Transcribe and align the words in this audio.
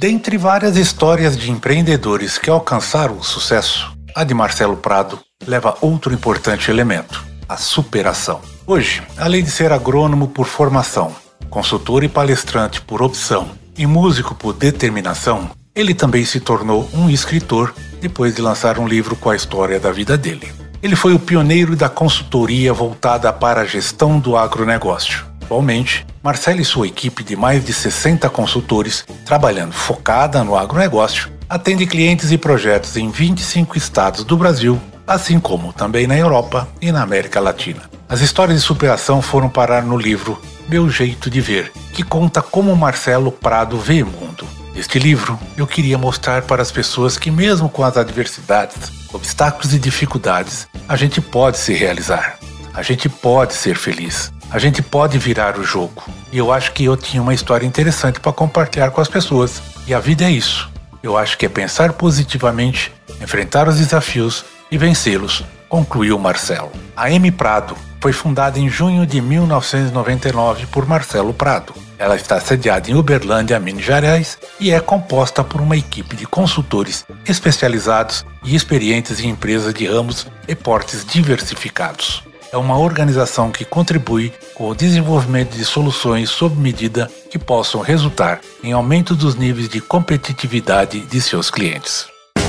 Dentre 0.00 0.38
várias 0.38 0.78
histórias 0.78 1.36
de 1.36 1.50
empreendedores 1.50 2.38
que 2.38 2.48
alcançaram 2.48 3.18
o 3.18 3.22
sucesso, 3.22 3.94
a 4.16 4.24
de 4.24 4.32
Marcelo 4.32 4.74
Prado 4.74 5.18
leva 5.46 5.76
outro 5.82 6.14
importante 6.14 6.70
elemento: 6.70 7.22
a 7.46 7.58
superação. 7.58 8.40
Hoje, 8.66 9.02
além 9.18 9.44
de 9.44 9.50
ser 9.50 9.72
agrônomo 9.72 10.26
por 10.26 10.46
formação, 10.46 11.14
consultor 11.50 12.02
e 12.02 12.08
palestrante 12.08 12.80
por 12.80 13.02
opção 13.02 13.50
e 13.76 13.86
músico 13.86 14.34
por 14.34 14.54
determinação, 14.54 15.50
ele 15.74 15.92
também 15.92 16.24
se 16.24 16.40
tornou 16.40 16.88
um 16.94 17.10
escritor 17.10 17.74
depois 18.00 18.34
de 18.34 18.40
lançar 18.40 18.78
um 18.78 18.88
livro 18.88 19.14
com 19.14 19.28
a 19.28 19.36
história 19.36 19.78
da 19.78 19.92
vida 19.92 20.16
dele. 20.16 20.50
Ele 20.82 20.96
foi 20.96 21.12
o 21.12 21.18
pioneiro 21.18 21.76
da 21.76 21.90
consultoria 21.90 22.72
voltada 22.72 23.30
para 23.34 23.60
a 23.60 23.66
gestão 23.66 24.18
do 24.18 24.34
agronegócio 24.34 25.29
Atualmente, 25.50 26.06
Marcelo 26.22 26.60
e 26.60 26.64
sua 26.64 26.86
equipe 26.86 27.24
de 27.24 27.34
mais 27.34 27.64
de 27.64 27.72
60 27.72 28.30
consultores, 28.30 29.04
trabalhando 29.26 29.72
focada 29.72 30.44
no 30.44 30.56
agronegócio, 30.56 31.28
atende 31.48 31.86
clientes 31.86 32.30
e 32.30 32.38
projetos 32.38 32.96
em 32.96 33.10
25 33.10 33.76
estados 33.76 34.22
do 34.22 34.36
Brasil, 34.36 34.80
assim 35.04 35.40
como 35.40 35.72
também 35.72 36.06
na 36.06 36.16
Europa 36.16 36.68
e 36.80 36.92
na 36.92 37.02
América 37.02 37.40
Latina. 37.40 37.82
As 38.08 38.20
histórias 38.20 38.60
de 38.60 38.64
superação 38.64 39.20
foram 39.20 39.48
parar 39.48 39.82
no 39.82 39.96
livro 39.96 40.40
Meu 40.68 40.88
Jeito 40.88 41.28
de 41.28 41.40
Ver, 41.40 41.72
que 41.92 42.04
conta 42.04 42.40
como 42.40 42.76
Marcelo 42.76 43.32
Prado 43.32 43.76
vê 43.76 44.04
o 44.04 44.06
mundo. 44.06 44.46
Neste 44.72 45.00
livro, 45.00 45.36
eu 45.56 45.66
queria 45.66 45.98
mostrar 45.98 46.42
para 46.42 46.62
as 46.62 46.70
pessoas 46.70 47.18
que, 47.18 47.28
mesmo 47.28 47.68
com 47.68 47.82
as 47.82 47.96
adversidades, 47.96 48.92
obstáculos 49.12 49.74
e 49.74 49.80
dificuldades, 49.80 50.68
a 50.88 50.94
gente 50.94 51.20
pode 51.20 51.58
se 51.58 51.74
realizar. 51.74 52.38
A 52.72 52.82
gente 52.82 53.08
pode 53.08 53.54
ser 53.54 53.74
feliz. 53.74 54.32
A 54.52 54.58
gente 54.58 54.82
pode 54.82 55.16
virar 55.16 55.56
o 55.58 55.64
jogo. 55.64 56.02
E 56.32 56.38
eu 56.38 56.52
acho 56.52 56.72
que 56.72 56.84
eu 56.84 56.96
tinha 56.96 57.22
uma 57.22 57.32
história 57.32 57.64
interessante 57.64 58.18
para 58.18 58.32
compartilhar 58.32 58.90
com 58.90 59.00
as 59.00 59.06
pessoas. 59.06 59.62
E 59.86 59.94
a 59.94 60.00
vida 60.00 60.24
é 60.24 60.30
isso. 60.30 60.68
Eu 61.02 61.16
acho 61.16 61.38
que 61.38 61.46
é 61.46 61.48
pensar 61.48 61.92
positivamente, 61.92 62.92
enfrentar 63.22 63.68
os 63.68 63.78
desafios 63.78 64.44
e 64.68 64.76
vencê-los, 64.76 65.44
concluiu 65.68 66.18
Marcelo. 66.18 66.72
A 66.96 67.10
M 67.12 67.30
Prado 67.30 67.76
foi 68.00 68.12
fundada 68.12 68.58
em 68.58 68.68
junho 68.68 69.06
de 69.06 69.20
1999 69.20 70.66
por 70.66 70.84
Marcelo 70.84 71.32
Prado. 71.32 71.72
Ela 71.96 72.16
está 72.16 72.40
sediada 72.40 72.90
em 72.90 72.94
Uberlândia, 72.94 73.60
Minas 73.60 73.84
Gerais, 73.84 74.36
e 74.58 74.72
é 74.72 74.80
composta 74.80 75.44
por 75.44 75.60
uma 75.60 75.76
equipe 75.76 76.16
de 76.16 76.26
consultores 76.26 77.06
especializados 77.24 78.26
e 78.44 78.56
experientes 78.56 79.20
em 79.20 79.28
empresas 79.28 79.72
de 79.72 79.86
ramos 79.86 80.26
e 80.48 80.56
portes 80.56 81.04
diversificados 81.04 82.29
é 82.52 82.56
uma 82.56 82.78
organização 82.78 83.50
que 83.50 83.64
contribui 83.64 84.32
com 84.54 84.68
o 84.68 84.74
desenvolvimento 84.74 85.56
de 85.56 85.64
soluções 85.64 86.30
sob 86.30 86.56
medida 86.56 87.10
que 87.30 87.38
possam 87.38 87.80
resultar 87.80 88.40
em 88.62 88.72
aumento 88.72 89.14
dos 89.14 89.36
níveis 89.36 89.68
de 89.68 89.80
competitividade 89.80 91.00
de 91.00 91.20
seus 91.20 91.50
clientes. 91.50 92.06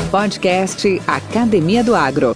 Podcast 0.09 1.01
Academia 1.07 1.83
do 1.83 1.95
Agro. 1.95 2.35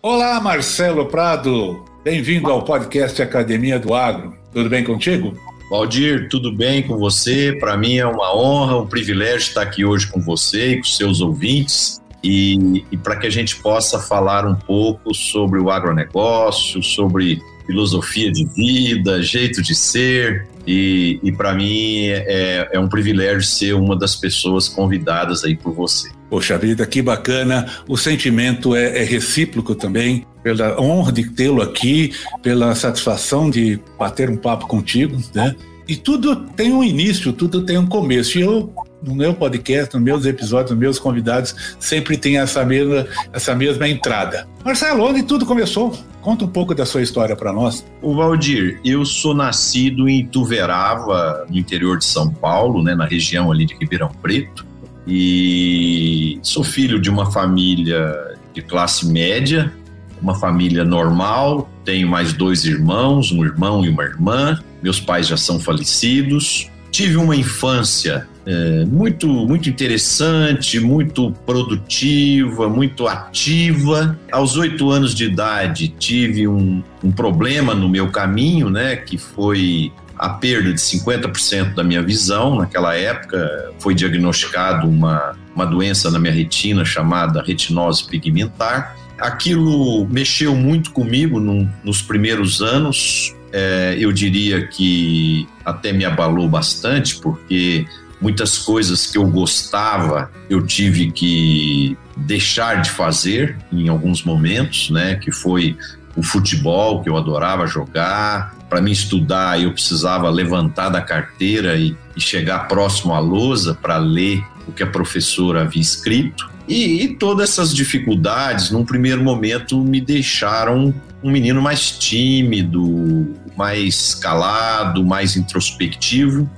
Olá, 0.00 0.40
Marcelo 0.40 1.06
Prado. 1.06 1.84
Bem-vindo 2.02 2.50
ao 2.50 2.64
podcast 2.64 3.20
Academia 3.22 3.78
do 3.78 3.94
Agro. 3.94 4.34
Tudo 4.52 4.68
bem 4.68 4.82
contigo? 4.82 5.36
Valdir, 5.70 6.28
tudo 6.28 6.52
bem 6.52 6.82
com 6.82 6.98
você? 6.98 7.56
Para 7.60 7.76
mim 7.76 7.96
é 7.96 8.06
uma 8.06 8.34
honra, 8.36 8.78
um 8.78 8.86
privilégio 8.86 9.38
estar 9.38 9.62
aqui 9.62 9.84
hoje 9.84 10.06
com 10.06 10.20
você 10.20 10.72
e 10.72 10.76
com 10.78 10.84
seus 10.84 11.20
ouvintes 11.20 12.01
e, 12.22 12.84
e 12.90 12.96
para 12.96 13.16
que 13.16 13.26
a 13.26 13.30
gente 13.30 13.56
possa 13.56 13.98
falar 13.98 14.46
um 14.46 14.54
pouco 14.54 15.14
sobre 15.14 15.58
o 15.58 15.70
agronegócio, 15.70 16.82
sobre 16.82 17.40
filosofia 17.66 18.30
de 18.30 18.44
vida, 18.44 19.22
jeito 19.22 19.62
de 19.62 19.74
ser. 19.74 20.46
E, 20.66 21.18
e 21.22 21.32
para 21.32 21.52
mim 21.52 22.06
é, 22.06 22.68
é 22.72 22.78
um 22.78 22.88
privilégio 22.88 23.42
ser 23.42 23.74
uma 23.74 23.96
das 23.96 24.14
pessoas 24.14 24.68
convidadas 24.68 25.42
aí 25.42 25.56
por 25.56 25.72
você. 25.72 26.10
Poxa 26.30 26.56
vida, 26.56 26.86
que 26.86 27.02
bacana. 27.02 27.66
O 27.88 27.96
sentimento 27.96 28.74
é, 28.74 29.02
é 29.02 29.04
recíproco 29.04 29.74
também, 29.74 30.24
pela 30.42 30.80
honra 30.80 31.12
de 31.12 31.28
tê-lo 31.30 31.60
aqui, 31.60 32.12
pela 32.42 32.74
satisfação 32.74 33.50
de 33.50 33.78
bater 33.98 34.30
um 34.30 34.36
papo 34.36 34.66
contigo, 34.66 35.20
né? 35.34 35.54
E 35.86 35.96
tudo 35.96 36.36
tem 36.36 36.72
um 36.72 36.82
início, 36.82 37.32
tudo 37.32 37.66
tem 37.66 37.76
um 37.76 37.86
começo. 37.86 38.38
E 38.38 38.42
eu 38.42 38.72
no 39.02 39.14
meu 39.14 39.34
podcast, 39.34 39.94
nos 39.94 40.02
meus 40.02 40.24
episódios, 40.26 40.70
nos 40.70 40.78
meus 40.78 40.98
convidados, 40.98 41.76
sempre 41.78 42.16
tem 42.16 42.38
essa 42.38 42.64
mesma, 42.64 43.06
essa 43.32 43.54
mesma 43.54 43.88
entrada. 43.88 44.46
Marcelo, 44.64 45.04
onde 45.04 45.22
tudo 45.22 45.44
começou? 45.44 45.96
Conta 46.20 46.44
um 46.44 46.48
pouco 46.48 46.74
da 46.74 46.86
sua 46.86 47.02
história 47.02 47.34
para 47.34 47.52
nós. 47.52 47.84
O 48.00 48.14
Valdir, 48.14 48.80
eu 48.84 49.04
sou 49.04 49.34
nascido 49.34 50.08
em 50.08 50.24
Tuverava, 50.26 51.44
no 51.50 51.58
interior 51.58 51.98
de 51.98 52.04
São 52.04 52.32
Paulo, 52.32 52.82
né, 52.82 52.94
na 52.94 53.06
região 53.06 53.50
ali 53.50 53.66
de 53.66 53.74
Ribeirão 53.74 54.10
Preto, 54.22 54.64
e 55.06 56.38
sou 56.42 56.62
filho 56.62 57.00
de 57.00 57.10
uma 57.10 57.30
família 57.32 58.36
de 58.54 58.62
classe 58.62 59.06
média, 59.06 59.72
uma 60.20 60.36
família 60.36 60.84
normal, 60.84 61.68
tenho 61.84 62.06
mais 62.08 62.32
dois 62.32 62.64
irmãos, 62.64 63.32
um 63.32 63.44
irmão 63.44 63.84
e 63.84 63.88
uma 63.88 64.04
irmã. 64.04 64.62
Meus 64.80 65.00
pais 65.00 65.26
já 65.26 65.36
são 65.36 65.58
falecidos. 65.58 66.70
Tive 66.92 67.16
uma 67.16 67.34
infância 67.34 68.28
é, 68.44 68.84
muito, 68.84 69.26
muito 69.28 69.68
interessante, 69.68 70.80
muito 70.80 71.32
produtiva, 71.46 72.68
muito 72.68 73.06
ativa. 73.06 74.18
Aos 74.30 74.56
oito 74.56 74.90
anos 74.90 75.14
de 75.14 75.24
idade, 75.24 75.88
tive 75.88 76.48
um, 76.48 76.82
um 77.02 77.12
problema 77.12 77.74
no 77.74 77.88
meu 77.88 78.10
caminho, 78.10 78.68
né, 78.68 78.96
que 78.96 79.16
foi 79.16 79.92
a 80.18 80.28
perda 80.28 80.72
de 80.72 80.80
50% 80.80 81.74
da 81.74 81.84
minha 81.84 82.02
visão. 82.02 82.56
Naquela 82.56 82.96
época, 82.96 83.72
foi 83.78 83.94
diagnosticado 83.94 84.88
uma, 84.88 85.36
uma 85.54 85.64
doença 85.64 86.10
na 86.10 86.18
minha 86.18 86.32
retina 86.32 86.84
chamada 86.84 87.42
retinose 87.42 88.06
pigmentar. 88.06 88.96
Aquilo 89.18 90.06
mexeu 90.08 90.54
muito 90.56 90.90
comigo 90.90 91.38
no, 91.38 91.68
nos 91.84 92.02
primeiros 92.02 92.60
anos. 92.60 93.34
É, 93.52 93.96
eu 93.98 94.10
diria 94.10 94.66
que 94.66 95.46
até 95.64 95.92
me 95.92 96.04
abalou 96.04 96.48
bastante, 96.48 97.16
porque 97.16 97.86
muitas 98.22 98.56
coisas 98.56 99.06
que 99.06 99.18
eu 99.18 99.26
gostava 99.26 100.30
eu 100.48 100.64
tive 100.64 101.10
que 101.10 101.98
deixar 102.16 102.80
de 102.80 102.90
fazer 102.90 103.58
em 103.72 103.88
alguns 103.88 104.22
momentos, 104.22 104.90
né? 104.90 105.16
Que 105.16 105.32
foi 105.32 105.76
o 106.14 106.22
futebol 106.22 107.02
que 107.02 107.10
eu 107.10 107.16
adorava 107.16 107.66
jogar. 107.66 108.54
Para 108.70 108.80
mim 108.80 108.92
estudar, 108.92 109.60
eu 109.60 109.72
precisava 109.72 110.30
levantar 110.30 110.88
da 110.88 111.00
carteira 111.00 111.76
e, 111.76 111.96
e 112.16 112.20
chegar 112.20 112.68
próximo 112.68 113.12
à 113.12 113.18
lousa 113.18 113.74
para 113.74 113.98
ler 113.98 114.44
o 114.66 114.72
que 114.72 114.82
a 114.82 114.86
professora 114.86 115.62
havia 115.62 115.82
escrito. 115.82 116.50
E, 116.68 117.02
e, 117.02 117.08
todas 117.16 117.50
essas 117.50 117.74
dificuldades, 117.74 118.70
num 118.70 118.84
primeiro 118.84 119.22
momento, 119.22 119.82
me 119.82 120.00
deixaram 120.00 120.94
um 121.22 121.30
menino 121.30 121.60
mais 121.60 121.90
tímido, 121.90 123.34
mais 123.56 124.14
calado, 124.14 125.04
mais 125.04 125.36
introspectivo. 125.36 126.48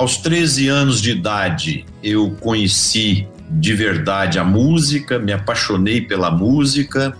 Aos 0.00 0.16
13 0.16 0.66
anos 0.66 1.02
de 1.02 1.10
idade, 1.10 1.84
eu 2.02 2.34
conheci 2.40 3.28
de 3.50 3.74
verdade 3.74 4.38
a 4.38 4.44
música, 4.44 5.18
me 5.18 5.30
apaixonei 5.30 6.00
pela 6.00 6.30
música. 6.30 7.14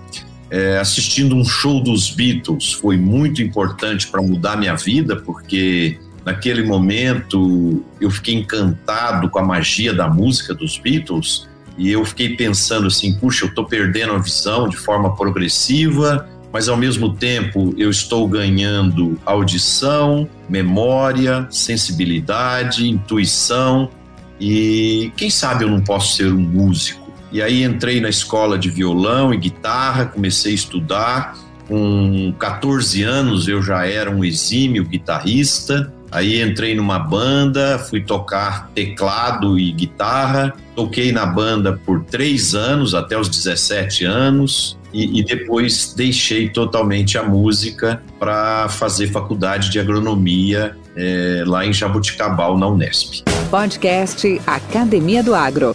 É, 0.49 0.79
assistindo 0.79 1.37
um 1.37 1.44
show 1.44 1.82
dos 1.82 2.09
Beatles 2.09 2.73
foi 2.73 2.97
muito 2.97 3.43
importante 3.43 4.06
para 4.06 4.23
mudar 4.23 4.56
minha 4.56 4.75
vida, 4.77 5.15
porque 5.15 5.99
naquele 6.25 6.62
momento 6.62 7.85
eu 8.00 8.11
fiquei 8.11 8.37
encantado 8.37 9.29
com 9.29 9.38
a 9.38 9.44
magia 9.44 9.93
da 9.93 10.09
música 10.09 10.55
dos 10.55 10.79
Beatles 10.79 11.47
e 11.76 11.91
eu 11.91 12.03
fiquei 12.06 12.35
pensando 12.35 12.87
assim: 12.87 13.12
puxa, 13.12 13.44
eu 13.44 13.50
estou 13.50 13.67
perdendo 13.67 14.15
a 14.15 14.19
visão 14.19 14.67
de 14.67 14.79
forma 14.79 15.15
progressiva 15.15 16.26
mas 16.52 16.69
ao 16.69 16.76
mesmo 16.76 17.14
tempo 17.14 17.75
eu 17.76 17.91
estou 17.91 18.26
ganhando 18.29 19.19
audição, 19.25 20.29
memória, 20.49 21.47
sensibilidade, 21.50 22.88
intuição 22.88 23.91
e 24.41 25.12
quem 25.17 25.31
sabe 25.31 25.64
eu 25.64 25.69
não 25.69 25.81
posso 25.81 26.17
ser 26.17 26.32
um 26.32 26.41
músico. 26.41 27.11
E 27.32 27.41
aí 27.41 27.62
entrei 27.62 28.00
na 28.00 28.08
escola 28.08 28.58
de 28.58 28.70
violão 28.70 29.32
e 29.32 29.37
guitarra, 29.37 30.06
comecei 30.06 30.52
a 30.52 30.55
estudar. 30.55 31.38
Com 31.69 32.35
14 32.38 33.02
anos 33.05 33.47
eu 33.47 33.62
já 33.62 33.87
era 33.87 34.11
um 34.11 34.25
exímio 34.25 34.85
guitarrista 34.85 35.93
Aí 36.12 36.43
entrei 36.43 36.75
numa 36.75 36.99
banda, 36.99 37.79
fui 37.79 38.00
tocar 38.00 38.69
teclado 38.75 39.58
e 39.58 39.70
guitarra. 39.70 40.52
Toquei 40.75 41.12
na 41.12 41.25
banda 41.25 41.79
por 41.87 42.02
três 42.05 42.55
anos, 42.55 42.94
até 42.94 43.17
os 43.17 43.29
17 43.29 44.05
anos. 44.05 44.76
E, 44.93 45.21
e 45.21 45.25
depois 45.25 45.95
deixei 45.95 46.49
totalmente 46.49 47.17
a 47.17 47.23
música 47.23 48.03
para 48.19 48.69
fazer 48.69 49.09
faculdade 49.09 49.71
de 49.71 49.79
agronomia 49.79 50.77
é, 50.97 51.45
lá 51.47 51.65
em 51.65 51.73
Jabuticabal, 51.73 52.59
na 52.59 52.69
Unesp. 52.69 53.23
Podcast 53.51 54.41
Academia 54.47 55.23
do 55.23 55.35
Agro. 55.35 55.75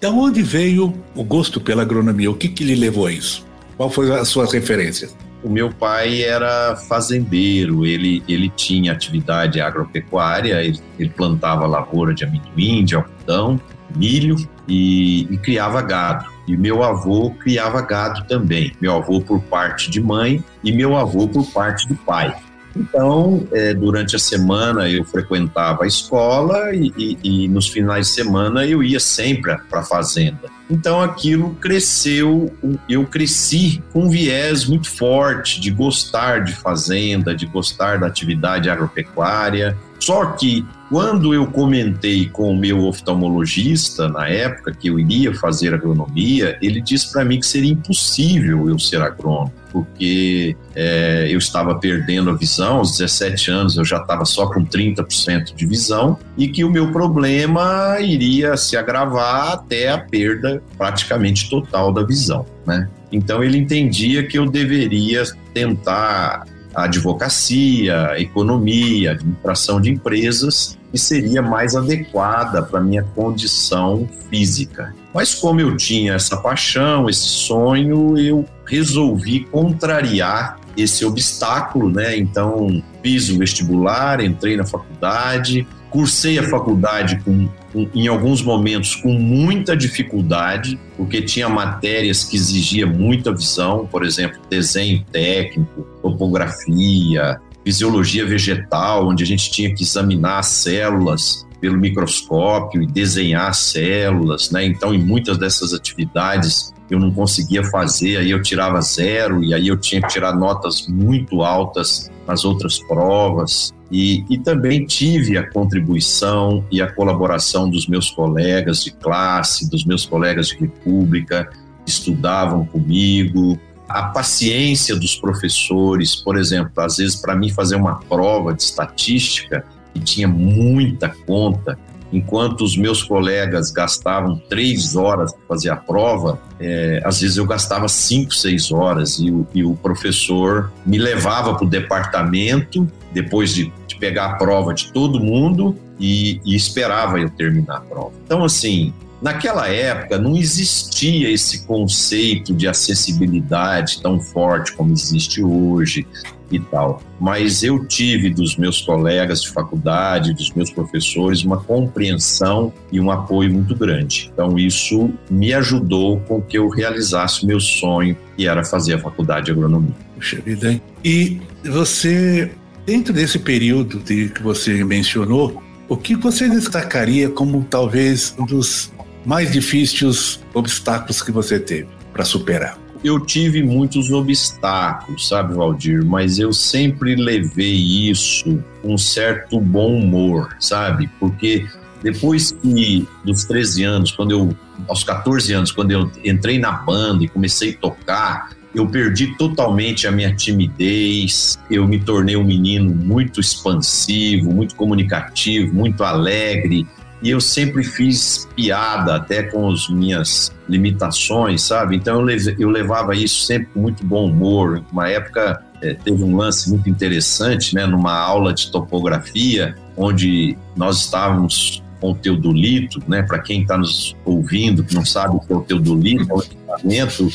Da 0.00 0.10
onde 0.10 0.42
veio 0.42 0.92
o 1.14 1.22
gosto 1.22 1.60
pela 1.60 1.82
agronomia? 1.82 2.30
O 2.30 2.34
que, 2.34 2.48
que 2.48 2.64
lhe 2.64 2.74
levou 2.74 3.06
a 3.06 3.12
isso? 3.12 3.46
Qual 3.76 3.88
foi 3.88 4.12
as 4.12 4.28
suas 4.28 4.52
referências? 4.52 5.16
O 5.42 5.48
meu 5.48 5.72
pai 5.72 6.22
era 6.22 6.76
fazendeiro, 6.76 7.84
ele, 7.84 8.22
ele 8.28 8.48
tinha 8.48 8.92
atividade 8.92 9.60
agropecuária, 9.60 10.62
ele, 10.62 10.78
ele 10.98 11.10
plantava 11.10 11.66
lavoura 11.66 12.14
de 12.14 12.24
amendoim, 12.24 12.84
de 12.84 12.94
algodão, 12.94 13.60
milho 13.96 14.36
e, 14.66 15.22
e 15.30 15.36
criava 15.38 15.80
gado. 15.82 16.26
E 16.46 16.56
meu 16.56 16.82
avô 16.82 17.30
criava 17.30 17.80
gado 17.82 18.24
também. 18.26 18.72
Meu 18.80 18.96
avô 18.96 19.20
por 19.20 19.40
parte 19.40 19.90
de 19.90 20.00
mãe 20.00 20.42
e 20.62 20.72
meu 20.72 20.96
avô 20.96 21.28
por 21.28 21.46
parte 21.52 21.86
de 21.86 21.94
pai. 21.94 22.34
Então, 22.76 23.46
é, 23.52 23.74
durante 23.74 24.16
a 24.16 24.18
semana 24.18 24.88
eu 24.88 25.04
frequentava 25.04 25.84
a 25.84 25.86
escola 25.86 26.74
e, 26.74 26.92
e, 26.96 27.18
e 27.44 27.48
nos 27.48 27.68
finais 27.68 28.08
de 28.08 28.14
semana 28.14 28.66
eu 28.66 28.82
ia 28.82 28.98
sempre 28.98 29.56
para 29.68 29.80
a 29.80 29.84
fazenda. 29.84 30.50
Então 30.70 31.02
aquilo 31.02 31.54
cresceu, 31.60 32.50
eu 32.88 33.04
cresci 33.04 33.82
com 33.92 34.04
um 34.04 34.08
viés 34.08 34.64
muito 34.64 34.88
forte 34.88 35.60
de 35.60 35.70
gostar 35.70 36.44
de 36.44 36.54
fazenda, 36.54 37.34
de 37.34 37.44
gostar 37.44 37.98
da 37.98 38.06
atividade 38.06 38.70
agropecuária. 38.70 39.76
Só 39.98 40.24
que 40.32 40.66
quando 40.92 41.32
eu 41.32 41.46
comentei 41.46 42.28
com 42.28 42.52
o 42.52 42.54
meu 42.56 42.84
oftalmologista 42.84 44.10
na 44.10 44.28
época 44.28 44.74
que 44.78 44.88
eu 44.88 45.00
iria 45.00 45.34
fazer 45.34 45.72
agronomia, 45.72 46.58
ele 46.60 46.82
disse 46.82 47.10
para 47.10 47.24
mim 47.24 47.40
que 47.40 47.46
seria 47.46 47.72
impossível 47.72 48.68
eu 48.68 48.78
ser 48.78 49.00
agrônomo 49.00 49.50
porque 49.72 50.54
é, 50.76 51.28
eu 51.30 51.38
estava 51.38 51.74
perdendo 51.76 52.28
a 52.28 52.34
visão, 52.34 52.76
aos 52.76 52.98
17 52.98 53.50
anos 53.50 53.76
eu 53.78 53.86
já 53.86 53.96
estava 53.96 54.26
só 54.26 54.46
com 54.52 54.66
30% 54.66 55.54
de 55.54 55.64
visão, 55.64 56.18
e 56.36 56.46
que 56.46 56.62
o 56.62 56.70
meu 56.70 56.92
problema 56.92 57.96
iria 57.98 58.54
se 58.58 58.76
agravar 58.76 59.52
até 59.52 59.88
a 59.88 59.96
perda 59.96 60.62
praticamente 60.76 61.48
total 61.48 61.90
da 61.90 62.02
visão. 62.02 62.44
Né? 62.66 62.86
Então 63.10 63.42
ele 63.42 63.56
entendia 63.56 64.26
que 64.26 64.38
eu 64.38 64.44
deveria 64.44 65.22
tentar 65.54 66.44
a 66.74 66.84
advocacia, 66.84 68.10
a 68.10 68.20
economia, 68.20 69.10
a 69.10 69.12
administração 69.14 69.80
de 69.80 69.90
empresas, 69.90 70.78
que 70.92 70.98
seria 70.98 71.40
mais 71.40 71.74
adequada 71.74 72.62
para 72.62 72.80
minha 72.80 73.02
condição 73.02 74.06
física. 74.28 74.94
Mas 75.12 75.34
como 75.34 75.60
eu 75.60 75.76
tinha 75.76 76.14
essa 76.14 76.36
paixão, 76.36 77.08
esse 77.08 77.26
sonho, 77.26 78.16
eu 78.18 78.44
resolvi 78.66 79.40
contrariar 79.46 80.60
esse 80.76 81.04
obstáculo, 81.04 81.90
né? 81.90 82.16
Então, 82.16 82.82
fiz 83.02 83.28
o 83.30 83.38
vestibular, 83.38 84.20
entrei 84.22 84.56
na 84.56 84.64
faculdade, 84.64 85.66
cursei 85.90 86.38
a 86.38 86.48
faculdade 86.48 87.20
com, 87.22 87.46
com, 87.72 87.88
em 87.94 88.08
alguns 88.08 88.42
momentos 88.42 88.96
com 88.96 89.12
muita 89.12 89.76
dificuldade, 89.76 90.78
porque 90.96 91.20
tinha 91.20 91.48
matérias 91.48 92.24
que 92.24 92.36
exigia 92.36 92.86
muita 92.86 93.30
visão, 93.30 93.86
por 93.86 94.04
exemplo, 94.04 94.40
desenho 94.48 95.04
técnico, 95.12 95.86
topografia, 96.00 97.38
fisiologia 97.64 98.26
vegetal, 98.26 99.08
onde 99.08 99.22
a 99.22 99.26
gente 99.26 99.50
tinha 99.50 99.74
que 99.74 99.82
examinar 99.82 100.38
as 100.38 100.46
células 100.46 101.46
pelo 101.60 101.78
microscópio 101.78 102.82
e 102.82 102.86
desenhar 102.86 103.54
células, 103.54 104.50
né? 104.50 104.64
Então, 104.64 104.92
em 104.92 104.98
muitas 104.98 105.38
dessas 105.38 105.72
atividades 105.72 106.72
eu 106.90 106.98
não 106.98 107.10
conseguia 107.10 107.64
fazer, 107.64 108.18
aí 108.18 108.30
eu 108.30 108.42
tirava 108.42 108.80
zero 108.80 109.42
e 109.42 109.54
aí 109.54 109.68
eu 109.68 109.78
tinha 109.78 110.02
que 110.02 110.08
tirar 110.08 110.34
notas 110.34 110.86
muito 110.88 111.42
altas 111.42 112.10
nas 112.26 112.44
outras 112.44 112.78
provas. 112.80 113.72
E, 113.90 114.24
e 114.28 114.38
também 114.38 114.84
tive 114.86 115.38
a 115.38 115.50
contribuição 115.50 116.64
e 116.70 116.82
a 116.82 116.90
colaboração 116.90 117.68
dos 117.68 117.86
meus 117.86 118.10
colegas 118.10 118.82
de 118.82 118.90
classe, 118.90 119.70
dos 119.70 119.84
meus 119.84 120.04
colegas 120.04 120.48
de 120.48 120.56
república, 120.56 121.50
que 121.84 121.90
estudavam 121.90 122.64
comigo, 122.66 123.58
a 123.88 124.04
paciência 124.04 124.96
dos 124.96 125.16
professores, 125.16 126.16
por 126.16 126.38
exemplo, 126.38 126.72
às 126.76 126.96
vezes 126.96 127.16
para 127.16 127.34
mim 127.34 127.50
fazer 127.50 127.76
uma 127.76 127.96
prova 128.00 128.54
de 128.54 128.62
estatística 128.62 129.64
e 129.94 130.00
tinha 130.00 130.26
muita 130.26 131.08
conta, 131.26 131.78
enquanto 132.12 132.62
os 132.62 132.76
meus 132.76 133.02
colegas 133.02 133.70
gastavam 133.70 134.40
três 134.48 134.94
horas 134.94 135.32
para 135.32 135.42
fazer 135.48 135.70
a 135.70 135.76
prova, 135.76 136.38
é, 136.60 137.00
às 137.04 137.20
vezes 137.20 137.36
eu 137.36 137.46
gastava 137.46 137.88
cinco, 137.88 138.34
seis 138.34 138.70
horas 138.70 139.18
e 139.18 139.30
o, 139.30 139.46
e 139.54 139.64
o 139.64 139.74
professor 139.74 140.70
me 140.84 140.98
levava 140.98 141.54
para 141.54 141.64
o 141.64 141.68
departamento 141.68 142.86
depois 143.12 143.54
de, 143.54 143.72
de, 143.86 143.96
pegar 143.96 144.26
a 144.26 144.34
prova 144.34 144.74
de 144.74 144.92
todo 144.92 145.20
mundo 145.20 145.76
e, 145.98 146.40
e 146.44 146.54
esperava 146.54 147.18
eu 147.18 147.30
terminar 147.30 147.78
a 147.78 147.80
prova. 147.80 148.12
Então, 148.24 148.44
assim, 148.44 148.92
Naquela 149.22 149.68
época 149.68 150.18
não 150.18 150.36
existia 150.36 151.30
esse 151.30 151.64
conceito 151.64 152.52
de 152.52 152.66
acessibilidade 152.66 154.02
tão 154.02 154.20
forte 154.20 154.72
como 154.72 154.92
existe 154.92 155.42
hoje 155.44 156.04
e 156.50 156.58
tal. 156.58 157.00
Mas 157.20 157.62
eu 157.62 157.86
tive 157.86 158.30
dos 158.30 158.56
meus 158.56 158.80
colegas 158.82 159.42
de 159.42 159.50
faculdade, 159.50 160.34
dos 160.34 160.50
meus 160.52 160.70
professores, 160.70 161.44
uma 161.44 161.58
compreensão 161.58 162.72
e 162.90 163.00
um 163.00 163.12
apoio 163.12 163.52
muito 163.52 163.76
grande. 163.76 164.30
Então 164.32 164.58
isso 164.58 165.10
me 165.30 165.54
ajudou 165.54 166.18
com 166.20 166.42
que 166.42 166.58
eu 166.58 166.68
realizasse 166.68 167.44
o 167.44 167.46
meu 167.46 167.60
sonho, 167.60 168.16
que 168.36 168.48
era 168.48 168.64
fazer 168.64 168.94
a 168.94 168.98
faculdade 168.98 169.46
de 169.46 169.52
agronomia. 169.52 169.94
Puxa 170.16 170.40
vida, 170.40 170.72
hein? 170.72 170.82
E 171.04 171.40
você, 171.64 172.50
dentro 172.84 173.12
desse 173.12 173.38
período 173.38 174.00
que 174.00 174.42
você 174.42 174.84
mencionou, 174.84 175.62
o 175.88 175.96
que 175.96 176.16
você 176.16 176.48
destacaria 176.48 177.28
como 177.28 177.64
talvez 177.68 178.34
um 178.38 178.46
dos 178.46 178.91
mais 179.24 179.52
difíceis 179.52 180.40
obstáculos 180.54 181.22
que 181.22 181.30
você 181.30 181.58
teve 181.58 181.88
para 182.12 182.24
superar? 182.24 182.78
Eu 183.04 183.18
tive 183.18 183.62
muitos 183.64 184.12
obstáculos, 184.12 185.26
sabe, 185.26 185.54
Valdir? 185.54 186.04
Mas 186.04 186.38
eu 186.38 186.52
sempre 186.52 187.16
levei 187.16 187.74
isso 188.10 188.62
com 188.80 188.94
um 188.94 188.98
certo 188.98 189.60
bom 189.60 189.96
humor, 189.96 190.56
sabe? 190.60 191.10
Porque 191.18 191.66
depois 192.02 192.52
que, 192.52 193.06
dos 193.24 193.44
13 193.44 193.82
anos, 193.82 194.12
quando 194.12 194.30
eu, 194.30 194.56
aos 194.88 195.02
14 195.02 195.52
anos, 195.52 195.72
quando 195.72 195.90
eu 195.90 196.10
entrei 196.24 196.58
na 196.58 196.72
banda 196.72 197.24
e 197.24 197.28
comecei 197.28 197.70
a 197.70 197.76
tocar, 197.76 198.50
eu 198.74 198.86
perdi 198.86 199.36
totalmente 199.36 200.06
a 200.06 200.12
minha 200.12 200.34
timidez, 200.34 201.58
eu 201.70 201.86
me 201.86 202.00
tornei 202.00 202.36
um 202.36 202.44
menino 202.44 202.94
muito 202.94 203.40
expansivo, 203.40 204.52
muito 204.52 204.74
comunicativo, 204.74 205.74
muito 205.74 206.02
alegre, 206.02 206.86
e 207.22 207.30
eu 207.30 207.40
sempre 207.40 207.84
fiz 207.84 208.48
piada 208.56 209.14
até 209.14 209.44
com 209.44 209.70
as 209.70 209.88
minhas 209.88 210.52
limitações, 210.68 211.62
sabe? 211.62 211.96
Então 211.96 212.28
eu, 212.28 212.38
eu 212.58 212.68
levava 212.68 213.14
isso 213.14 213.44
sempre 213.44 213.68
com 213.72 213.80
muito 213.80 214.04
bom 214.04 214.28
humor. 214.28 214.82
Uma 214.90 215.08
época 215.08 215.62
é, 215.80 215.94
teve 215.94 216.22
um 216.22 216.36
lance 216.36 216.68
muito 216.68 216.90
interessante, 216.90 217.74
né? 217.74 217.86
Numa 217.86 218.18
aula 218.18 218.52
de 218.52 218.70
topografia, 218.70 219.76
onde 219.96 220.56
nós 220.76 220.98
estávamos 220.98 221.82
com 222.00 222.10
o 222.10 222.14
teodolito, 222.14 223.00
né? 223.06 223.22
Para 223.22 223.38
quem 223.38 223.62
está 223.62 223.78
nos 223.78 224.16
ouvindo, 224.24 224.82
que 224.82 224.94
não 224.94 225.04
sabe 225.04 225.36
o 225.36 225.40
que 225.40 225.52
é 225.52 225.56
o 225.56 225.60
teodolito, 225.60 226.28
é 226.28 226.34
um 226.34 226.40
equipamento 226.40 227.28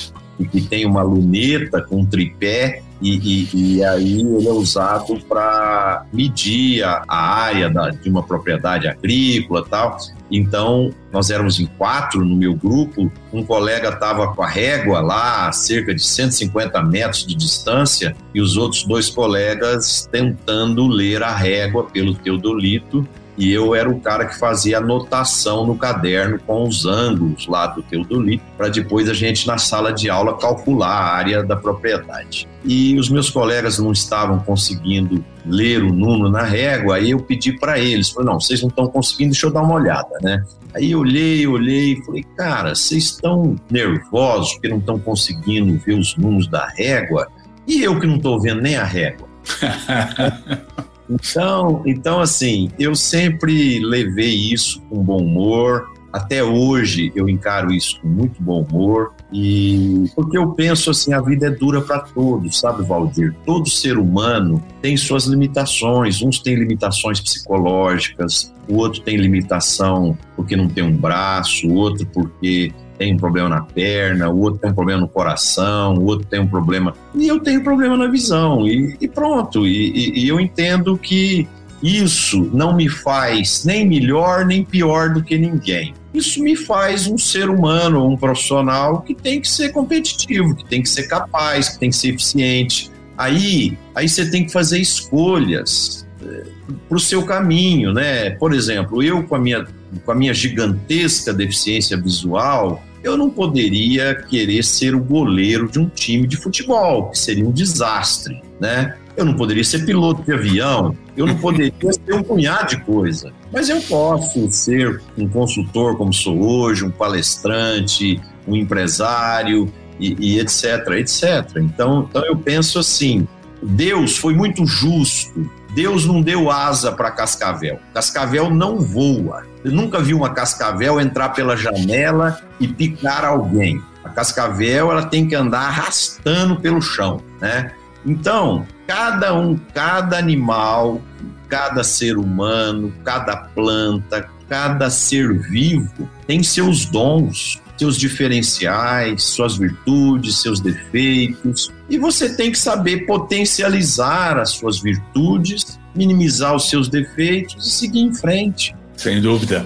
que 0.52 0.62
tem 0.62 0.86
uma 0.86 1.02
luneta 1.02 1.82
com 1.82 2.02
um 2.02 2.06
tripé 2.06 2.84
e, 3.02 3.18
e, 3.18 3.78
e, 3.78 3.84
aí 3.84 4.22
ele 4.22 4.48
é 4.48 4.52
usado 4.52 5.20
para 5.28 6.06
medir 6.12 6.84
a, 6.84 7.04
área 7.08 7.70
da, 7.70 7.90
de 7.90 8.10
uma 8.10 8.24
propriedade 8.24 8.88
agrícola 8.88 9.66
tal. 9.70 9.98
Então, 10.30 10.92
nós 11.12 11.30
éramos 11.30 11.60
em 11.60 11.66
quatro 11.66 12.26
no 12.26 12.36
meu 12.36 12.54
grupo, 12.54 13.12
um 13.32 13.44
colega 13.44 13.90
estava 13.90 14.34
com 14.34 14.44
a 14.44 14.48
régua 14.48 15.00
lá 15.00 15.48
a 15.48 15.52
cerca 15.52 15.96
de 15.96 16.04
150 16.04 16.82
metros 16.84 17.26
de 17.26 17.34
distância 17.34 18.16
e 18.34 18.42
os 18.42 18.58
outros 18.58 18.84
dois 18.84 19.10
colegas 19.10 20.08
tentando 20.12 20.86
ler 20.88 21.24
a 21.24 21.34
régua 21.34 21.86
pelo 21.86 22.14
teodolito 22.14 23.08
e 23.38 23.52
eu 23.52 23.76
era 23.76 23.90
o 23.90 24.00
cara 24.00 24.26
que 24.26 24.38
fazia 24.38 24.80
anotação 24.80 25.66
no 25.66 25.78
caderno 25.78 26.40
com 26.40 26.68
os 26.68 26.86
ângulos 26.86 27.48
lá 27.48 27.68
do 27.68 27.84
teodolito, 27.84 28.44
para 28.58 28.68
depois 28.68 29.08
a 29.08 29.14
gente 29.14 29.46
na 29.46 29.58
sala 29.58 29.94
de 29.94 30.10
aula 30.10 30.36
calcular 30.38 30.90
a 30.90 31.16
área 31.16 31.44
da 31.44 31.56
propriedade. 31.56 32.48
E 32.66 32.98
os 32.98 33.10
meus 33.10 33.30
colegas 33.30 33.78
não 33.78 33.92
estavam 33.92 34.40
conseguindo 34.40 35.24
ler 35.46 35.84
o 35.84 35.94
número 35.94 36.30
na 36.30 36.42
régua, 36.42 36.96
aí 36.96 37.12
eu 37.12 37.20
pedi 37.20 37.58
para 37.58 37.80
eles, 37.80 38.10
falei, 38.10 38.30
não, 38.30 38.40
vocês 38.40 38.62
não 38.62 38.70
estão 38.70 38.88
conseguindo, 38.88 39.32
deixa 39.32 39.46
eu 39.46 39.52
dar 39.52 39.62
uma 39.62 39.76
olhada, 39.76 40.18
né? 40.22 40.44
Aí 40.74 40.92
eu 40.92 41.00
olhei, 41.00 41.48
olhei 41.48 41.94
e 41.94 42.06
falei, 42.06 42.24
cara, 42.36 42.76
vocês 42.76 43.06
estão 43.06 43.56
nervosos 43.70 44.54
porque 44.54 44.68
não 44.68 44.80
estão 44.80 45.00
conseguindo 45.00 45.78
ver 45.80 45.94
os 45.94 46.16
números 46.18 46.48
da 46.48 46.68
régua? 46.68 47.28
E 47.68 47.84
eu 47.84 48.00
que 48.00 48.08
não 48.08 48.18
estou 48.18 48.40
vendo 48.42 48.62
nem 48.62 48.76
a 48.76 48.84
régua. 48.84 49.28
Então, 51.10 51.82
então, 51.86 52.20
assim, 52.20 52.70
eu 52.78 52.96
sempre 52.96 53.80
levei 53.80 54.36
isso 54.36 54.82
com 54.90 55.04
bom 55.04 55.22
humor. 55.22 55.96
Até 56.12 56.44
hoje 56.44 57.12
eu 57.16 57.30
encaro 57.30 57.72
isso 57.72 58.00
com 58.02 58.08
muito 58.08 58.42
bom 58.42 58.64
humor. 58.64 59.14
E 59.32 60.06
porque 60.16 60.38
eu 60.38 60.52
penso 60.52 60.90
assim, 60.90 61.14
a 61.14 61.22
vida 61.22 61.48
é 61.48 61.52
dura 61.52 61.82
para 61.82 62.00
todos, 62.00 62.60
sabe, 62.60 62.84
Valdir? 62.84 63.36
Todo 63.46 63.70
ser 63.70 63.98
humano 63.98 64.64
tem 64.82 64.96
suas 64.96 65.26
limitações. 65.26 66.22
Uns 66.22 66.40
têm 66.40 66.56
limitações 66.56 67.20
psicológicas, 67.20 68.54
o 68.68 68.78
outro 68.78 69.02
tem 69.02 69.18
limitação 69.18 70.18
porque 70.36 70.56
não 70.56 70.68
tem 70.68 70.84
um 70.84 70.96
braço, 70.96 71.68
o 71.68 71.74
outro 71.74 72.06
porque 72.08 72.74
tem 72.98 73.14
um 73.14 73.18
problema 73.18 73.50
na 73.50 73.62
perna, 73.62 74.30
o 74.30 74.40
outro 74.40 74.60
tem 74.60 74.72
um 74.72 74.74
problema 74.74 75.02
no 75.02 75.08
coração, 75.08 75.96
o 75.96 76.06
outro 76.06 76.26
tem 76.28 76.40
um 76.40 76.48
problema. 76.48 76.94
E 77.16 77.28
eu 77.28 77.40
tenho 77.40 77.64
problema 77.64 77.96
na 77.96 78.08
visão, 78.08 78.68
e, 78.68 78.98
e 79.00 79.08
pronto. 79.08 79.66
E, 79.66 79.92
e, 79.92 80.26
e 80.26 80.28
eu 80.28 80.40
entendo 80.40 80.98
que 80.98 81.48
isso 81.82 82.50
não 82.54 82.76
me 82.76 82.90
faz 82.90 83.64
nem 83.64 83.88
melhor 83.88 84.46
nem 84.46 84.64
pior 84.64 85.14
do 85.14 85.24
que 85.24 85.38
ninguém. 85.38 85.94
Isso 86.14 86.42
me 86.42 86.56
faz 86.56 87.08
um 87.08 87.18
ser 87.18 87.50
humano, 87.50 88.08
um 88.08 88.18
profissional 88.18 89.02
que 89.02 89.14
tem 89.14 89.40
que 89.40 89.48
ser 89.48 89.70
competitivo, 89.70 90.56
que 90.56 90.66
tem 90.66 90.82
que 90.82 90.90
ser 90.90 91.04
capaz, 91.04 91.70
que 91.70 91.80
tem 91.80 91.90
que 91.90 91.96
ser 91.96 92.10
eficiente. 92.10 92.90
Aí, 93.16 93.78
aí 93.94 94.10
você 94.10 94.30
tem 94.30 94.46
que 94.46 94.52
fazer 94.52 94.80
escolhas 94.80 96.08
eh, 96.24 96.46
para 96.88 96.98
o 96.98 97.00
seu 97.00 97.24
caminho, 97.24 97.94
né? 97.94 98.32
Por 98.32 98.54
exemplo, 98.54 99.04
eu 99.04 99.24
com 99.24 99.36
a 99.36 99.40
minha 99.40 99.66
com 100.06 100.12
a 100.12 100.16
minha 100.16 100.34
gigantesca 100.34 101.34
deficiência 101.34 101.96
visual, 102.00 102.84
eu 103.04 103.18
não 103.18 103.30
poderia 103.30 104.16
querer 104.16 104.64
ser 104.64 104.96
o 104.96 105.00
goleiro 105.00 105.70
de 105.70 105.80
um 105.80 105.88
time 105.88 106.28
de 106.28 106.38
futebol, 106.38 107.10
que 107.10 107.18
seria 107.18 107.48
um 107.48 107.52
desastre, 107.52 108.42
né? 108.60 108.98
Eu 109.16 109.26
não 109.26 109.34
poderia 109.34 109.64
ser 109.64 109.86
piloto 109.86 110.22
de 110.24 110.32
avião, 110.32 110.96
eu 111.16 111.26
não 111.26 111.36
poderia 111.36 111.74
ser 111.92 112.14
um 112.14 112.22
punhado 112.22 112.70
de 112.70 112.82
coisa. 112.82 113.34
Mas 113.52 113.70
eu 113.70 113.82
posso 113.82 114.52
ser 114.52 115.02
um 115.18 115.28
consultor 115.28 115.98
como 115.98 116.14
sou 116.14 116.40
hoje, 116.40 116.86
um 116.86 116.92
palestrante, 116.92 118.22
um 118.48 118.56
empresário 118.56 119.72
e, 120.00 120.16
e 120.20 120.40
etc, 120.40 120.88
etc. 120.98 121.58
Então, 121.58 122.08
então 122.10 122.24
eu 122.26 122.38
penso 122.38 122.78
assim, 122.78 123.28
Deus 123.62 124.18
foi 124.18 124.34
muito 124.34 124.66
justo 124.66 125.50
Deus 125.78 126.08
não 126.08 126.24
deu 126.24 126.50
asa 126.50 126.92
para 126.92 127.12
cascavel. 127.12 127.80
Cascavel 127.94 128.50
não 128.50 128.80
voa. 128.80 129.46
Eu 129.64 129.72
nunca 129.72 130.00
vi 130.00 130.12
uma 130.12 130.32
cascavel 130.32 131.00
entrar 131.00 131.30
pela 131.30 131.56
janela 131.56 132.42
e 132.60 132.68
picar 132.68 133.24
alguém. 133.24 133.80
A 134.04 134.10
cascavel 134.10 134.92
ela 134.92 135.06
tem 135.06 135.28
que 135.28 135.36
andar 135.36 135.68
arrastando 135.68 136.60
pelo 136.60 136.82
chão, 136.82 137.22
né? 137.40 137.74
Então, 138.04 138.66
cada 138.88 139.36
um, 139.36 139.56
cada 139.72 140.18
animal, 140.18 141.00
cada 141.48 141.84
ser 141.84 142.18
humano, 142.18 142.92
cada 143.04 143.36
planta, 143.38 144.28
cada 144.50 144.90
ser 144.90 145.32
vivo 145.32 146.10
tem 146.26 146.42
seus 146.42 146.86
dons, 146.86 147.62
seus 147.78 147.98
diferenciais, 147.98 149.24
suas 149.24 149.58
virtudes, 149.58 150.42
seus 150.42 150.60
defeitos, 150.60 151.72
e 151.90 151.98
você 151.98 152.36
tem 152.36 152.52
que 152.52 152.58
saber 152.58 153.06
potencializar 153.06 154.38
as 154.38 154.52
suas 154.52 154.80
virtudes, 154.80 155.80
minimizar 155.96 156.56
os 156.56 156.70
seus 156.70 156.90
defeitos 156.90 157.68
e 157.68 157.70
seguir 157.70 158.02
em 158.02 158.14
frente. 158.14 158.76
Sem 158.96 159.22
dúvida, 159.22 159.66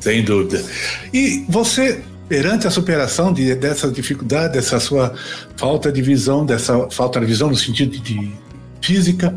sem 0.00 0.22
dúvida. 0.22 0.64
E 1.12 1.44
você 1.48 2.02
perante 2.28 2.66
a 2.66 2.70
superação 2.70 3.32
de, 3.32 3.54
dessa 3.54 3.90
dificuldade, 3.90 4.52
dessa 4.52 4.78
sua 4.78 5.14
falta 5.56 5.90
de 5.90 6.02
visão, 6.02 6.44
dessa 6.44 6.88
falta 6.90 7.18
de 7.18 7.26
visão 7.26 7.48
no 7.48 7.56
sentido 7.56 7.98
de 7.98 8.32
física, 8.82 9.34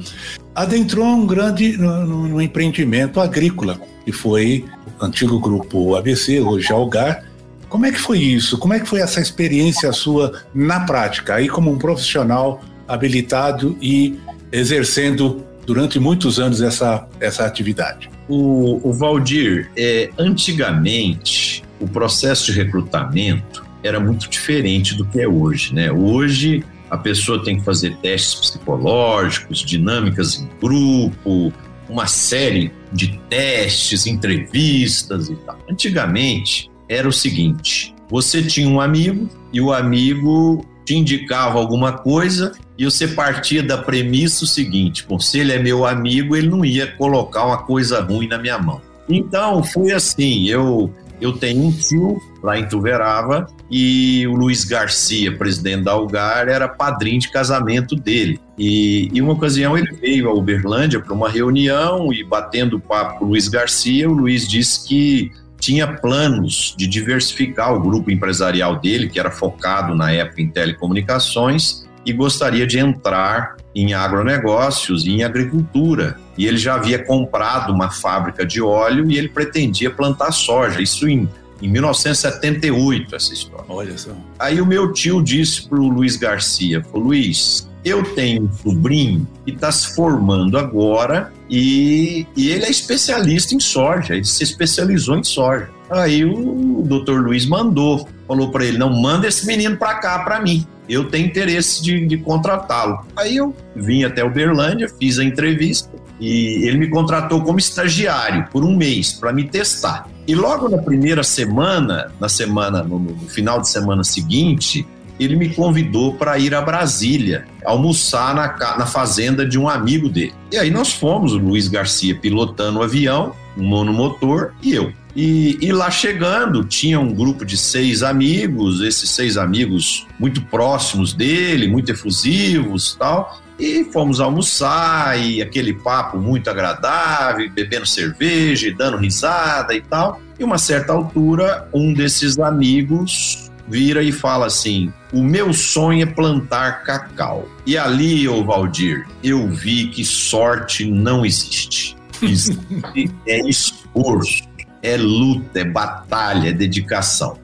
adentrou 0.53 1.05
um 1.05 1.25
grande 1.25 1.77
no, 1.77 2.41
empreendimento 2.41 3.19
agrícola, 3.19 3.79
que 4.05 4.11
foi 4.11 4.65
o 4.99 5.05
antigo 5.05 5.39
grupo 5.39 5.95
ABC, 5.95 6.41
hoje 6.41 6.71
Algar, 6.71 7.23
como 7.71 7.85
é 7.85 7.91
que 7.91 7.99
foi 7.99 8.19
isso? 8.19 8.57
Como 8.57 8.73
é 8.73 8.81
que 8.81 8.85
foi 8.85 8.99
essa 8.99 9.21
experiência 9.21 9.93
sua 9.93 10.43
na 10.53 10.81
prática, 10.81 11.35
aí 11.35 11.47
como 11.47 11.71
um 11.71 11.77
profissional 11.77 12.61
habilitado 12.85 13.77
e 13.81 14.19
exercendo 14.51 15.45
durante 15.65 15.97
muitos 15.97 16.37
anos 16.37 16.61
essa, 16.61 17.07
essa 17.21 17.45
atividade? 17.45 18.09
O, 18.27 18.81
o 18.87 18.91
Valdir, 18.91 19.71
é, 19.77 20.09
antigamente 20.19 21.63
o 21.79 21.87
processo 21.87 22.51
de 22.51 22.61
recrutamento 22.61 23.65
era 23.81 24.01
muito 24.01 24.29
diferente 24.29 24.93
do 24.93 25.05
que 25.05 25.21
é 25.21 25.27
hoje, 25.27 25.73
né? 25.73 25.89
Hoje 25.89 26.65
a 26.89 26.97
pessoa 26.97 27.41
tem 27.41 27.57
que 27.57 27.63
fazer 27.63 27.95
testes 27.97 28.35
psicológicos, 28.35 29.59
dinâmicas 29.59 30.41
em 30.41 30.49
grupo, 30.59 31.53
uma 31.87 32.05
série 32.05 32.69
de 32.91 33.17
testes, 33.29 34.05
entrevistas 34.05 35.29
e 35.29 35.35
tal. 35.37 35.57
Antigamente 35.69 36.70
era 36.91 37.07
o 37.07 37.13
seguinte: 37.13 37.95
você 38.10 38.43
tinha 38.43 38.67
um 38.67 38.81
amigo 38.81 39.29
e 39.53 39.62
o 39.62 39.71
amigo 39.71 40.65
te 40.86 40.95
indicava 40.95 41.57
alguma 41.57 41.93
coisa 41.93 42.51
e 42.77 42.83
você 42.83 43.07
partia 43.07 43.63
da 43.63 43.77
premissa 43.77 44.43
o 44.43 44.48
seguinte: 44.48 45.05
bom, 45.07 45.17
se 45.17 45.39
ele 45.39 45.53
é 45.53 45.60
meu 45.60 45.86
amigo, 45.86 46.36
ele 46.36 46.50
não 46.50 46.65
ia 46.65 46.86
colocar 46.86 47.45
uma 47.45 47.60
coisa 47.60 48.01
ruim 48.01 48.27
na 48.27 48.38
minha 48.38 48.57
mão. 48.57 48.81
Então 49.07 49.63
foi 49.63 49.93
assim: 49.93 50.50
eu 50.50 50.93
eu 51.21 51.33
tenho 51.33 51.63
um 51.63 51.71
tio 51.71 52.19
lá 52.41 52.57
em 52.57 52.67
Tuverava 52.67 53.45
e 53.69 54.25
o 54.27 54.33
Luiz 54.33 54.65
Garcia, 54.65 55.38
presidente 55.38 55.83
da 55.83 55.91
Algar, 55.91 56.50
era 56.50 56.67
padrinho 56.67 57.19
de 57.19 57.29
casamento 57.29 57.95
dele. 57.95 58.39
E 58.57 59.10
em 59.13 59.21
uma 59.21 59.33
ocasião 59.33 59.77
ele 59.77 59.91
veio 59.93 60.27
a 60.27 60.33
Uberlândia 60.33 61.00
para 61.00 61.13
uma 61.13 61.29
reunião 61.29 62.12
e 62.12 62.24
batendo 62.24 62.79
papo 62.79 63.19
com 63.19 63.25
o 63.25 63.27
Luiz 63.29 63.48
Garcia, 63.48 64.10
o 64.10 64.13
Luiz 64.13 64.48
disse 64.48 64.88
que 64.88 65.31
tinha 65.61 65.87
planos 65.87 66.73
de 66.75 66.87
diversificar 66.87 67.73
o 67.73 67.79
grupo 67.79 68.09
empresarial 68.09 68.79
dele, 68.79 69.07
que 69.07 69.19
era 69.19 69.29
focado 69.29 69.93
na 69.93 70.11
época 70.11 70.41
em 70.41 70.49
telecomunicações, 70.49 71.85
e 72.03 72.11
gostaria 72.11 72.65
de 72.65 72.79
entrar 72.79 73.55
em 73.75 73.93
agronegócios 73.93 75.05
e 75.05 75.11
em 75.11 75.23
agricultura. 75.23 76.17
E 76.35 76.47
ele 76.47 76.57
já 76.57 76.73
havia 76.73 77.05
comprado 77.05 77.71
uma 77.71 77.91
fábrica 77.91 78.43
de 78.43 78.59
óleo 78.59 79.09
e 79.09 79.17
ele 79.17 79.29
pretendia 79.29 79.91
plantar 79.91 80.31
soja. 80.31 80.81
Isso 80.81 81.07
em, 81.07 81.29
em 81.61 81.69
1978, 81.69 83.15
essa 83.15 83.31
história. 83.31 83.65
Olha 83.69 83.95
só. 83.95 84.11
Aí 84.39 84.59
o 84.59 84.65
meu 84.65 84.91
tio 84.91 85.21
disse 85.21 85.69
para 85.69 85.79
o 85.79 85.87
Luiz 85.87 86.15
Garcia: 86.15 86.83
falou, 86.83 87.07
Luiz, 87.07 87.69
eu 87.83 88.03
tenho 88.15 88.43
um 88.43 88.51
sobrinho 88.51 89.27
que 89.45 89.51
está 89.51 89.71
se 89.71 89.95
formando 89.95 90.57
agora 90.57 91.33
e, 91.50 92.25
e, 92.35 92.50
ele 92.50 92.65
é 92.65 92.69
especialista 92.69 93.55
em 93.55 93.59
soja, 93.59 94.15
ele 94.15 94.23
se 94.23 94.43
especializou 94.43 95.17
em 95.17 95.23
soja. 95.23 95.69
Aí 95.89 96.23
o 96.23 96.83
doutor 96.85 97.21
Luiz 97.21 97.45
mandou, 97.45 98.07
falou 98.27 98.51
para 98.51 98.65
ele: 98.65 98.77
não, 98.77 98.89
manda 99.01 99.27
esse 99.27 99.45
menino 99.45 99.75
para 99.77 99.95
cá 99.95 100.19
para 100.19 100.39
mim, 100.39 100.65
eu 100.88 101.09
tenho 101.09 101.27
interesse 101.27 101.81
de, 101.81 102.05
de 102.05 102.17
contratá-lo. 102.17 103.05
Aí 103.15 103.38
eu 103.38 103.55
vim 103.75 104.03
até 104.03 104.23
Uberlândia, 104.23 104.89
fiz 105.00 105.19
a 105.19 105.23
entrevista 105.23 105.89
e 106.19 106.67
ele 106.67 106.77
me 106.77 106.89
contratou 106.89 107.41
como 107.41 107.57
estagiário 107.57 108.47
por 108.51 108.63
um 108.63 108.75
mês 108.75 109.11
para 109.11 109.33
me 109.33 109.43
testar. 109.45 110.07
E 110.27 110.35
logo 110.35 110.69
na 110.69 110.77
primeira 110.77 111.23
semana, 111.23 112.11
na 112.19 112.29
semana, 112.29 112.83
no, 112.83 113.00
no 113.00 113.27
final 113.27 113.59
de 113.59 113.67
semana 113.67 114.03
seguinte, 114.03 114.88
ele 115.23 115.35
me 115.35 115.49
convidou 115.49 116.15
para 116.15 116.39
ir 116.39 116.55
a 116.55 116.61
Brasília 116.61 117.45
almoçar 117.63 118.33
na, 118.33 118.77
na 118.77 118.85
fazenda 118.87 119.45
de 119.45 119.59
um 119.59 119.69
amigo 119.69 120.09
dele. 120.09 120.33
E 120.51 120.57
aí 120.57 120.71
nós 120.71 120.93
fomos, 120.93 121.33
o 121.33 121.37
Luiz 121.37 121.67
Garcia 121.67 122.15
pilotando 122.15 122.79
o 122.79 122.83
avião, 122.83 123.35
um 123.55 123.63
monomotor 123.63 124.53
e 124.63 124.73
eu. 124.73 124.91
E, 125.15 125.57
e, 125.61 125.73
lá 125.73 125.91
chegando, 125.91 126.63
tinha 126.63 126.97
um 126.99 127.13
grupo 127.13 127.45
de 127.45 127.57
seis 127.57 128.01
amigos, 128.01 128.79
esses 128.81 129.09
seis 129.09 129.37
amigos 129.37 130.07
muito 130.17 130.41
próximos 130.43 131.13
dele, 131.13 131.67
muito 131.67 131.91
efusivos 131.91 132.95
tal. 132.97 133.41
E 133.59 133.83
fomos 133.83 134.19
almoçar 134.19 135.19
e 135.19 135.41
aquele 135.41 135.73
papo 135.73 136.17
muito 136.17 136.49
agradável, 136.49 137.47
bebendo 137.51 137.85
cerveja 137.85 138.73
dando 138.75 138.97
risada 138.97 139.75
e 139.75 139.81
tal. 139.81 140.19
E 140.39 140.43
uma 140.43 140.57
certa 140.57 140.93
altura, 140.93 141.67
um 141.71 141.93
desses 141.93 142.39
amigos 142.39 143.50
vira 143.71 144.03
e 144.03 144.11
fala 144.11 144.45
assim: 144.47 144.91
O 145.13 145.23
meu 145.23 145.53
sonho 145.53 146.03
é 146.03 146.05
plantar 146.05 146.83
cacau. 146.83 147.47
E 147.65 147.77
ali, 147.77 148.27
ô 148.27 148.43
Valdir, 148.43 149.07
eu 149.23 149.47
vi 149.47 149.87
que 149.87 150.03
sorte 150.03 150.85
não 150.85 151.25
existe. 151.25 151.95
Existe 152.21 153.09
é 153.25 153.39
esforço, 153.49 154.43
é 154.83 154.97
luta, 154.97 155.59
é 155.59 155.63
batalha, 155.63 156.49
é 156.49 156.53
dedicação. 156.53 157.39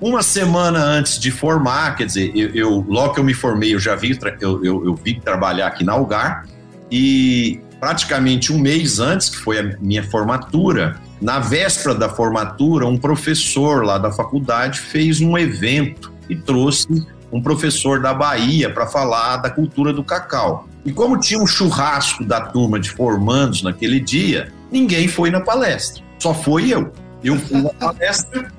Uma 0.00 0.22
semana 0.22 0.78
antes 0.78 1.18
de 1.18 1.30
formar, 1.30 1.96
quer 1.96 2.06
dizer, 2.06 2.30
eu, 2.34 2.54
eu 2.54 2.86
logo 2.88 3.14
que 3.14 3.20
eu 3.20 3.24
me 3.24 3.34
formei, 3.34 3.74
eu 3.74 3.80
já 3.80 3.96
vi, 3.96 4.16
eu, 4.40 4.64
eu, 4.64 4.84
eu 4.86 5.20
trabalhar 5.20 5.66
aqui 5.66 5.82
na 5.82 5.92
Algar, 5.92 6.46
e 6.90 7.60
praticamente 7.80 8.52
um 8.52 8.58
mês 8.58 9.00
antes, 9.00 9.28
que 9.28 9.36
foi 9.36 9.58
a 9.58 9.62
minha 9.80 10.04
formatura, 10.04 10.96
na 11.20 11.38
véspera 11.38 11.94
da 11.94 12.08
formatura, 12.08 12.86
um 12.86 12.96
professor 12.96 13.84
lá 13.84 13.98
da 13.98 14.12
faculdade 14.12 14.80
fez 14.80 15.20
um 15.20 15.36
evento 15.36 16.12
e 16.28 16.36
trouxe 16.36 16.86
um 17.32 17.42
professor 17.42 18.00
da 18.00 18.14
Bahia 18.14 18.70
para 18.72 18.86
falar 18.86 19.38
da 19.38 19.50
cultura 19.50 19.92
do 19.92 20.04
cacau. 20.04 20.68
E 20.84 20.92
como 20.92 21.18
tinha 21.18 21.40
um 21.40 21.46
churrasco 21.46 22.24
da 22.24 22.40
turma 22.40 22.78
de 22.78 22.90
formandos 22.90 23.62
naquele 23.62 24.00
dia, 24.00 24.52
ninguém 24.70 25.08
foi 25.08 25.30
na 25.30 25.40
palestra. 25.40 26.02
Só 26.18 26.32
foi 26.32 26.68
eu. 26.72 26.92
Eu 27.22 27.36
fui 27.36 27.60
na 27.60 27.70
palestra. 27.70 28.50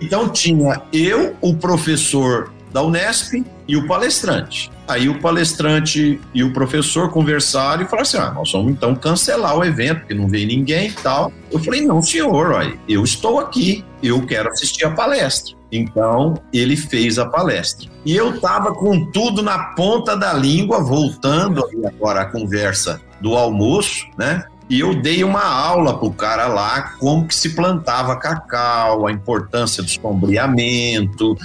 Então 0.00 0.28
tinha 0.28 0.82
eu, 0.92 1.34
o 1.40 1.54
professor 1.54 2.52
da 2.72 2.82
Unesp 2.82 3.44
e 3.66 3.76
o 3.76 3.86
palestrante. 3.86 4.70
Aí 4.86 5.08
o 5.08 5.18
palestrante 5.18 6.20
e 6.34 6.44
o 6.44 6.52
professor 6.52 7.10
conversaram 7.10 7.82
e 7.82 7.86
falaram 7.86 8.02
assim: 8.02 8.18
ah, 8.18 8.30
nós 8.32 8.52
vamos 8.52 8.72
então 8.72 8.94
cancelar 8.94 9.56
o 9.56 9.64
evento, 9.64 10.00
porque 10.00 10.14
não 10.14 10.28
veio 10.28 10.46
ninguém 10.46 10.88
e 10.88 10.92
tal. 10.92 11.32
Eu 11.50 11.58
falei: 11.58 11.80
não, 11.80 12.02
senhor, 12.02 12.76
eu 12.88 13.02
estou 13.02 13.38
aqui, 13.38 13.84
eu 14.02 14.24
quero 14.26 14.50
assistir 14.50 14.84
a 14.84 14.90
palestra. 14.90 15.54
Então 15.72 16.34
ele 16.52 16.76
fez 16.76 17.18
a 17.18 17.26
palestra. 17.26 17.88
E 18.04 18.14
eu 18.14 18.34
estava 18.34 18.74
com 18.74 19.10
tudo 19.10 19.42
na 19.42 19.58
ponta 19.74 20.16
da 20.16 20.32
língua, 20.32 20.82
voltando 20.82 21.64
agora 21.86 22.22
a 22.22 22.26
conversa 22.26 23.00
do 23.20 23.34
almoço, 23.34 24.06
né? 24.18 24.44
E 24.68 24.80
eu 24.80 24.94
dei 24.94 25.22
uma 25.22 25.44
aula 25.44 25.98
pro 25.98 26.10
cara 26.10 26.46
lá 26.46 26.94
como 26.98 27.26
que 27.26 27.34
se 27.34 27.50
plantava 27.54 28.16
cacau, 28.16 29.06
a 29.06 29.12
importância 29.12 29.82
do 29.82 29.90
sombreamento, 29.90 31.36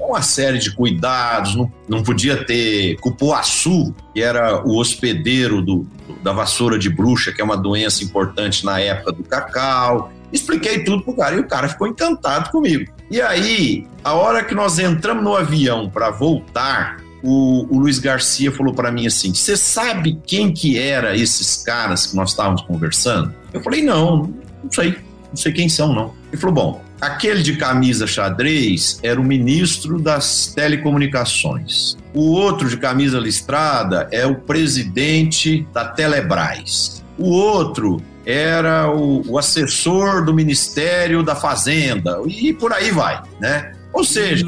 uma 0.00 0.22
série 0.22 0.58
de 0.58 0.74
cuidados, 0.74 1.54
não, 1.54 1.72
não 1.88 2.02
podia 2.02 2.44
ter 2.44 2.96
cupuaçu, 2.96 3.94
que 4.12 4.20
era 4.20 4.66
o 4.66 4.76
hospedeiro 4.76 5.62
do, 5.62 5.86
da 6.22 6.32
vassoura 6.32 6.78
de 6.78 6.90
bruxa, 6.90 7.32
que 7.32 7.40
é 7.40 7.44
uma 7.44 7.56
doença 7.56 8.02
importante 8.02 8.64
na 8.64 8.80
época 8.80 9.12
do 9.12 9.22
cacau. 9.22 10.10
Expliquei 10.32 10.82
tudo 10.82 11.04
pro 11.04 11.14
cara 11.14 11.36
e 11.36 11.38
o 11.38 11.46
cara 11.46 11.68
ficou 11.68 11.86
encantado 11.86 12.50
comigo. 12.50 12.92
E 13.10 13.20
aí, 13.20 13.86
a 14.02 14.14
hora 14.14 14.42
que 14.42 14.54
nós 14.54 14.78
entramos 14.78 15.22
no 15.22 15.36
avião 15.36 15.88
para 15.88 16.10
voltar, 16.10 16.96
o, 17.22 17.66
o, 17.74 17.78
Luiz 17.78 17.98
Garcia 17.98 18.50
falou 18.50 18.74
para 18.74 18.90
mim 18.90 19.06
assim: 19.06 19.32
Você 19.32 19.56
sabe 19.56 20.20
quem 20.26 20.52
que 20.52 20.78
era 20.78 21.16
esses 21.16 21.62
caras 21.62 22.06
que 22.06 22.16
nós 22.16 22.30
estávamos 22.30 22.62
conversando? 22.62 23.32
Eu 23.52 23.60
falei: 23.60 23.82
Não, 23.82 24.34
não 24.62 24.72
sei, 24.72 24.96
não 25.28 25.36
sei 25.36 25.52
quem 25.52 25.68
são, 25.68 25.94
não. 25.94 26.12
Ele 26.32 26.40
falou: 26.40 26.54
Bom, 26.54 26.84
aquele 27.00 27.42
de 27.42 27.56
camisa 27.56 28.06
xadrez 28.06 28.98
era 29.02 29.20
o 29.20 29.24
ministro 29.24 30.00
das 30.00 30.52
telecomunicações. 30.54 31.96
O 32.14 32.30
outro 32.30 32.68
de 32.68 32.76
camisa 32.76 33.18
listrada 33.18 34.08
é 34.10 34.26
o 34.26 34.34
presidente 34.34 35.66
da 35.72 35.84
Telebrás. 35.84 37.04
O 37.18 37.30
outro 37.30 38.00
era 38.24 38.90
o, 38.90 39.22
o 39.30 39.38
assessor 39.38 40.24
do 40.24 40.34
Ministério 40.34 41.22
da 41.22 41.36
Fazenda 41.36 42.20
e 42.26 42.52
por 42.52 42.72
aí 42.72 42.90
vai, 42.90 43.22
né? 43.40 43.72
Ou 43.92 44.04
seja, 44.04 44.44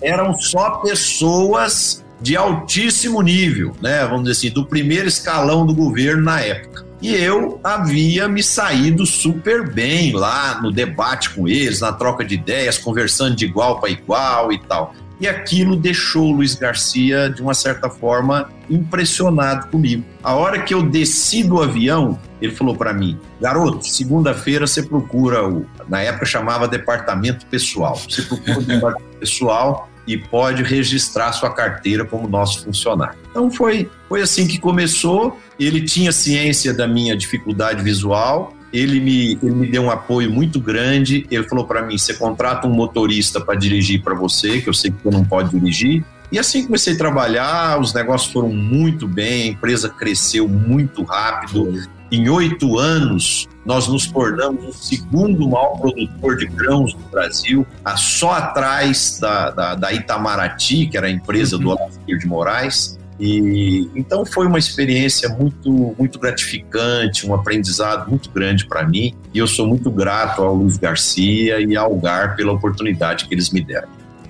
eram 0.00 0.34
só 0.38 0.72
pessoas 0.76 2.04
de 2.20 2.36
altíssimo 2.36 3.20
nível, 3.22 3.74
né? 3.80 4.04
Vamos 4.04 4.24
dizer 4.24 4.32
assim, 4.32 4.50
do 4.50 4.66
primeiro 4.66 5.08
escalão 5.08 5.66
do 5.66 5.74
governo 5.74 6.22
na 6.22 6.40
época. 6.40 6.84
E 7.02 7.12
eu 7.16 7.60
havia 7.64 8.28
me 8.28 8.44
saído 8.44 9.04
super 9.04 9.68
bem 9.68 10.12
lá 10.12 10.62
no 10.62 10.70
debate 10.70 11.30
com 11.30 11.48
eles, 11.48 11.80
na 11.80 11.92
troca 11.92 12.24
de 12.24 12.36
ideias, 12.36 12.78
conversando 12.78 13.34
de 13.34 13.44
igual 13.44 13.80
para 13.80 13.90
igual 13.90 14.52
e 14.52 14.58
tal. 14.60 14.94
E 15.18 15.26
aquilo 15.26 15.76
deixou 15.76 16.28
o 16.28 16.32
Luiz 16.36 16.54
Garcia, 16.54 17.28
de 17.28 17.42
uma 17.42 17.54
certa 17.54 17.90
forma, 17.90 18.48
impressionado 18.70 19.66
comigo. 19.66 20.04
A 20.22 20.34
hora 20.34 20.62
que 20.62 20.72
eu 20.72 20.82
desci 20.82 21.42
do 21.42 21.60
avião, 21.60 22.18
ele 22.40 22.52
falou 22.52 22.76
para 22.76 22.92
mim: 22.92 23.18
garoto, 23.40 23.84
segunda-feira 23.84 24.64
você 24.64 24.82
procura 24.82 25.48
o. 25.48 25.66
Na 25.88 26.00
época 26.00 26.24
chamava 26.24 26.68
departamento 26.68 27.46
pessoal. 27.46 27.96
Você 27.96 28.22
procura 28.22 28.58
o 28.60 28.62
departamento 28.66 29.18
pessoal 29.18 29.88
e 30.06 30.16
pode 30.16 30.62
registrar 30.62 31.32
sua 31.32 31.52
carteira 31.52 32.04
como 32.04 32.28
nosso 32.28 32.64
funcionário. 32.64 33.18
Então 33.30 33.50
foi, 33.50 33.88
foi 34.08 34.22
assim 34.22 34.46
que 34.46 34.58
começou. 34.58 35.38
Ele 35.58 35.82
tinha 35.82 36.12
ciência 36.12 36.74
da 36.74 36.86
minha 36.86 37.16
dificuldade 37.16 37.82
visual, 37.82 38.52
ele 38.72 39.00
me, 39.00 39.32
ele 39.42 39.54
me 39.54 39.66
deu 39.66 39.82
um 39.82 39.90
apoio 39.90 40.30
muito 40.30 40.58
grande. 40.58 41.26
Ele 41.30 41.44
falou 41.44 41.66
para 41.66 41.82
mim: 41.82 41.98
você 41.98 42.14
contrata 42.14 42.66
um 42.66 42.72
motorista 42.72 43.40
para 43.40 43.54
dirigir 43.54 44.02
para 44.02 44.14
você, 44.14 44.60
que 44.60 44.68
eu 44.68 44.74
sei 44.74 44.90
que 44.90 44.96
você 45.02 45.10
não 45.10 45.24
pode 45.24 45.50
dirigir. 45.50 46.04
E 46.32 46.38
assim 46.38 46.64
comecei 46.64 46.94
a 46.94 46.96
trabalhar, 46.96 47.78
os 47.78 47.92
negócios 47.92 48.32
foram 48.32 48.48
muito 48.48 49.06
bem, 49.06 49.42
a 49.42 49.46
empresa 49.48 49.90
cresceu 49.90 50.48
muito 50.48 51.02
rápido. 51.02 51.78
Em 52.10 52.26
oito 52.30 52.78
anos, 52.78 53.46
nós 53.66 53.86
nos 53.86 54.06
tornamos 54.06 54.66
o 54.66 54.72
segundo 54.72 55.46
maior 55.46 55.78
produtor 55.78 56.38
de 56.38 56.46
grãos 56.46 56.94
do 56.94 57.02
Brasil, 57.10 57.66
só 57.96 58.32
atrás 58.32 59.18
da, 59.20 59.50
da, 59.50 59.74
da 59.74 59.92
Itamaraty, 59.92 60.86
que 60.86 60.96
era 60.96 61.06
a 61.06 61.10
empresa 61.10 61.58
do 61.58 61.68
Olavo 61.68 61.98
de 62.06 62.26
Moraes. 62.26 62.98
E 63.20 63.90
então 63.94 64.24
foi 64.24 64.46
uma 64.46 64.58
experiência 64.58 65.28
muito 65.28 65.94
muito 65.98 66.18
gratificante, 66.18 67.26
um 67.26 67.34
aprendizado 67.34 68.08
muito 68.08 68.30
grande 68.30 68.66
para 68.66 68.88
mim. 68.88 69.14
E 69.34 69.38
eu 69.38 69.46
sou 69.46 69.66
muito 69.66 69.90
grato 69.90 70.42
ao 70.42 70.54
Luiz 70.54 70.78
Garcia 70.78 71.60
e 71.60 71.76
ao 71.76 71.94
Gar 71.96 72.36
pela 72.36 72.52
oportunidade 72.52 73.26
que 73.26 73.34
eles 73.34 73.50
me 73.50 73.62
deram. 73.62 73.88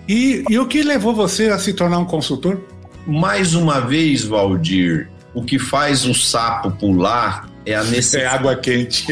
E, 0.09 0.45
e 0.49 0.59
o 0.59 0.67
que 0.67 0.83
levou 0.83 1.15
você 1.15 1.49
a 1.49 1.59
se 1.59 1.73
tornar 1.73 1.99
um 1.99 2.05
consultor? 2.05 2.61
Mais 3.07 3.55
uma 3.55 3.81
vez, 3.81 4.25
Valdir, 4.25 5.09
o 5.35 5.43
que 5.43 5.59
faz 5.59 6.05
um 6.05 6.15
sapo 6.15 6.71
pular 6.73 7.49
é 7.65 7.75
a 7.75 7.85
necessidade. 7.85 8.23
É 8.23 8.27
água 8.27 8.57
quente. 8.57 9.07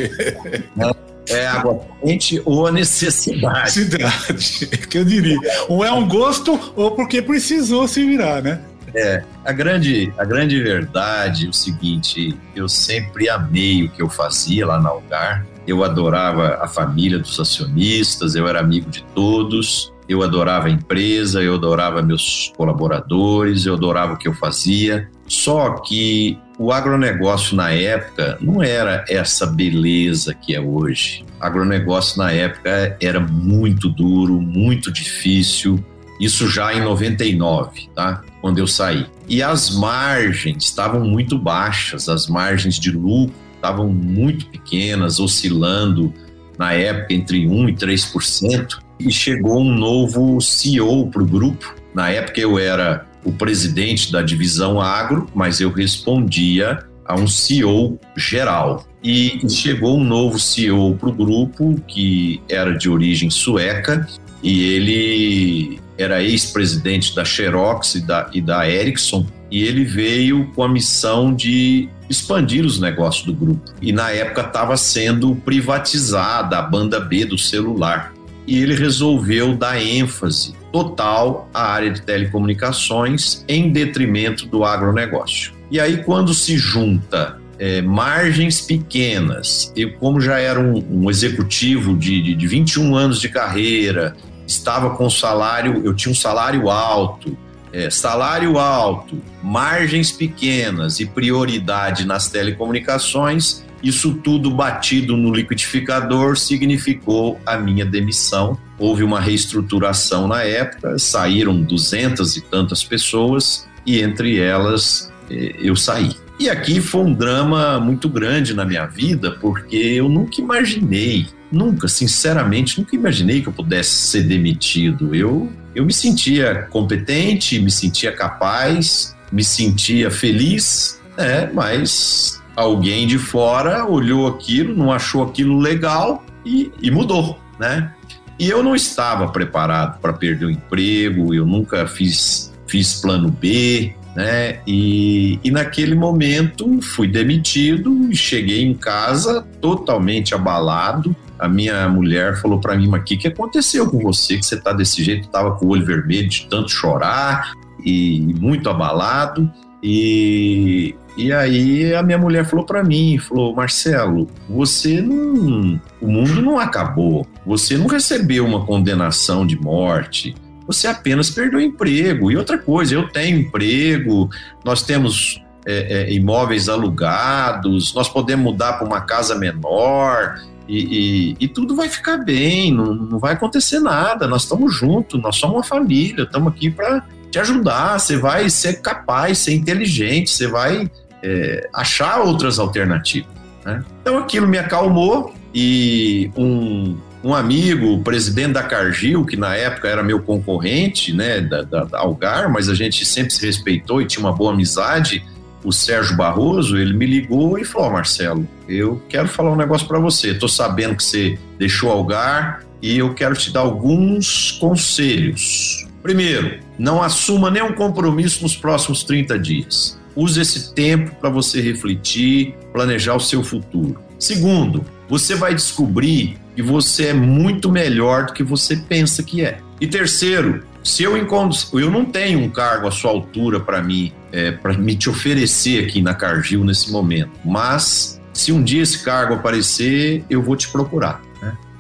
É 1.29 1.47
água 1.47 1.81
quente 2.03 2.43
ou 2.45 2.67
a 2.67 2.73
necessidade. 2.73 3.81
Necessidade, 3.81 4.67
que 4.89 4.99
eu 4.99 5.05
diria. 5.05 5.39
Ou 5.69 5.85
é 5.85 5.93
um 5.93 6.07
gosto 6.07 6.59
ou 6.77 6.93
porque 6.93 7.23
precisou 7.23 7.87
se 7.87 8.05
virar, 8.05 8.43
né? 8.43 8.61
É, 8.95 9.23
a 9.45 9.53
grande, 9.53 10.13
a 10.19 10.25
grande 10.25 10.61
verdade 10.61 11.47
é 11.47 11.49
o 11.49 11.53
seguinte, 11.53 12.37
eu 12.57 12.69
sempre 12.69 13.29
amei 13.29 13.85
o 13.85 13.91
que 13.91 14.03
eu 14.03 14.09
fazia 14.09 14.67
lá 14.67 14.81
na 14.81 14.89
Algar, 14.89 15.47
eu 15.67 15.85
adorava 15.85 16.59
a 16.61 16.67
família 16.67 17.19
dos 17.19 17.39
acionistas, 17.39 18.35
eu 18.35 18.49
era 18.49 18.59
amigo 18.59 18.91
de 18.91 19.05
todos, 19.15 19.90
eu 20.11 20.25
adorava 20.25 20.67
a 20.67 20.71
empresa, 20.71 21.41
eu 21.41 21.55
adorava 21.55 22.03
meus 22.03 22.53
colaboradores, 22.57 23.65
eu 23.65 23.75
adorava 23.75 24.15
o 24.15 24.17
que 24.17 24.27
eu 24.27 24.35
fazia. 24.35 25.09
Só 25.29 25.75
que 25.75 26.37
o 26.59 26.73
agronegócio 26.73 27.57
na 27.57 27.71
época 27.71 28.37
não 28.41 28.61
era 28.61 29.05
essa 29.09 29.47
beleza 29.47 30.35
que 30.35 30.53
é 30.53 30.61
hoje. 30.61 31.25
O 31.41 31.45
agronegócio 31.45 32.19
na 32.19 32.33
época 32.33 32.97
era 33.01 33.21
muito 33.21 33.89
duro, 33.89 34.41
muito 34.41 34.91
difícil. 34.91 35.79
Isso 36.21 36.49
já 36.49 36.75
em 36.75 36.81
99, 36.83 37.89
tá? 37.95 38.25
Quando 38.41 38.59
eu 38.59 38.67
saí. 38.67 39.07
E 39.29 39.41
as 39.41 39.71
margens 39.77 40.65
estavam 40.65 41.05
muito 41.05 41.39
baixas, 41.39 42.09
as 42.09 42.27
margens 42.27 42.81
de 42.81 42.91
lucro 42.91 43.33
estavam 43.55 43.89
muito 43.89 44.47
pequenas, 44.47 45.21
oscilando 45.21 46.13
na 46.59 46.73
época 46.73 47.15
entre 47.15 47.47
1 47.47 47.69
e 47.69 47.75
3%. 47.77 48.90
E 49.01 49.11
chegou 49.11 49.61
um 49.61 49.75
novo 49.75 50.41
CEO 50.41 51.09
para 51.09 51.23
o 51.23 51.27
grupo. 51.27 51.75
Na 51.95 52.11
época 52.11 52.41
eu 52.41 52.59
era 52.59 53.07
o 53.25 53.33
presidente 53.33 54.13
da 54.13 54.23
divisão 54.23 54.81
agro, 54.81 55.27
mas 55.35 55.61
eu 55.61 55.71
respondia 55.71 56.85
a 57.05 57.15
um 57.15 57.27
CEO 57.27 57.99
geral. 58.17 58.87
E 59.03 59.41
chegou 59.49 59.99
um 59.99 60.05
novo 60.05 60.39
CEO 60.39 60.95
para 60.95 61.09
o 61.09 61.13
grupo, 61.13 61.81
que 61.89 62.41
era 62.49 62.77
de 62.77 62.89
origem 62.89 63.31
sueca, 63.31 64.07
e 64.43 64.63
ele 64.63 65.81
era 65.99 66.23
ex-presidente 66.23 67.15
da 67.15 67.25
Xerox 67.25 67.95
e 67.95 68.01
da, 68.01 68.31
e 68.33 68.41
da 68.41 68.69
Ericsson, 68.69 69.27
e 69.51 69.65
ele 69.65 69.85
veio 69.85 70.47
com 70.55 70.63
a 70.63 70.69
missão 70.69 71.35
de 71.35 71.89
expandir 72.09 72.65
os 72.65 72.81
negócios 72.81 73.25
do 73.25 73.33
grupo. 73.33 73.73
E 73.81 73.93
na 73.93 74.11
época 74.11 74.43
estava 74.43 74.77
sendo 74.77 75.35
privatizada 75.37 76.59
a 76.59 76.63
banda 76.63 77.01
B 77.01 77.25
do 77.25 77.39
celular. 77.39 78.13
E 78.47 78.63
ele 78.63 78.75
resolveu 78.75 79.55
dar 79.55 79.81
ênfase 79.81 80.55
total 80.73 81.49
à 81.53 81.73
área 81.73 81.91
de 81.91 82.03
telecomunicações 82.03 83.45
em 83.49 83.73
detrimento 83.73 84.47
do 84.47 84.65
agronegócio. 84.65 85.53
E 85.71 85.79
aí, 85.79 86.03
quando 86.03 86.35
se 86.35 86.57
junta 86.57 87.39
é, 87.59 87.83
margens 87.83 88.61
pequenas, 88.61 89.73
eu, 89.77 89.93
como 89.95 90.21
já 90.21 90.39
era 90.39 90.59
um, 90.59 91.05
um 91.05 91.11
executivo 91.11 91.97
de, 91.97 92.23
de, 92.23 92.35
de 92.35 92.47
21 92.47 92.97
anos 92.97 93.21
de 93.21 93.29
carreira, 93.29 94.17
estava 94.47 94.91
com 94.97 95.09
salário, 95.09 95.83
eu 95.85 95.95
tinha 95.95 96.11
um 96.11 96.15
salário 96.15 96.71
alto, 96.71 97.37
é, 97.73 97.89
salário 97.89 98.59
alto, 98.59 99.23
margens 99.43 100.11
pequenas 100.11 100.99
e 100.99 101.07
prioridade 101.07 102.05
nas 102.07 102.29
telecomunicações, 102.29 103.65
isso 103.83 104.15
tudo 104.15 104.51
batido 104.51 105.17
no 105.17 105.33
liquidificador 105.33 106.37
significou 106.37 107.41
a 107.47 107.57
minha 107.57 107.85
demissão. 107.85 108.59
Houve 108.79 109.03
uma 109.03 109.21
reestruturação 109.21 110.27
na 110.27 110.43
época, 110.43 110.99
saíram 110.99 111.61
duzentas 111.63 112.37
e 112.37 112.41
tantas 112.41 112.85
pessoas 112.85 113.67
e 113.87 114.01
entre 114.01 114.39
elas 114.39 115.13
eh, 115.31 115.57
eu 115.59 115.75
saí. 115.77 116.15
E 116.39 116.49
aqui 116.49 116.81
foi 116.81 117.03
um 117.03 117.13
drama 117.13 117.79
muito 117.79 118.09
grande 118.09 118.55
na 118.55 118.65
minha 118.65 118.87
vida, 118.87 119.31
porque 119.33 119.77
eu 119.77 120.09
nunca 120.09 120.41
imaginei, 120.41 121.27
nunca, 121.53 121.87
sinceramente, 121.87 122.79
nunca 122.79 122.97
imaginei 122.97 123.43
que 123.43 123.49
eu 123.49 123.53
pudesse 123.53 123.91
ser 123.91 124.23
demitido. 124.23 125.15
Eu, 125.15 125.53
eu 125.75 125.85
me 125.85 125.93
sentia 125.93 126.67
competente, 126.71 127.59
me 127.59 127.71
sentia 127.71 128.11
capaz, 128.11 129.15
me 129.31 129.45
sentia 129.45 130.11
feliz, 130.11 130.99
né? 131.15 131.51
Mas 131.53 132.40
alguém 132.61 133.07
de 133.07 133.19
fora 133.19 133.85
olhou 133.87 134.27
aquilo, 134.27 134.75
não 134.75 134.93
achou 134.93 135.23
aquilo 135.23 135.59
legal 135.59 136.25
e, 136.45 136.71
e 136.81 136.91
mudou, 136.91 137.39
né? 137.59 137.93
E 138.39 138.49
eu 138.49 138.63
não 138.63 138.75
estava 138.75 139.29
preparado 139.29 140.01
para 140.01 140.13
perder 140.13 140.47
o 140.47 140.51
emprego, 140.51 141.35
eu 141.35 141.45
nunca 141.45 141.87
fiz, 141.87 142.53
fiz 142.67 143.01
plano 143.01 143.31
B, 143.31 143.95
né? 144.15 144.61
E, 144.67 145.39
e 145.45 145.51
naquele 145.51 145.95
momento 145.95 146.81
fui 146.81 147.07
demitido 147.07 148.11
e 148.11 148.17
cheguei 148.17 148.63
em 148.63 148.75
casa 148.75 149.43
totalmente 149.61 150.35
abalado. 150.35 151.15
A 151.39 151.49
minha 151.49 151.89
mulher 151.89 152.41
falou 152.41 152.61
para 152.61 152.77
mim, 152.77 152.89
mas 152.89 153.03
o 153.03 153.05
que, 153.05 153.17
que 153.17 153.29
aconteceu 153.29 153.91
com 153.91 153.99
você 153.99 154.37
que 154.37 154.45
você 154.45 154.59
tá 154.59 154.73
desse 154.73 155.03
jeito? 155.03 155.29
Tava 155.29 155.53
com 155.53 155.67
o 155.67 155.69
olho 155.71 155.85
vermelho 155.85 156.29
de 156.29 156.47
tanto 156.49 156.71
chorar 156.71 157.53
e 157.85 158.21
muito 158.39 158.69
abalado. 158.69 159.51
E, 159.83 160.95
e 161.17 161.33
aí 161.33 161.95
a 161.95 162.03
minha 162.03 162.19
mulher 162.19 162.45
falou 162.45 162.65
para 162.65 162.85
mim, 162.85 163.19
falou, 163.19 163.55
Marcelo, 163.55 164.29
você 164.49 165.01
não, 165.01 165.81
o 166.01 166.07
mundo 166.07 166.43
não 166.43 166.59
acabou, 166.59 167.27
você 167.47 167.77
não 167.79 167.87
recebeu 167.87 168.45
uma 168.45 168.65
condenação 168.65 169.47
de 169.47 169.59
morte, 169.59 170.35
você 170.67 170.87
apenas 170.87 171.31
perdeu 171.31 171.59
o 171.59 171.63
emprego. 171.63 172.31
E 172.31 172.37
outra 172.37 172.59
coisa, 172.59 172.95
eu 172.95 173.09
tenho 173.09 173.39
emprego, 173.39 174.29
nós 174.65 174.83
temos 174.83 175.43
é, 175.67 176.03
é, 176.03 176.13
imóveis 176.13 176.69
alugados, 176.69 177.95
nós 177.95 178.09
podemos 178.09 178.45
mudar 178.45 178.75
para 178.75 178.87
uma 178.87 179.01
casa 179.01 179.35
menor. 179.35 180.41
E, 180.69 180.79
e, 180.79 181.37
e, 181.41 181.49
tudo 181.49 181.75
vai 181.75 181.89
ficar 181.89 182.19
bem, 182.19 182.73
não, 182.73 182.95
não 182.95 183.19
vai 183.19 183.33
acontecer 183.33 183.81
nada. 183.81 184.29
Nós 184.29 184.43
estamos 184.43 184.73
juntos, 184.73 185.21
nós 185.21 185.35
somos 185.35 185.57
uma 185.57 185.65
família, 185.65 186.23
estamos 186.23 186.53
aqui 186.53 186.71
para 186.71 187.05
te 187.31 187.39
ajudar, 187.39 187.99
você 187.99 188.17
vai 188.17 188.51
ser 188.51 188.81
capaz, 188.81 189.39
ser 189.39 189.55
inteligente, 189.55 190.31
você 190.31 190.47
vai 190.47 190.91
é, 191.23 191.69
achar 191.73 192.21
outras 192.21 192.59
alternativas. 192.59 193.31
Né? 193.65 193.85
Então 194.01 194.19
aquilo 194.19 194.49
me 194.49 194.59
acalmou 194.59 195.35
e 195.55 196.31
um, 196.37 196.97
um 197.23 197.35
amigo, 197.35 197.95
o 197.95 198.03
presidente 198.03 198.53
da 198.53 198.63
Cargill, 198.63 199.25
que 199.25 199.37
na 199.37 199.55
época 199.55 199.89
era 199.89 200.03
meu 200.03 200.21
concorrente, 200.21 201.13
né, 201.13 201.41
da, 201.41 201.63
da, 201.63 201.85
da 201.85 201.99
Algar, 201.99 202.51
mas 202.51 202.69
a 202.69 202.75
gente 202.75 203.05
sempre 203.05 203.33
se 203.33 203.45
respeitou 203.45 204.01
e 204.01 204.07
tinha 204.07 204.25
uma 204.25 204.33
boa 204.33 204.53
amizade, 204.53 205.25
o 205.63 205.73
Sérgio 205.73 206.17
Barroso, 206.17 206.79
ele 206.79 206.95
me 206.95 207.07
ligou 207.07 207.59
e 207.59 207.65
falou: 207.65 207.89
oh, 207.89 207.93
Marcelo, 207.93 208.49
eu 208.69 209.03
quero 209.09 209.29
falar 209.29 209.53
um 209.53 209.57
negócio 209.57 209.87
para 209.87 209.99
você. 209.99 210.33
Tô 210.33 210.49
sabendo 210.49 210.97
que 210.97 211.05
você 211.05 211.39
deixou 211.59 211.91
Algar 211.91 212.65
e 212.81 212.97
eu 212.97 213.13
quero 213.15 213.35
te 213.35 213.53
dar 213.53 213.61
alguns 213.61 214.53
conselhos. 214.53 215.87
Primeiro, 216.03 216.61
não 216.79 217.03
assuma 217.03 217.51
nenhum 217.51 217.73
compromisso 217.73 218.43
nos 218.43 218.57
próximos 218.57 219.05
30 219.05 219.39
dias. 219.39 220.01
Use 220.17 220.41
esse 220.41 220.75
tempo 220.75 221.15
para 221.17 221.31
você 221.31 221.61
refletir, 221.61 222.55
planejar 222.73 223.15
o 223.15 223.21
seu 223.21 223.45
futuro. 223.45 223.99
Segundo, 224.19 224.85
você 225.09 225.35
vai 225.35 225.55
descobrir 225.55 226.39
que 226.55 226.63
você 226.63 227.07
é 227.07 227.15
muito 227.15 227.71
melhor 227.71 228.27
do 228.27 228.33
que 228.33 228.43
você 228.43 228.77
pensa 228.77 229.23
que 229.23 229.45
é. 229.45 229.59
E 229.81 229.87
terceiro, 229.87 230.63
se 230.83 231.03
eu 231.03 231.17
encontro, 231.17 231.59
eu 231.79 231.91
não 231.91 232.05
tenho 232.05 232.41
um 232.41 232.51
cargo 232.51 232.89
à 232.89 232.91
sua 232.91 233.11
altura 233.11 233.61
para 233.61 233.83
mim, 233.83 234.13
é, 234.33 234.51
para 234.53 234.77
me 234.77 234.95
te 234.95 235.09
oferecer 235.09 235.85
aqui 235.85 236.01
na 236.03 236.15
Cargill 236.15 236.65
nesse 236.65 236.91
momento, 236.91 237.31
mas 237.45 238.21
se 238.33 238.53
um 238.53 238.63
dia 238.63 238.83
esse 238.83 239.03
cargo 239.05 239.35
aparecer, 239.35 240.25
eu 240.31 240.43
vou 240.43 240.57
te 240.57 240.69
procurar. 240.69 241.21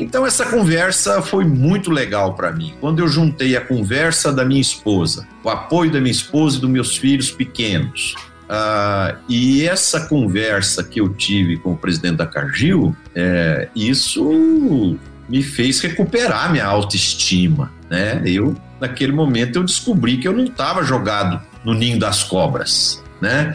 Então 0.01 0.27
essa 0.27 0.47
conversa 0.47 1.21
foi 1.21 1.45
muito 1.45 1.91
legal 1.91 2.35
para 2.35 2.51
mim. 2.51 2.75
Quando 2.81 3.01
eu 3.01 3.09
juntei 3.09 3.55
a 3.55 3.61
conversa 3.61 4.33
da 4.33 4.45
minha 4.45 4.61
esposa, 4.61 5.29
o 5.45 5.51
apoio 5.51 5.91
da 5.91 6.01
minha 6.01 6.11
esposa 6.11 6.57
e 6.57 6.61
dos 6.61 6.71
meus 6.71 6.97
filhos 6.97 7.31
pequenos, 7.31 8.15
uh, 8.49 9.17
e 9.29 9.69
essa 9.69 10.07
conversa 10.07 10.83
que 10.83 11.01
eu 11.01 11.11
tive 11.11 11.59
com 11.59 11.73
o 11.73 11.77
presidente 11.77 12.17
da 12.17 12.27
Cargill, 12.27 12.97
é, 13.15 13.69
isso 13.77 14.99
me 15.29 15.43
fez 15.43 15.81
recuperar 15.81 16.51
minha 16.51 16.65
autoestima, 16.65 17.71
né? 17.89 18.23
Eu 18.25 18.57
naquele 18.81 19.13
momento 19.13 19.57
eu 19.57 19.63
descobri 19.63 20.17
que 20.17 20.27
eu 20.27 20.33
não 20.33 20.45
estava 20.45 20.83
jogado 20.83 21.41
no 21.63 21.75
ninho 21.75 21.99
das 21.99 22.25
cobras, 22.25 23.05
né? 23.21 23.55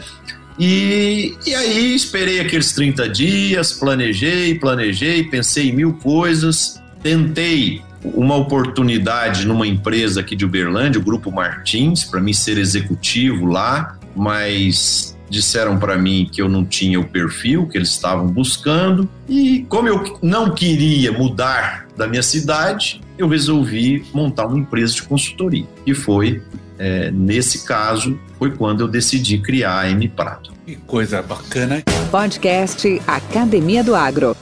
E, 0.58 1.36
e 1.46 1.54
aí 1.54 1.94
esperei 1.94 2.40
aqueles 2.40 2.72
30 2.72 3.08
dias, 3.08 3.72
planejei, 3.72 4.54
planejei, 4.58 5.24
pensei 5.24 5.68
em 5.68 5.72
mil 5.72 5.94
coisas, 5.94 6.80
tentei 7.02 7.82
uma 8.02 8.36
oportunidade 8.36 9.46
numa 9.46 9.66
empresa 9.66 10.20
aqui 10.20 10.36
de 10.36 10.44
Uberlândia, 10.44 11.00
o 11.00 11.04
Grupo 11.04 11.30
Martins, 11.30 12.04
para 12.04 12.20
mim 12.20 12.32
ser 12.32 12.58
executivo 12.58 13.46
lá, 13.46 13.98
mas 14.14 15.16
disseram 15.28 15.78
para 15.78 15.98
mim 15.98 16.28
que 16.30 16.40
eu 16.40 16.48
não 16.48 16.64
tinha 16.64 17.00
o 17.00 17.04
perfil 17.04 17.66
que 17.66 17.76
eles 17.76 17.88
estavam 17.88 18.26
buscando. 18.26 19.08
E 19.28 19.66
como 19.68 19.88
eu 19.88 20.18
não 20.22 20.54
queria 20.54 21.12
mudar 21.12 21.86
da 21.96 22.06
minha 22.06 22.22
cidade, 22.22 23.00
eu 23.18 23.28
resolvi 23.28 24.04
montar 24.12 24.46
uma 24.46 24.58
empresa 24.58 24.94
de 24.94 25.02
consultoria 25.02 25.66
e 25.86 25.94
foi 25.94 26.42
é, 26.78 27.10
nesse 27.10 27.64
caso, 27.66 28.18
foi 28.38 28.50
quando 28.50 28.82
eu 28.82 28.88
decidi 28.88 29.38
criar 29.38 29.80
a 29.80 29.90
M 29.90 30.08
Prado. 30.08 30.50
Que 30.64 30.76
coisa 30.76 31.22
bacana. 31.22 31.82
Podcast 32.10 33.00
Academia 33.06 33.82
do 33.82 33.94
Agro. 33.94 34.36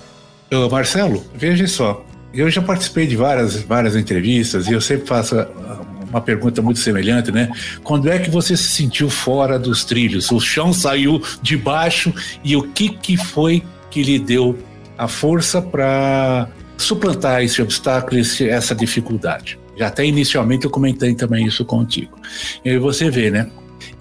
Ô, 0.52 0.68
Marcelo, 0.68 1.24
veja 1.34 1.66
só. 1.66 2.04
Eu 2.32 2.50
já 2.50 2.60
participei 2.60 3.06
de 3.06 3.16
várias, 3.16 3.62
várias 3.62 3.94
entrevistas 3.94 4.66
e 4.66 4.72
eu 4.72 4.80
sempre 4.80 5.06
faço 5.06 5.38
ah, 5.38 5.80
uma 6.08 6.20
pergunta 6.20 6.60
muito 6.60 6.80
semelhante, 6.80 7.30
né? 7.30 7.50
Quando 7.82 8.10
é 8.10 8.18
que 8.18 8.30
você 8.30 8.56
se 8.56 8.68
sentiu 8.70 9.08
fora 9.08 9.58
dos 9.58 9.84
trilhos? 9.84 10.30
O 10.32 10.40
chão 10.40 10.72
saiu 10.72 11.22
de 11.40 11.56
baixo 11.56 12.12
e 12.42 12.56
o 12.56 12.62
que, 12.62 12.88
que 12.88 13.16
foi 13.16 13.62
que 13.90 14.02
lhe 14.02 14.18
deu 14.18 14.58
a 14.98 15.06
força 15.06 15.62
para 15.62 16.48
suplantar 16.76 17.42
esse 17.42 17.62
obstáculo, 17.62 18.20
essa 18.20 18.74
dificuldade? 18.74 19.58
Já 19.76 19.88
até 19.88 20.04
inicialmente 20.04 20.64
eu 20.64 20.70
comentei 20.70 21.14
também 21.14 21.46
isso 21.46 21.64
contigo. 21.64 22.18
E 22.64 22.78
você 22.78 23.10
vê, 23.10 23.30
né? 23.30 23.48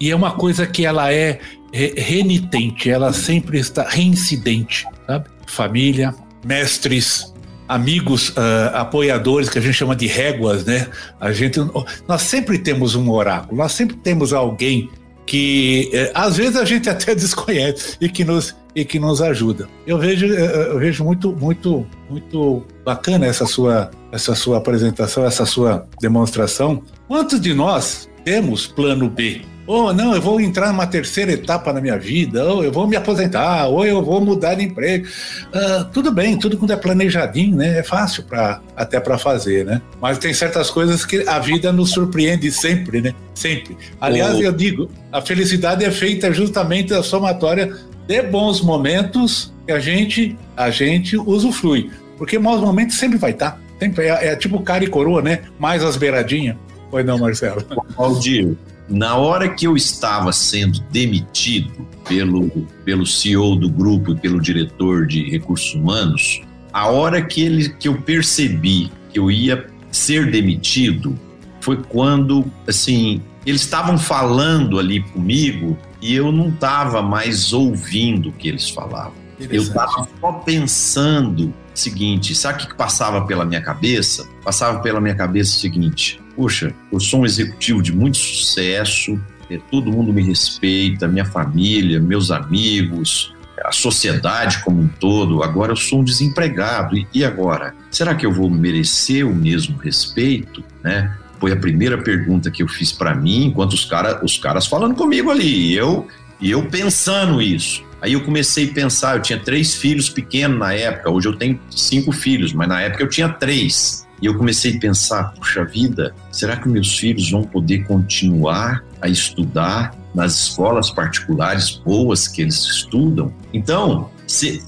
E 0.04 0.10
é 0.10 0.14
uma 0.14 0.32
coisa 0.32 0.66
que 0.66 0.84
ela 0.84 1.10
é 1.10 1.40
renitente, 1.72 2.90
ela 2.90 3.10
sempre 3.10 3.58
está 3.58 3.88
reincidente, 3.88 4.86
sabe? 5.06 5.30
Família, 5.46 6.14
mestres, 6.44 7.32
amigos, 7.66 8.28
uh, 8.28 8.74
apoiadores 8.74 9.48
que 9.48 9.58
a 9.58 9.62
gente 9.62 9.72
chama 9.72 9.96
de 9.96 10.06
réguas, 10.06 10.66
né? 10.66 10.88
A 11.18 11.32
gente, 11.32 11.58
nós 12.06 12.20
sempre 12.20 12.58
temos 12.58 12.94
um 12.94 13.10
oráculo, 13.10 13.56
nós 13.56 13.72
sempre 13.72 13.96
temos 13.96 14.34
alguém 14.34 14.90
que 15.24 15.88
eh, 15.94 16.12
às 16.14 16.36
vezes 16.36 16.56
a 16.56 16.66
gente 16.66 16.90
até 16.90 17.14
desconhece 17.16 17.96
e 17.98 18.06
que 18.10 18.26
nos 18.26 18.54
e 18.76 18.84
que 18.84 18.98
nos 18.98 19.22
ajuda. 19.22 19.66
Eu 19.86 19.96
vejo, 19.98 20.26
eh, 20.26 20.36
eh, 20.36 20.68
eu 20.68 20.78
vejo 20.80 21.02
muito, 21.02 21.32
muito, 21.32 21.86
muito 22.10 22.62
bacana 22.84 23.24
essa 23.24 23.46
sua, 23.46 23.90
essa 24.12 24.34
sua 24.34 24.58
apresentação, 24.58 25.24
essa 25.24 25.46
sua 25.46 25.88
demonstração. 25.98 26.82
Quantos 27.08 27.40
de 27.40 27.54
nós 27.54 28.06
temos 28.22 28.66
plano 28.66 29.08
B? 29.08 29.53
Ou 29.66 29.86
oh, 29.86 29.92
não, 29.94 30.14
eu 30.14 30.20
vou 30.20 30.40
entrar 30.40 30.68
numa 30.68 30.86
terceira 30.86 31.32
etapa 31.32 31.72
na 31.72 31.80
minha 31.80 31.98
vida, 31.98 32.44
ou 32.44 32.62
eu 32.62 32.70
vou 32.70 32.86
me 32.86 32.96
aposentar, 32.96 33.66
ou 33.66 33.86
eu 33.86 34.04
vou 34.04 34.20
mudar 34.20 34.54
de 34.54 34.64
emprego. 34.64 35.06
Uh, 35.06 35.84
tudo 35.86 36.12
bem, 36.12 36.38
tudo 36.38 36.58
quando 36.58 36.72
é 36.72 36.76
planejadinho, 36.76 37.56
né? 37.56 37.78
É 37.78 37.82
fácil 37.82 38.24
para 38.24 38.60
até 38.76 39.00
para 39.00 39.16
fazer, 39.16 39.64
né? 39.64 39.80
Mas 40.00 40.18
tem 40.18 40.34
certas 40.34 40.70
coisas 40.70 41.06
que 41.06 41.26
a 41.26 41.38
vida 41.38 41.72
nos 41.72 41.92
surpreende 41.92 42.50
sempre, 42.52 43.00
né? 43.00 43.14
Sempre. 43.34 43.76
Aliás, 43.98 44.36
oh. 44.36 44.42
eu 44.42 44.52
digo, 44.52 44.90
a 45.10 45.22
felicidade 45.22 45.82
é 45.82 45.90
feita 45.90 46.30
justamente 46.30 46.90
da 46.90 47.02
somatória 47.02 47.74
de 48.06 48.22
bons 48.22 48.60
momentos 48.60 49.52
que 49.66 49.72
a 49.72 49.80
gente 49.80 50.36
a 50.54 50.68
gente 50.68 51.16
usufrui, 51.16 51.90
porque 52.18 52.38
maus 52.38 52.60
momentos 52.60 52.98
sempre 52.98 53.16
vai 53.16 53.30
estar. 53.30 53.52
Tá. 53.52 53.58
Sempre 53.80 54.06
é, 54.06 54.28
é 54.28 54.36
tipo 54.36 54.60
cara 54.60 54.84
e 54.84 54.88
coroa, 54.88 55.22
né? 55.22 55.40
Mais 55.58 55.82
as 55.82 55.96
beiradinhas. 55.96 56.56
Pois 56.90 57.04
não, 57.04 57.18
Marcelo. 57.18 57.64
Valdir, 57.96 58.54
na 58.88 59.16
hora 59.16 59.48
que 59.48 59.66
eu 59.66 59.76
estava 59.76 60.32
sendo 60.32 60.80
demitido 60.90 61.86
pelo, 62.06 62.48
pelo 62.84 63.06
CEO 63.06 63.56
do 63.56 63.68
grupo 63.68 64.12
e 64.12 64.16
pelo 64.16 64.40
diretor 64.40 65.06
de 65.06 65.30
recursos 65.30 65.74
humanos, 65.74 66.42
a 66.72 66.88
hora 66.88 67.22
que, 67.22 67.42
ele, 67.42 67.68
que 67.70 67.88
eu 67.88 68.00
percebi 68.02 68.90
que 69.12 69.18
eu 69.18 69.30
ia 69.30 69.66
ser 69.90 70.30
demitido 70.30 71.18
foi 71.60 71.76
quando, 71.82 72.44
assim, 72.66 73.22
eles 73.46 73.62
estavam 73.62 73.96
falando 73.96 74.78
ali 74.78 75.00
comigo 75.00 75.78
e 76.02 76.14
eu 76.14 76.30
não 76.30 76.48
estava 76.48 77.00
mais 77.00 77.52
ouvindo 77.52 78.28
o 78.28 78.32
que 78.32 78.48
eles 78.48 78.68
falavam. 78.68 79.14
Eu 79.38 79.62
estava 79.62 80.08
só 80.20 80.32
pensando 80.32 81.54
seguinte: 81.78 82.34
sabe 82.34 82.64
o 82.64 82.68
que 82.68 82.74
passava 82.74 83.26
pela 83.26 83.44
minha 83.44 83.60
cabeça? 83.60 84.28
Passava 84.42 84.80
pela 84.80 85.00
minha 85.00 85.14
cabeça 85.14 85.56
o 85.56 85.60
seguinte: 85.60 86.20
puxa, 86.36 86.74
eu 86.92 87.00
sou 87.00 87.20
um 87.20 87.26
executivo 87.26 87.82
de 87.82 87.92
muito 87.92 88.16
sucesso, 88.16 89.20
é, 89.50 89.58
todo 89.70 89.92
mundo 89.92 90.12
me 90.12 90.22
respeita, 90.22 91.08
minha 91.08 91.24
família, 91.24 92.00
meus 92.00 92.30
amigos, 92.30 93.34
a 93.64 93.72
sociedade 93.72 94.62
como 94.62 94.82
um 94.82 94.88
todo. 94.88 95.42
Agora 95.42 95.72
eu 95.72 95.76
sou 95.76 96.00
um 96.00 96.04
desempregado. 96.04 96.96
E 97.12 97.24
agora? 97.24 97.74
Será 97.90 98.14
que 98.14 98.26
eu 98.26 98.32
vou 98.32 98.50
merecer 98.50 99.26
o 99.26 99.34
mesmo 99.34 99.76
respeito? 99.78 100.62
Né? 100.82 101.14
Foi 101.40 101.52
a 101.52 101.56
primeira 101.56 101.98
pergunta 101.98 102.50
que 102.50 102.62
eu 102.62 102.68
fiz 102.68 102.92
para 102.92 103.14
mim, 103.14 103.46
enquanto 103.46 103.72
os, 103.72 103.84
cara, 103.84 104.24
os 104.24 104.38
caras 104.38 104.66
falando 104.66 104.94
comigo 104.94 105.30
ali. 105.30 105.72
E 105.72 105.74
eu, 105.74 106.06
eu 106.40 106.68
pensando 106.68 107.40
isso. 107.40 107.82
Aí 108.04 108.12
eu 108.12 108.20
comecei 108.22 108.68
a 108.68 108.74
pensar, 108.74 109.16
eu 109.16 109.22
tinha 109.22 109.40
três 109.40 109.72
filhos 109.72 110.10
pequenos 110.10 110.58
na 110.58 110.74
época, 110.74 111.10
hoje 111.10 111.26
eu 111.26 111.34
tenho 111.34 111.58
cinco 111.70 112.12
filhos, 112.12 112.52
mas 112.52 112.68
na 112.68 112.82
época 112.82 113.02
eu 113.02 113.08
tinha 113.08 113.30
três. 113.30 114.06
E 114.20 114.26
eu 114.26 114.36
comecei 114.36 114.76
a 114.76 114.78
pensar, 114.78 115.32
puxa 115.32 115.64
vida, 115.64 116.14
será 116.30 116.54
que 116.54 116.68
meus 116.68 116.98
filhos 116.98 117.30
vão 117.30 117.44
poder 117.44 117.86
continuar 117.86 118.84
a 119.00 119.08
estudar 119.08 119.96
nas 120.14 120.38
escolas 120.38 120.90
particulares 120.90 121.80
boas 121.82 122.28
que 122.28 122.42
eles 122.42 122.62
estudam? 122.66 123.32
Então, 123.54 124.10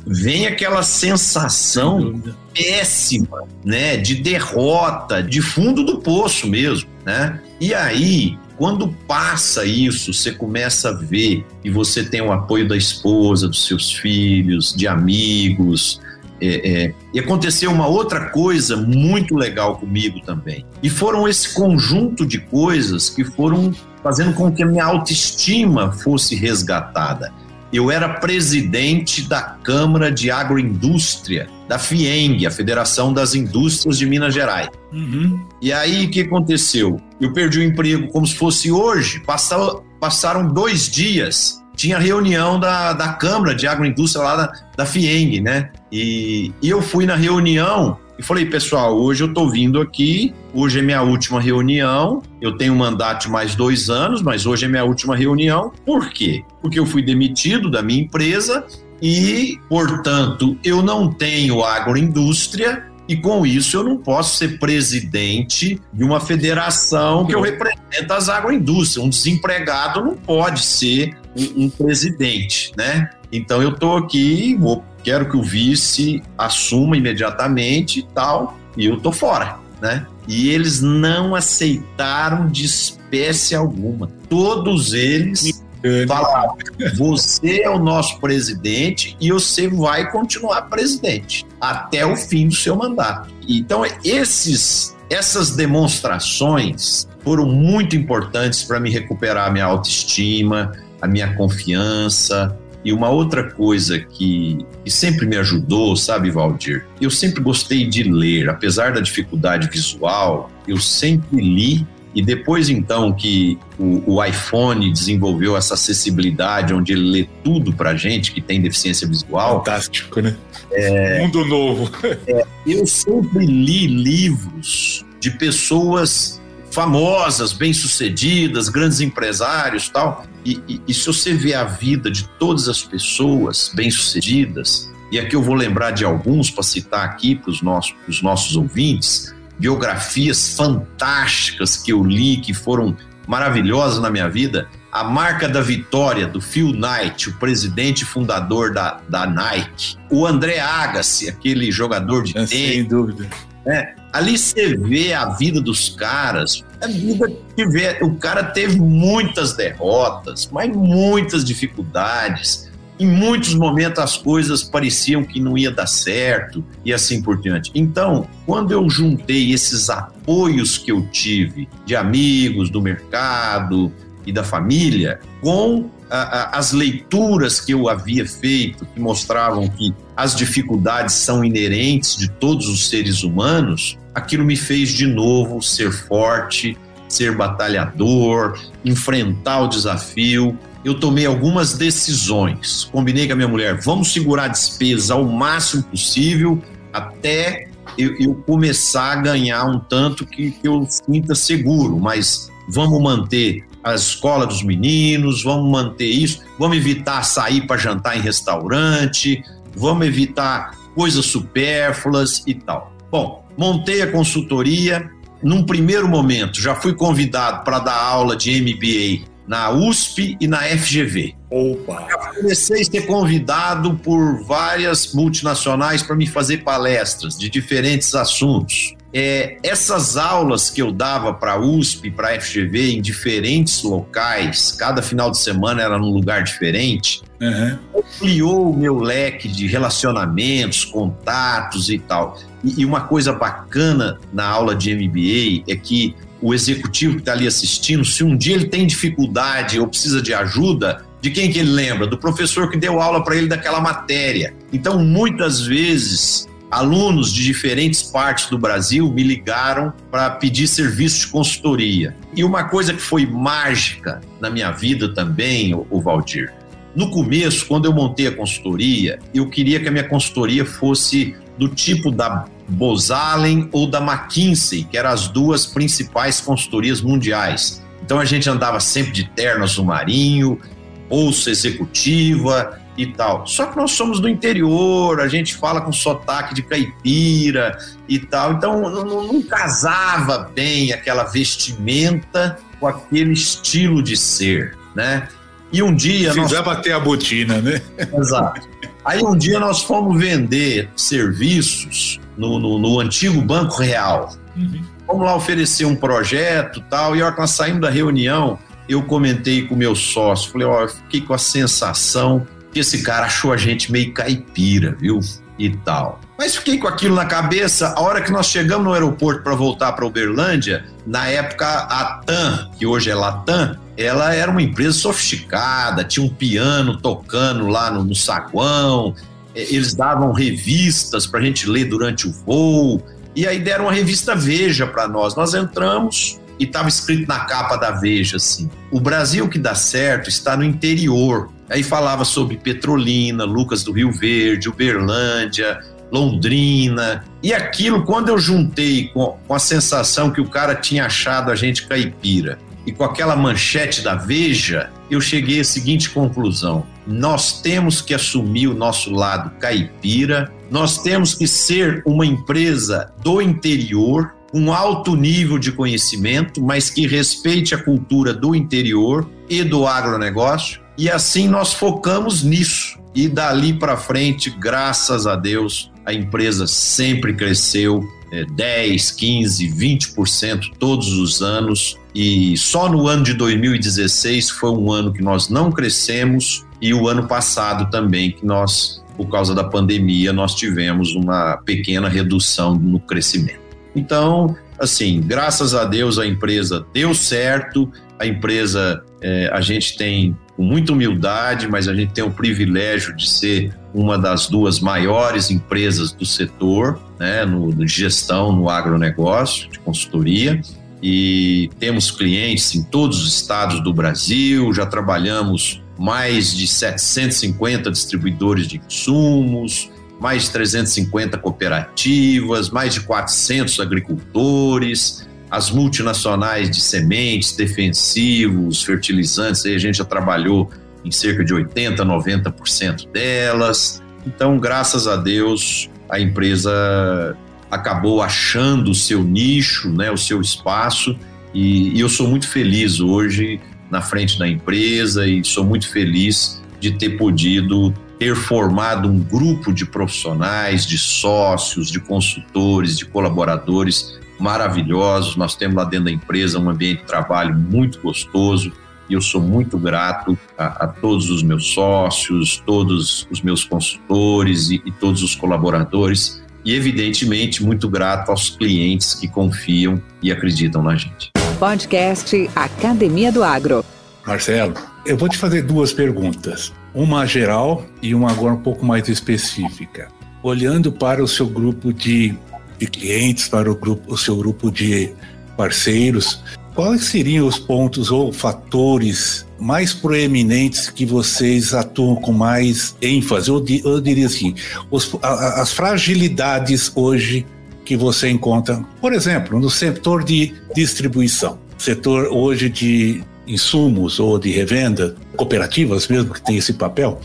vem 0.07 0.47
aquela 0.47 0.83
sensação 0.83 2.19
péssima, 2.55 3.43
né, 3.63 3.99
de 3.99 4.15
derrota, 4.15 5.23
de 5.23 5.43
fundo 5.43 5.85
do 5.85 5.99
poço 5.99 6.47
mesmo, 6.47 6.89
né? 7.05 7.39
E 7.61 7.75
aí, 7.75 8.39
quando 8.57 8.89
passa 9.07 9.65
isso, 9.65 10.13
você 10.13 10.33
começa 10.33 10.89
a 10.89 10.93
ver 10.93 11.45
e 11.63 11.71
você 11.71 12.03
tem 12.03 12.23
o 12.23 12.33
apoio 12.33 12.67
da 12.67 12.77
esposa, 12.77 13.49
dos 13.49 13.67
seus 13.67 13.93
filhos, 13.93 14.75
de 14.75 14.89
amigos. 14.89 16.01
É, 16.41 16.85
é, 16.85 16.95
e 17.15 17.19
aconteceu 17.19 17.71
uma 17.71 17.87
outra 17.87 18.31
coisa 18.31 18.77
muito 18.77 19.35
legal 19.35 19.77
comigo 19.77 20.21
também. 20.21 20.65
E 20.83 20.89
foram 20.89 21.29
esse 21.29 21.55
conjunto 21.55 22.27
de 22.27 22.39
coisas 22.39 23.11
que 23.11 23.25
foram 23.25 23.75
fazendo 24.03 24.35
com 24.35 24.53
que 24.53 24.63
a 24.63 24.67
minha 24.67 24.85
autoestima 24.85 25.93
fosse 25.93 26.35
resgatada 26.35 27.33
eu 27.73 27.91
era 27.91 28.09
presidente 28.09 29.23
da 29.23 29.43
Câmara 29.43 30.11
de 30.11 30.31
Agroindústria, 30.31 31.49
da 31.69 31.79
FIENG, 31.79 32.47
a 32.47 32.51
Federação 32.51 33.13
das 33.13 33.35
Indústrias 33.35 33.99
de 33.99 34.07
Minas 34.07 34.33
Gerais. 34.33 34.69
Uhum. 34.93 35.45
E 35.61 35.73
aí, 35.73 36.07
o 36.07 36.11
que 36.11 36.21
aconteceu? 36.23 37.01
Eu 37.21 37.33
perdi 37.33 37.59
o 37.59 37.63
emprego 37.63 38.09
como 38.09 38.27
se 38.27 38.35
fosse 38.35 38.71
hoje, 38.71 39.21
passaram, 39.21 39.83
passaram 40.01 40.47
dois 40.47 40.89
dias, 40.89 41.61
tinha 41.75 41.99
reunião 41.99 42.59
da, 42.59 42.93
da 42.93 43.13
Câmara 43.13 43.55
de 43.55 43.67
Agroindústria 43.67 44.25
lá 44.25 44.37
da, 44.37 44.53
da 44.77 44.87
FIENG, 44.87 45.41
né? 45.41 45.71
E, 45.93 46.53
e 46.63 46.71
eu 46.71 46.81
fui 46.81 47.05
na 47.05 47.15
reunião 47.15 47.99
e 48.19 48.23
falei, 48.23 48.47
pessoal, 48.47 48.97
hoje 48.97 49.23
eu 49.23 49.29
estou 49.29 49.51
vindo 49.51 49.81
aqui, 49.81 50.33
hoje 50.55 50.79
é 50.79 50.83
minha 50.83 51.03
última 51.03 51.41
reunião, 51.41 52.23
eu 52.41 52.57
tenho 52.57 52.73
um 52.73 52.77
mandato 52.77 53.23
de 53.23 53.31
mais 53.31 53.55
dois 53.55 53.91
anos, 53.91 54.23
mas 54.23 54.47
hoje 54.47 54.65
é 54.65 54.69
minha 54.69 54.85
última 54.85 55.15
reunião. 55.15 55.73
Por 55.85 56.11
quê? 56.11 56.43
Porque 56.63 56.79
eu 56.79 56.87
fui 56.87 57.03
demitido 57.03 57.71
da 57.71 57.83
minha 57.83 58.03
empresa 58.03 58.65
e, 59.03 59.59
portanto, 59.69 60.57
eu 60.65 60.83
não 60.83 61.13
tenho 61.13 61.63
agroindústria 61.63 62.87
e 63.09 63.17
com 63.17 63.47
isso 63.47 63.77
eu 63.77 63.85
não 63.85 63.99
posso 63.99 64.37
ser 64.37 64.59
presidente 64.59 65.81
de 65.93 66.03
uma 66.03 66.19
federação 66.19 67.25
que 67.27 67.35
eu 67.35 67.41
represento 67.41 68.13
as 68.13 68.29
agroindústrias. 68.29 69.05
Um 69.05 69.11
desempregado 69.11 70.03
não 70.03 70.17
pode 70.17 70.65
ser 70.65 71.17
um, 71.37 71.65
um 71.65 71.71
presidente, 71.71 72.73
né? 72.77 73.11
Então 73.31 73.63
eu 73.63 73.71
estou 73.71 73.97
aqui, 73.97 74.57
vou 74.59 74.83
quero 75.07 75.31
que 75.31 75.37
o 75.37 75.43
vice 75.43 76.21
assuma 76.37 76.97
imediatamente 76.97 78.01
e 78.01 78.03
tal, 78.03 78.59
e 78.77 78.87
eu 78.87 78.99
tô 78.99 79.13
fora, 79.13 79.57
né? 79.81 80.05
E 80.27 80.51
eles 80.51 80.83
não 80.83 81.37
aceitaram 81.37 82.49
de 82.49 82.65
espécie 82.65 83.55
alguma. 83.55 84.11
Todos 84.29 84.93
eles 84.95 85.65
falaram: 86.09 86.57
você 86.97 87.63
é 87.63 87.71
o 87.71 87.79
nosso 87.79 88.19
presidente 88.19 89.17
e 89.21 89.31
você 89.31 89.69
vai 89.69 90.11
continuar 90.11 90.63
presidente 90.63 91.47
até 91.61 92.05
o 92.05 92.17
fim 92.17 92.49
do 92.49 92.55
seu 92.57 92.75
mandato. 92.75 93.33
Então, 93.49 93.85
esses, 94.03 94.97
essas 95.09 95.55
demonstrações 95.55 97.07
foram 97.23 97.47
muito 97.47 97.95
importantes 97.95 98.65
para 98.65 98.81
me 98.81 98.91
recuperar 98.91 99.47
a 99.47 99.51
minha 99.53 99.67
autoestima, 99.67 100.73
a 101.01 101.07
minha 101.07 101.33
confiança, 101.37 102.59
e 102.87 102.93
uma 102.93 103.11
outra 103.11 103.51
coisa 103.51 103.99
que, 103.99 104.65
que, 104.85 104.91
sempre 104.93 105.27
me 105.27 105.37
ajudou, 105.37 105.97
sabe, 105.97 106.31
Valdir? 106.31 106.87
Eu 107.01 107.11
sempre 107.11 107.43
gostei 107.43 107.85
de 107.85 108.05
ler, 108.05 108.49
apesar 108.49 108.93
da 108.93 109.01
dificuldade 109.01 109.69
visual, 109.69 110.49
eu 110.69 110.79
sempre 110.79 111.43
li. 111.43 111.85
E 112.15 112.23
depois, 112.23 112.71
então, 112.71 113.13
que 113.13 113.59
o, 113.77 114.15
o 114.15 114.25
iPhone 114.25 114.93
desenvolveu 114.93 115.57
essa 115.57 115.75
acessibilidade, 115.75 116.73
onde 116.73 116.93
ele 116.93 117.11
lê 117.11 117.29
tudo 117.43 117.73
pra 117.73 117.97
gente 117.97 118.31
que 118.31 118.41
tem 118.41 118.63
deficiência 118.63 119.07
visual. 119.09 119.59
Fantástico, 119.59 120.21
né? 120.21 120.37
É, 120.71 121.23
Mundo 121.23 121.45
novo. 121.45 121.91
É, 122.29 122.45
eu 122.65 122.87
sempre 122.87 123.47
li 123.47 123.89
livros 123.89 125.05
de 125.19 125.33
pessoas 125.33 126.41
famosas, 126.71 127.53
bem-sucedidas, 127.53 128.69
grandes 128.69 129.01
empresários 129.01 129.89
tal. 129.89 130.25
E, 130.47 130.63
e, 130.69 130.81
e, 130.87 130.95
se 130.95 131.05
você 131.05 131.35
vê 131.35 131.55
a 131.55 131.65
vida 131.65 132.09
de 132.09 132.23
todas 132.39 132.69
as 132.69 132.81
pessoas 132.81 133.73
bem-sucedidas, 133.75 134.89
e 135.11 135.19
aqui 135.19 135.35
eu 135.35 135.43
vou 135.43 135.57
lembrar 135.57 135.91
de 135.91 136.05
alguns 136.05 136.53
para 136.53 136.63
citar 136.63 137.05
aqui 137.05 137.35
para 137.35 137.51
os 137.51 137.61
nossos, 137.61 138.23
nossos 138.23 138.55
ouvintes, 138.55 139.35
biografias 139.59 140.55
fantásticas 140.55 141.77
que 141.77 141.93
eu 141.93 142.05
li, 142.05 142.37
que 142.37 142.55
foram 142.55 142.97
maravilhosas 143.27 144.01
na 144.01 144.09
minha 144.09 144.29
vida. 144.29 144.69
A 144.93 145.03
marca 145.03 145.49
da 145.49 145.61
vitória 145.61 146.29
do 146.29 146.41
Phil 146.41 146.73
Knight, 146.73 147.29
o 147.29 147.33
presidente 147.39 148.05
fundador 148.05 148.73
da, 148.73 149.01
da 149.09 149.27
Nike. 149.27 149.97
O 150.09 150.25
André 150.25 150.61
Agassi, 150.61 151.29
aquele 151.29 151.73
jogador 151.73 152.23
de 152.23 152.39
é, 152.39 152.47
tênis. 152.47 152.75
Sem 152.77 152.85
dúvida. 152.85 153.29
É, 153.67 153.95
ali 154.13 154.39
você 154.39 154.77
vê 154.77 155.13
a 155.13 155.31
vida 155.31 155.61
dos 155.61 155.89
caras. 155.89 156.65
A 156.81 156.87
vida 156.87 157.31
que 157.57 157.67
vê, 157.67 157.99
o 158.01 158.15
cara 158.15 158.45
teve 158.45 158.81
muitas 158.81 159.55
derrotas, 159.55 160.49
mas 160.53 160.75
muitas 160.75 161.45
dificuldades. 161.45 162.71
Em 162.99 163.07
muitos 163.07 163.55
momentos 163.55 163.99
as 163.99 164.17
coisas 164.17 164.63
pareciam 164.63 165.23
que 165.23 165.39
não 165.41 165.59
ia 165.59 165.71
dar 165.71 165.87
certo 165.87 166.65
e 166.85 166.95
assim 166.95 167.21
por 167.21 167.39
diante. 167.39 167.71
Então, 167.75 168.27
quando 168.47 168.73
eu 168.73 168.89
juntei 168.89 169.53
esses 169.53 169.91
apoios 169.91 170.79
que 170.79 170.91
eu 170.91 171.03
tive 171.09 171.69
de 171.85 171.95
amigos, 171.95 172.71
do 172.71 172.81
mercado 172.81 173.93
e 174.25 174.33
da 174.33 174.43
família, 174.43 175.21
com 175.43 175.91
a, 176.11 176.19
a, 176.19 176.59
as 176.59 176.73
leituras 176.73 177.61
que 177.61 177.73
eu 177.73 177.89
havia 177.89 178.27
feito, 178.27 178.87
que 178.87 179.01
mostravam 179.01 179.69
que 179.69 179.95
as 180.17 180.35
dificuldades 180.35 181.15
são 181.15 181.45
inerentes 181.45 182.17
de 182.17 182.29
todos 182.29 182.69
os 182.69 182.89
seres 182.89 183.23
humanos, 183.23 183.99
aquilo 184.15 184.45
me 184.45 184.57
fez 184.57 184.91
de 184.91 185.07
novo 185.07 185.61
ser 185.61 185.93
forte, 185.93 186.77
ser 187.09 187.37
batalhador, 187.37 188.59
enfrentar 188.85 189.63
o 189.63 189.69
desafio. 189.69 190.59
Eu 190.85 190.99
tomei 190.99 191.27
algumas 191.27 191.75
decisões. 191.75 192.89
Combinei 192.91 193.27
com 193.27 193.33
a 193.33 193.37
minha 193.37 193.49
mulher, 193.49 193.81
vamos 193.81 194.13
segurar 194.13 194.45
a 194.45 194.49
despesa 194.49 195.15
ao 195.15 195.25
máximo 195.25 195.83
possível 195.85 196.63
até 196.93 197.69
eu, 197.99 198.17
eu 198.19 198.35
começar 198.47 199.13
a 199.13 199.17
ganhar 199.17 199.65
um 199.65 199.79
tanto 199.79 200.27
que, 200.27 200.51
que 200.51 200.67
eu 200.67 200.87
sinta 200.89 201.35
seguro, 201.35 201.99
mas 201.99 202.51
vamos 202.69 203.01
manter 203.03 203.65
a 203.87 203.95
escola 203.95 204.47
dos 204.49 204.65
meninos, 204.65 205.45
vamos 205.45 205.71
manter 205.71 206.09
isso, 206.09 206.43
vamos 206.59 206.77
evitar 206.77 207.23
sair 207.23 207.65
para 207.69 207.77
jantar 207.77 208.17
em 208.17 208.21
restaurante, 208.21 209.41
vamos 209.77 210.09
evitar 210.09 210.77
coisas 210.93 211.25
supérfluas 211.27 212.43
e 212.49 212.55
tal. 212.55 212.93
Bom, 213.13 213.45
montei 213.57 214.03
a 214.03 214.11
consultoria. 214.11 215.09
Num 215.41 215.63
primeiro 215.63 216.09
momento, 216.09 216.61
já 216.61 216.75
fui 216.75 216.95
convidado 216.95 217.63
para 217.63 217.79
dar 217.79 217.97
aula 217.97 218.35
de 218.35 218.61
MBA 218.61 219.31
na 219.47 219.71
USP 219.71 220.37
e 220.41 220.49
na 220.49 220.63
FGV. 220.63 221.37
Opa! 221.49 222.09
Já 222.11 222.35
comecei 222.35 222.81
a 222.81 222.85
ser 222.85 223.07
convidado 223.07 223.95
por 224.03 224.43
várias 224.43 225.15
multinacionais 225.15 226.03
para 226.03 226.17
me 226.17 226.27
fazer 226.27 226.65
palestras 226.65 227.39
de 227.39 227.49
diferentes 227.49 228.17
assuntos. 228.17 228.97
É, 229.19 229.57
essas 229.63 230.19
aulas 230.19 230.69
que 230.69 230.83
eu 230.83 230.93
dava 230.93 231.33
para 231.33 231.53
a 231.53 231.59
USP, 231.59 232.11
para 232.11 232.37
a 232.37 232.39
FGV, 232.39 232.97
em 232.97 233.01
diferentes 233.01 233.83
locais, 233.83 234.77
cada 234.79 235.01
final 235.01 235.31
de 235.31 235.39
semana 235.39 235.81
era 235.81 235.99
num 235.99 236.11
lugar 236.11 236.43
diferente, 236.43 237.23
uhum. 237.41 237.79
ampliou 237.99 238.71
o 238.71 238.77
meu 238.77 238.99
leque 238.99 239.49
de 239.49 239.67
relacionamentos, 239.67 240.85
contatos 240.85 241.89
e 241.89 241.99
tal. 241.99 242.39
E, 242.63 242.83
e 242.83 242.85
uma 242.85 243.01
coisa 243.01 243.33
bacana 243.33 244.19
na 244.35 244.45
aula 244.45 244.75
de 244.75 244.95
MBA 244.95 245.65
é 245.67 245.77
que 245.77 246.15
o 246.43 246.53
executivo 246.53 247.15
que 247.15 247.21
está 247.21 247.33
ali 247.33 247.47
assistindo, 247.47 248.05
se 248.05 248.23
um 248.23 248.37
dia 248.37 248.55
ele 248.55 248.67
tem 248.67 248.87
dificuldade 248.87 249.81
ou 249.81 249.89
precisa 249.89 250.21
de 250.21 250.35
ajuda, 250.35 251.07
de 251.23 251.31
quem 251.31 251.51
que 251.51 251.59
ele 251.59 251.71
lembra? 251.71 252.07
Do 252.07 252.19
professor 252.19 252.69
que 252.71 252.77
deu 252.77 253.01
aula 253.01 253.25
para 253.25 253.35
ele 253.35 253.47
daquela 253.47 253.81
matéria. 253.81 254.53
Então, 254.71 254.99
muitas 254.99 255.63
vezes, 255.63 256.47
alunos 256.71 257.33
de 257.33 257.45
diferentes 257.45 258.03
partes 258.03 258.49
do 258.51 258.59
Brasil 258.59 259.11
me 259.13 259.23
ligaram 259.23 259.93
para 260.11 260.31
pedir 260.31 260.67
serviço 260.67 261.27
de 261.27 261.27
consultoria. 261.29 262.17
E 262.35 262.43
uma 262.43 262.65
coisa 262.65 262.93
que 262.93 263.01
foi 263.01 263.25
mágica 263.25 264.21
na 264.41 264.51
minha 264.51 264.71
vida 264.71 265.15
também, 265.15 265.75
o 265.75 266.01
Valdir, 266.01 266.53
no 266.97 267.11
começo, 267.11 267.67
quando 267.67 267.85
eu 267.85 267.93
montei 267.93 268.27
a 268.27 268.33
consultoria, 268.33 269.19
eu 269.35 269.51
queria 269.51 269.79
que 269.79 269.87
a 269.87 269.91
minha 269.91 270.09
consultoria 270.09 270.65
fosse 270.65 271.37
do 271.59 271.69
tipo 271.69 272.11
da 272.11 272.47
Bosalen 272.69 273.69
ou 273.71 273.87
da 273.87 274.01
McKinsey, 274.01 274.85
que 274.85 274.97
eram 274.97 275.11
as 275.11 275.29
duas 275.29 275.67
principais 275.67 276.41
consultorias 276.41 277.03
mundiais. 277.03 277.83
Então 278.03 278.19
a 278.19 278.25
gente 278.25 278.49
andava 278.49 278.81
sempre 278.81 279.13
de 279.13 279.25
terno 279.25 279.65
azul 279.65 279.85
marinho, 279.85 280.59
bolsa 281.07 281.51
executiva 281.51 282.81
e 282.97 283.07
tal. 283.07 283.47
Só 283.47 283.67
que 283.67 283.77
nós 283.77 283.93
somos 283.93 284.21
do 284.21 284.29
interior, 284.29 285.21
a 285.21 285.29
gente 285.29 285.55
fala 285.55 285.81
com 285.81 285.93
sotaque 285.93 286.55
de 286.55 286.63
caipira 286.63 287.77
e 288.09 288.19
tal. 288.19 288.55
Então 288.55 288.81
não, 288.91 289.27
não 289.27 289.43
casava 289.43 290.51
bem 290.55 290.93
aquela 290.93 291.25
vestimenta 291.25 292.59
com 292.81 292.87
aquele 292.87 293.33
estilo 293.33 294.03
de 294.03 294.17
ser, 294.17 294.77
né? 294.95 295.29
E 295.73 295.83
um 295.83 295.95
dia. 295.95 296.33
Se 296.33 296.39
nós... 296.39 296.53
a 296.53 297.01
botina, 297.01 297.61
né? 297.61 297.83
Exato. 298.17 298.67
Aí 299.05 299.23
um 299.23 299.37
dia 299.37 299.61
nós 299.61 299.83
fomos 299.83 300.19
vender 300.19 300.91
serviços 300.97 302.21
no, 302.37 302.59
no, 302.59 302.79
no 302.79 303.01
antigo 303.01 303.41
Banco 303.41 303.81
Real. 303.81 304.37
Uhum. 304.57 304.83
Vamos 305.07 305.25
lá 305.25 305.37
oferecer 305.37 305.85
um 305.85 305.95
projeto 305.95 306.83
tal. 306.91 307.15
E 307.15 307.23
a 307.23 307.27
hora 307.27 307.35
que 307.35 307.41
nós 307.41 307.53
saímos 307.53 307.81
da 307.81 307.91
reunião, 307.91 308.59
eu 308.89 309.03
comentei 309.03 309.67
com 309.67 309.75
o 309.75 309.79
meu 309.79 309.95
sócio. 309.95 310.51
Falei, 310.51 310.67
ó, 310.67 310.83
eu 310.83 310.89
fiquei 310.89 311.21
com 311.21 311.35
a 311.35 311.39
sensação 311.39 312.47
que 312.77 312.81
esse 312.81 313.03
cara 313.03 313.25
achou 313.25 313.55
a 313.55 313.57
gente 313.57 313.91
meio 313.91 314.13
caipira, 314.13 314.95
viu? 315.01 315.19
E 315.59 315.75
tal. 315.79 316.21
Mas 316.39 316.57
fiquei 316.57 316.77
com 316.77 316.87
aquilo 316.87 317.15
na 317.15 317.25
cabeça. 317.25 317.95
A 317.97 318.03
hora 318.03 318.21
que 318.21 318.31
nós 318.31 318.49
chegamos 318.49 318.85
no 318.85 318.93
aeroporto 318.93 319.43
para 319.43 319.55
voltar 319.55 319.93
para 319.93 320.05
Uberlândia, 320.05 320.85
na 321.07 321.27
época 321.27 321.67
a 321.67 322.21
TAM, 322.27 322.71
que 322.79 322.85
hoje 322.85 323.09
é 323.09 323.15
Latam, 323.15 323.79
ela 323.97 324.35
era 324.35 324.51
uma 324.51 324.61
empresa 324.61 324.93
sofisticada, 324.93 326.05
tinha 326.05 326.27
um 326.27 326.29
piano 326.29 326.99
tocando 326.99 327.67
lá 327.67 327.91
no, 327.91 328.05
no 328.05 328.15
saguão, 328.15 329.15
eles 329.55 329.95
davam 329.95 330.33
revistas 330.33 331.27
para 331.27 331.41
a 331.41 331.43
gente 331.43 331.67
ler 331.67 331.87
durante 331.87 332.29
o 332.29 332.33
voo, 332.33 333.03
e 333.35 333.47
aí 333.47 333.59
deram 333.59 333.87
uma 333.87 333.93
revista 333.93 334.37
Veja 334.37 334.87
para 334.87 335.09
nós. 335.09 335.35
Nós 335.35 335.55
entramos 335.55 336.39
e 336.59 336.65
estava 336.65 336.89
escrito 336.89 337.27
na 337.27 337.41
capa 337.47 337.77
da 337.77 337.93
Veja 337.93 338.37
assim: 338.37 338.69
o 338.91 339.01
Brasil 339.01 339.49
que 339.49 339.59
dá 339.59 339.75
certo 339.75 340.29
está 340.29 340.55
no 340.59 340.65
interior. 340.65 341.56
Aí 341.69 341.83
falava 341.83 342.25
sobre 342.25 342.57
Petrolina, 342.57 343.45
Lucas 343.45 343.83
do 343.83 343.93
Rio 343.93 344.13
Verde, 344.13 344.69
Uberlândia, 344.69 345.81
Londrina. 346.11 347.25
E 347.43 347.53
aquilo, 347.53 348.05
quando 348.05 348.29
eu 348.29 348.39
juntei 348.39 349.09
com, 349.09 349.39
com 349.47 349.55
a 349.55 349.59
sensação 349.59 350.31
que 350.31 350.41
o 350.41 350.49
cara 350.49 350.75
tinha 350.75 351.07
achado 351.07 351.51
a 351.51 351.55
gente 351.57 351.87
caipira 351.87 352.59
e 352.87 352.93
com 352.93 353.03
aquela 353.03 353.35
manchete 353.35 354.01
da 354.01 354.15
Veja, 354.15 354.91
eu 355.11 355.21
cheguei 355.21 355.61
à 355.61 355.65
seguinte 355.65 356.09
conclusão: 356.11 356.87
nós 357.07 357.61
temos 357.61 358.01
que 358.01 358.15
assumir 358.15 358.69
o 358.69 358.75
nosso 358.75 359.11
lado 359.11 359.51
caipira, 359.59 360.53
nós 360.71 360.99
temos 360.99 361.35
que 361.35 361.49
ser 361.49 362.03
uma 362.07 362.25
empresa 362.25 363.13
do 363.23 363.43
interior, 363.43 364.35
com 364.53 364.73
alto 364.73 365.17
nível 365.17 365.59
de 365.59 365.73
conhecimento, 365.73 366.63
mas 366.63 366.89
que 366.89 367.07
respeite 367.07 367.75
a 367.75 367.83
cultura 367.83 368.33
do 368.33 368.55
interior 368.55 369.29
e 369.51 369.65
do 369.65 369.87
agronegócio. 369.87 370.86
E 370.99 371.11
assim 371.11 371.49
nós 371.49 371.73
focamos 371.73 372.43
nisso. 372.43 372.99
E 373.15 373.29
dali 373.29 373.73
para 373.73 373.97
frente, 373.97 374.51
graças 374.51 375.27
a 375.27 375.37
Deus, 375.37 375.91
a 376.05 376.13
empresa 376.13 376.67
sempre 376.67 377.35
cresceu 377.35 378.07
é, 378.31 378.45
10, 378.45 379.11
15, 379.13 379.69
20% 379.69 380.73
todos 380.79 381.13
os 381.15 381.43
anos. 381.43 381.99
E 382.15 382.57
só 382.57 382.89
no 382.89 383.07
ano 383.07 383.23
de 383.23 383.35
2016 383.35 384.51
foi 384.51 384.71
um 384.71 384.93
ano 384.93 385.13
que 385.13 385.23
nós 385.23 385.49
não 385.49 385.71
crescemos, 385.71 386.67
e 386.81 386.93
o 386.93 387.09
ano 387.09 387.27
passado 387.27 387.91
também, 387.91 388.33
que 388.33 388.45
nós, 388.45 389.03
por 389.17 389.29
causa 389.29 389.55
da 389.55 389.65
pandemia, 389.65 390.33
nós 390.33 390.55
tivemos 390.55 391.15
uma 391.15 391.57
pequena 391.59 392.09
redução 392.09 392.75
no 392.75 393.01
crescimento. 393.01 393.61
Então, 393.95 394.55
assim, 394.79 395.21
graças 395.21 395.75
a 395.75 395.85
Deus 395.85 396.19
a 396.19 396.27
empresa 396.27 396.87
deu 396.93 397.15
certo, 397.15 397.91
a 398.19 398.27
empresa, 398.27 399.03
é, 399.23 399.51
a 399.53 399.61
gente 399.61 399.97
tem 399.97 400.37
com 400.57 400.63
muita 400.63 400.93
humildade, 400.93 401.69
mas 401.69 401.87
a 401.87 401.95
gente 401.95 402.13
tem 402.13 402.25
o 402.25 402.31
privilégio 402.31 403.15
de 403.15 403.29
ser 403.29 403.75
uma 403.93 404.19
das 404.19 404.49
duas 404.49 404.81
maiores 404.81 405.51
empresas 405.51 406.13
do 406.13 406.25
setor, 406.25 406.99
né, 407.19 407.45
no, 407.45 407.73
de 407.75 407.87
gestão 407.87 408.53
no 408.53 408.69
agronegócio, 408.69 409.69
de 409.71 409.79
consultoria, 409.79 410.61
e 411.03 411.71
temos 411.79 412.11
clientes 412.11 412.75
em 412.75 412.83
todos 412.83 413.23
os 413.23 413.35
estados 413.35 413.83
do 413.83 413.93
Brasil, 413.93 414.73
já 414.73 414.87
trabalhamos 414.87 415.83
mais 415.99 416.55
de 416.55 416.67
750 416.67 417.91
distribuidores 417.91 418.67
de 418.67 418.79
insumos, 418.79 419.91
mais 420.21 420.45
de 420.45 420.51
350 420.51 421.39
cooperativas, 421.39 422.71
mais 422.71 422.95
de 422.95 423.01
400 423.01 423.81
agricultores, 423.81 425.26
as 425.51 425.71
multinacionais 425.71 426.71
de 426.71 426.81
sementes, 426.81 427.53
defensivos, 427.53 428.83
fertilizantes, 428.83 429.65
aí 429.65 429.75
a 429.75 429.79
gente 429.79 429.99
já 429.99 430.05
trabalhou 430.05 430.71
em 431.05 431.11
cerca 431.11 431.45
de 431.45 431.55
80, 431.55 432.05
90% 432.05 433.11
delas. 433.13 434.03
Então, 434.27 434.59
graças 434.59 435.07
a 435.07 435.17
Deus, 435.17 435.89
a 436.09 436.19
empresa 436.19 437.37
acabou 437.71 438.23
achando 438.23 438.91
o 438.91 438.95
seu 438.95 439.23
nicho, 439.23 439.89
né, 439.91 440.11
o 440.11 440.17
seu 440.17 440.41
espaço, 440.41 441.17
e, 441.55 441.97
e 441.97 442.01
eu 442.01 442.09
sou 442.09 442.29
muito 442.29 442.49
feliz 442.49 443.01
hoje 443.01 443.61
na 443.91 444.03
frente 444.03 444.39
da 444.39 444.49
empresa 444.49 445.27
e 445.27 445.45
sou 445.45 445.65
muito 445.65 445.89
feliz 445.89 446.61
de 446.81 446.93
ter 446.93 447.11
podido 447.11 447.95
ter 448.19 448.35
formado 448.35 449.09
um 449.09 449.19
grupo 449.19 449.73
de 449.73 449.85
profissionais, 449.85 450.87
de 450.87 450.99
sócios, 450.99 451.91
de 451.91 452.01
consultores, 452.01 452.99
de 452.99 453.05
colaboradores 453.05 454.19
maravilhosos. 454.39 455.37
Nós 455.37 455.55
temos 455.55 455.77
lá 455.77 455.85
dentro 455.85 456.07
da 456.07 456.11
empresa 456.11 456.59
um 456.59 456.69
ambiente 456.69 457.01
de 457.01 457.07
trabalho 457.07 457.55
muito 457.55 458.01
gostoso 458.01 458.73
e 459.09 459.15
eu 459.15 459.21
sou 459.21 459.41
muito 459.41 459.79
grato 459.79 460.37
a, 460.59 460.85
a 460.85 460.87
todos 460.89 461.31
os 461.31 461.43
meus 461.43 461.73
sócios, 461.73 462.63
todos 462.67 463.27
os 463.31 463.41
meus 463.41 463.65
consultores 463.65 464.71
e, 464.71 464.83
e 464.85 464.91
todos 464.91 465.23
os 465.23 465.35
colaboradores 465.35 466.43
e, 466.65 466.75
evidentemente, 466.75 467.63
muito 467.63 467.89
grato 467.89 468.31
aos 468.31 468.51
clientes 468.51 469.15
que 469.15 469.29
confiam 469.29 470.03
e 470.21 470.33
acreditam 470.33 470.83
na 470.83 470.97
gente. 470.97 471.31
Podcast 471.61 472.51
Academia 472.57 473.31
do 473.31 473.45
Agro. 473.45 473.85
Marcelo, 474.27 474.75
eu 475.07 475.17
vou 475.17 475.29
te 475.29 475.39
fazer 475.39 475.63
duas 475.63 475.93
perguntas, 475.93 476.73
uma 476.93 477.25
geral 477.25 477.87
e 478.03 478.13
uma 478.13 478.33
agora 478.33 478.55
um 478.55 478.61
pouco 478.61 478.85
mais 478.85 479.09
específica. 479.09 480.09
Olhando 480.43 480.91
para 480.91 481.23
o 481.23 481.29
seu 481.29 481.47
grupo 481.47 481.93
de, 481.93 482.37
de 482.79 482.87
clientes, 482.87 483.49
para 483.49 483.71
o, 483.71 483.75
grupo, 483.75 484.13
o 484.13 484.17
seu 484.17 484.37
grupo 484.37 484.71
de 484.71 485.13
parceiros, 485.57 486.43
quais 486.75 487.05
seriam 487.05 487.47
os 487.47 487.59
pontos 487.59 488.11
ou 488.11 488.33
fatores 488.33 489.47
mais 489.59 489.95
proeminentes 489.95 490.91
que 490.91 491.07
vocês 491.07 491.73
atuam 491.73 492.17
com 492.17 492.33
mais 492.33 492.95
ênfase? 493.01 493.49
Eu, 493.49 493.65
eu 493.85 494.01
diria 494.01 494.27
assim, 494.27 494.55
os, 494.91 495.11
a, 495.23 495.63
as 495.63 495.73
fragilidades 495.73 496.93
hoje 496.95 497.47
que 497.85 497.97
você 497.97 498.29
encontra, 498.29 498.85
por 499.01 499.13
exemplo, 499.13 499.59
no 499.59 499.71
setor 499.71 500.23
de 500.25 500.55
distribuição, 500.75 501.59
setor 501.79 502.29
hoje 502.31 502.69
de 502.69 503.23
insumos 503.47 504.19
ou 504.19 504.39
de 504.39 504.51
revenda, 504.51 505.15
cooperativas 505.37 506.09
mesmo 506.09 506.35
que 506.35 506.43
tem 506.43 506.57
esse 506.57 506.73
papel, 506.73 507.21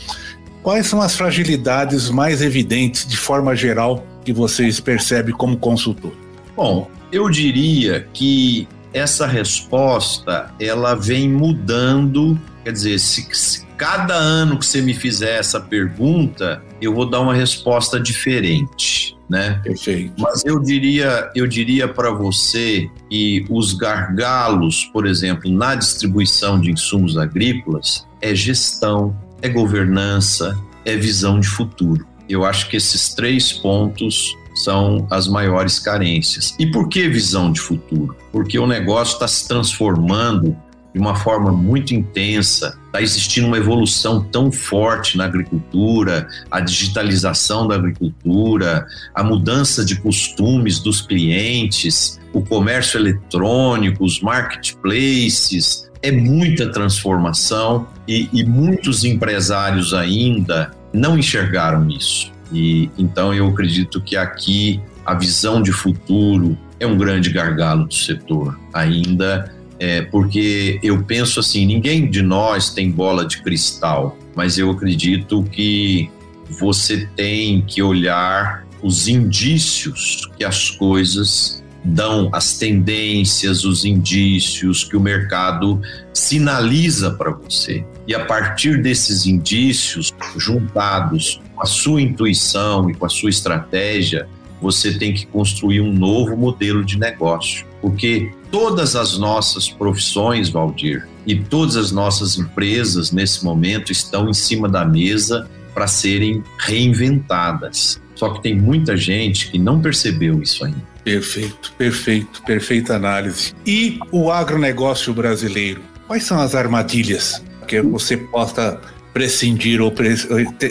quais 0.61 0.85
são 0.87 1.01
as 1.01 1.15
fragilidades 1.15 2.09
mais 2.09 2.41
evidentes 2.41 3.05
de 3.05 3.17
forma 3.17 3.55
geral 3.55 4.05
que 4.23 4.33
vocês 4.33 4.79
percebem 4.79 5.33
como 5.33 5.57
consultor? 5.57 6.13
Bom, 6.55 6.89
eu 7.11 7.29
diria 7.29 8.07
que 8.13 8.67
essa 8.93 9.25
resposta 9.25 10.53
ela 10.59 10.95
vem 10.95 11.29
mudando, 11.29 12.39
quer 12.63 12.71
dizer, 12.71 12.99
se, 12.99 13.27
se 13.31 13.65
cada 13.77 14.13
ano 14.13 14.57
que 14.59 14.65
você 14.65 14.81
me 14.81 14.93
fizer 14.93 15.39
essa 15.39 15.59
pergunta, 15.59 16.61
eu 16.81 16.93
vou 16.93 17.09
dar 17.09 17.21
uma 17.21 17.33
resposta 17.33 17.99
diferente 17.99 19.15
né? 19.31 19.61
Perfeito. 19.63 20.13
Mas 20.17 20.43
eu 20.43 20.59
diria, 20.59 21.31
eu 21.33 21.47
diria 21.47 21.87
para 21.87 22.11
você 22.11 22.91
que 23.09 23.45
os 23.49 23.71
gargalos, 23.73 24.83
por 24.91 25.07
exemplo, 25.07 25.49
na 25.49 25.73
distribuição 25.73 26.59
de 26.59 26.69
insumos 26.69 27.17
agrícolas, 27.17 28.05
é 28.19 28.35
gestão, 28.35 29.15
é 29.41 29.47
governança, 29.47 30.59
é 30.83 30.97
visão 30.97 31.39
de 31.39 31.47
futuro. 31.47 32.05
Eu 32.31 32.45
acho 32.45 32.69
que 32.69 32.77
esses 32.77 33.13
três 33.13 33.51
pontos 33.51 34.35
são 34.55 35.05
as 35.09 35.27
maiores 35.27 35.79
carências. 35.79 36.55
E 36.57 36.65
por 36.65 36.87
que 36.87 37.07
visão 37.07 37.51
de 37.51 37.59
futuro? 37.59 38.15
Porque 38.31 38.57
o 38.57 38.67
negócio 38.67 39.13
está 39.13 39.27
se 39.27 39.47
transformando 39.47 40.55
de 40.93 40.99
uma 40.99 41.15
forma 41.15 41.51
muito 41.51 41.93
intensa. 41.93 42.77
Está 42.87 43.01
existindo 43.01 43.47
uma 43.47 43.57
evolução 43.57 44.23
tão 44.23 44.51
forte 44.51 45.17
na 45.17 45.25
agricultura, 45.25 46.27
a 46.49 46.59
digitalização 46.59 47.67
da 47.67 47.75
agricultura, 47.75 48.85
a 49.15 49.23
mudança 49.23 49.85
de 49.85 49.99
costumes 49.99 50.79
dos 50.79 51.01
clientes, 51.01 52.19
o 52.33 52.41
comércio 52.41 52.99
eletrônico, 52.99 54.03
os 54.03 54.21
marketplaces. 54.21 55.89
É 56.01 56.11
muita 56.11 56.71
transformação 56.71 57.87
e, 58.07 58.27
e 58.33 58.43
muitos 58.43 59.03
empresários 59.03 59.93
ainda 59.93 60.71
não 60.93 61.17
enxergaram 61.17 61.89
isso. 61.89 62.31
E 62.51 62.89
então 62.97 63.33
eu 63.33 63.47
acredito 63.47 64.01
que 64.01 64.15
aqui 64.15 64.81
a 65.05 65.13
visão 65.13 65.61
de 65.61 65.71
futuro 65.71 66.57
é 66.79 66.85
um 66.85 66.97
grande 66.97 67.29
gargalo 67.29 67.85
do 67.85 67.93
setor 67.93 68.59
ainda, 68.73 69.53
é, 69.79 70.01
porque 70.01 70.79
eu 70.83 71.03
penso 71.03 71.39
assim: 71.39 71.65
ninguém 71.65 72.09
de 72.09 72.21
nós 72.21 72.71
tem 72.71 72.91
bola 72.91 73.25
de 73.25 73.41
cristal, 73.41 74.17
mas 74.35 74.57
eu 74.57 74.69
acredito 74.69 75.43
que 75.43 76.09
você 76.49 77.07
tem 77.15 77.61
que 77.61 77.81
olhar 77.81 78.65
os 78.81 79.07
indícios 79.07 80.29
que 80.37 80.43
as 80.43 80.69
coisas 80.69 81.63
dão, 81.83 82.29
as 82.31 82.57
tendências, 82.57 83.63
os 83.63 83.85
indícios 83.85 84.83
que 84.83 84.95
o 84.95 84.99
mercado 84.99 85.81
sinaliza 86.13 87.11
para 87.11 87.31
você. 87.31 87.85
E 88.11 88.13
a 88.13 88.25
partir 88.25 88.81
desses 88.81 89.25
indícios, 89.25 90.13
juntados 90.35 91.39
com 91.55 91.61
a 91.61 91.65
sua 91.65 92.01
intuição 92.01 92.89
e 92.89 92.93
com 92.93 93.05
a 93.05 93.09
sua 93.09 93.29
estratégia, 93.29 94.27
você 94.61 94.93
tem 94.93 95.13
que 95.13 95.25
construir 95.25 95.79
um 95.79 95.93
novo 95.93 96.35
modelo 96.35 96.83
de 96.83 96.99
negócio. 96.99 97.65
Porque 97.81 98.29
todas 98.51 98.97
as 98.97 99.17
nossas 99.17 99.69
profissões, 99.69 100.49
Valdir, 100.49 101.07
e 101.25 101.37
todas 101.39 101.77
as 101.77 101.93
nossas 101.93 102.37
empresas 102.37 103.13
nesse 103.13 103.45
momento 103.45 103.93
estão 103.93 104.29
em 104.29 104.33
cima 104.33 104.67
da 104.67 104.83
mesa 104.83 105.49
para 105.73 105.87
serem 105.87 106.43
reinventadas. 106.59 108.01
Só 108.13 108.31
que 108.31 108.43
tem 108.43 108.59
muita 108.59 108.97
gente 108.97 109.49
que 109.49 109.57
não 109.57 109.79
percebeu 109.79 110.41
isso 110.41 110.65
ainda. 110.65 110.83
Perfeito, 111.01 111.71
perfeito, 111.77 112.43
perfeita 112.43 112.93
análise. 112.93 113.53
E 113.65 113.99
o 114.11 114.29
agronegócio 114.29 115.13
brasileiro? 115.13 115.81
Quais 116.07 116.25
são 116.25 116.41
as 116.41 116.55
armadilhas 116.55 117.41
que 117.71 117.81
você 117.81 118.17
possa 118.17 118.79
prescindir 119.13 119.81
ou, 119.81 119.93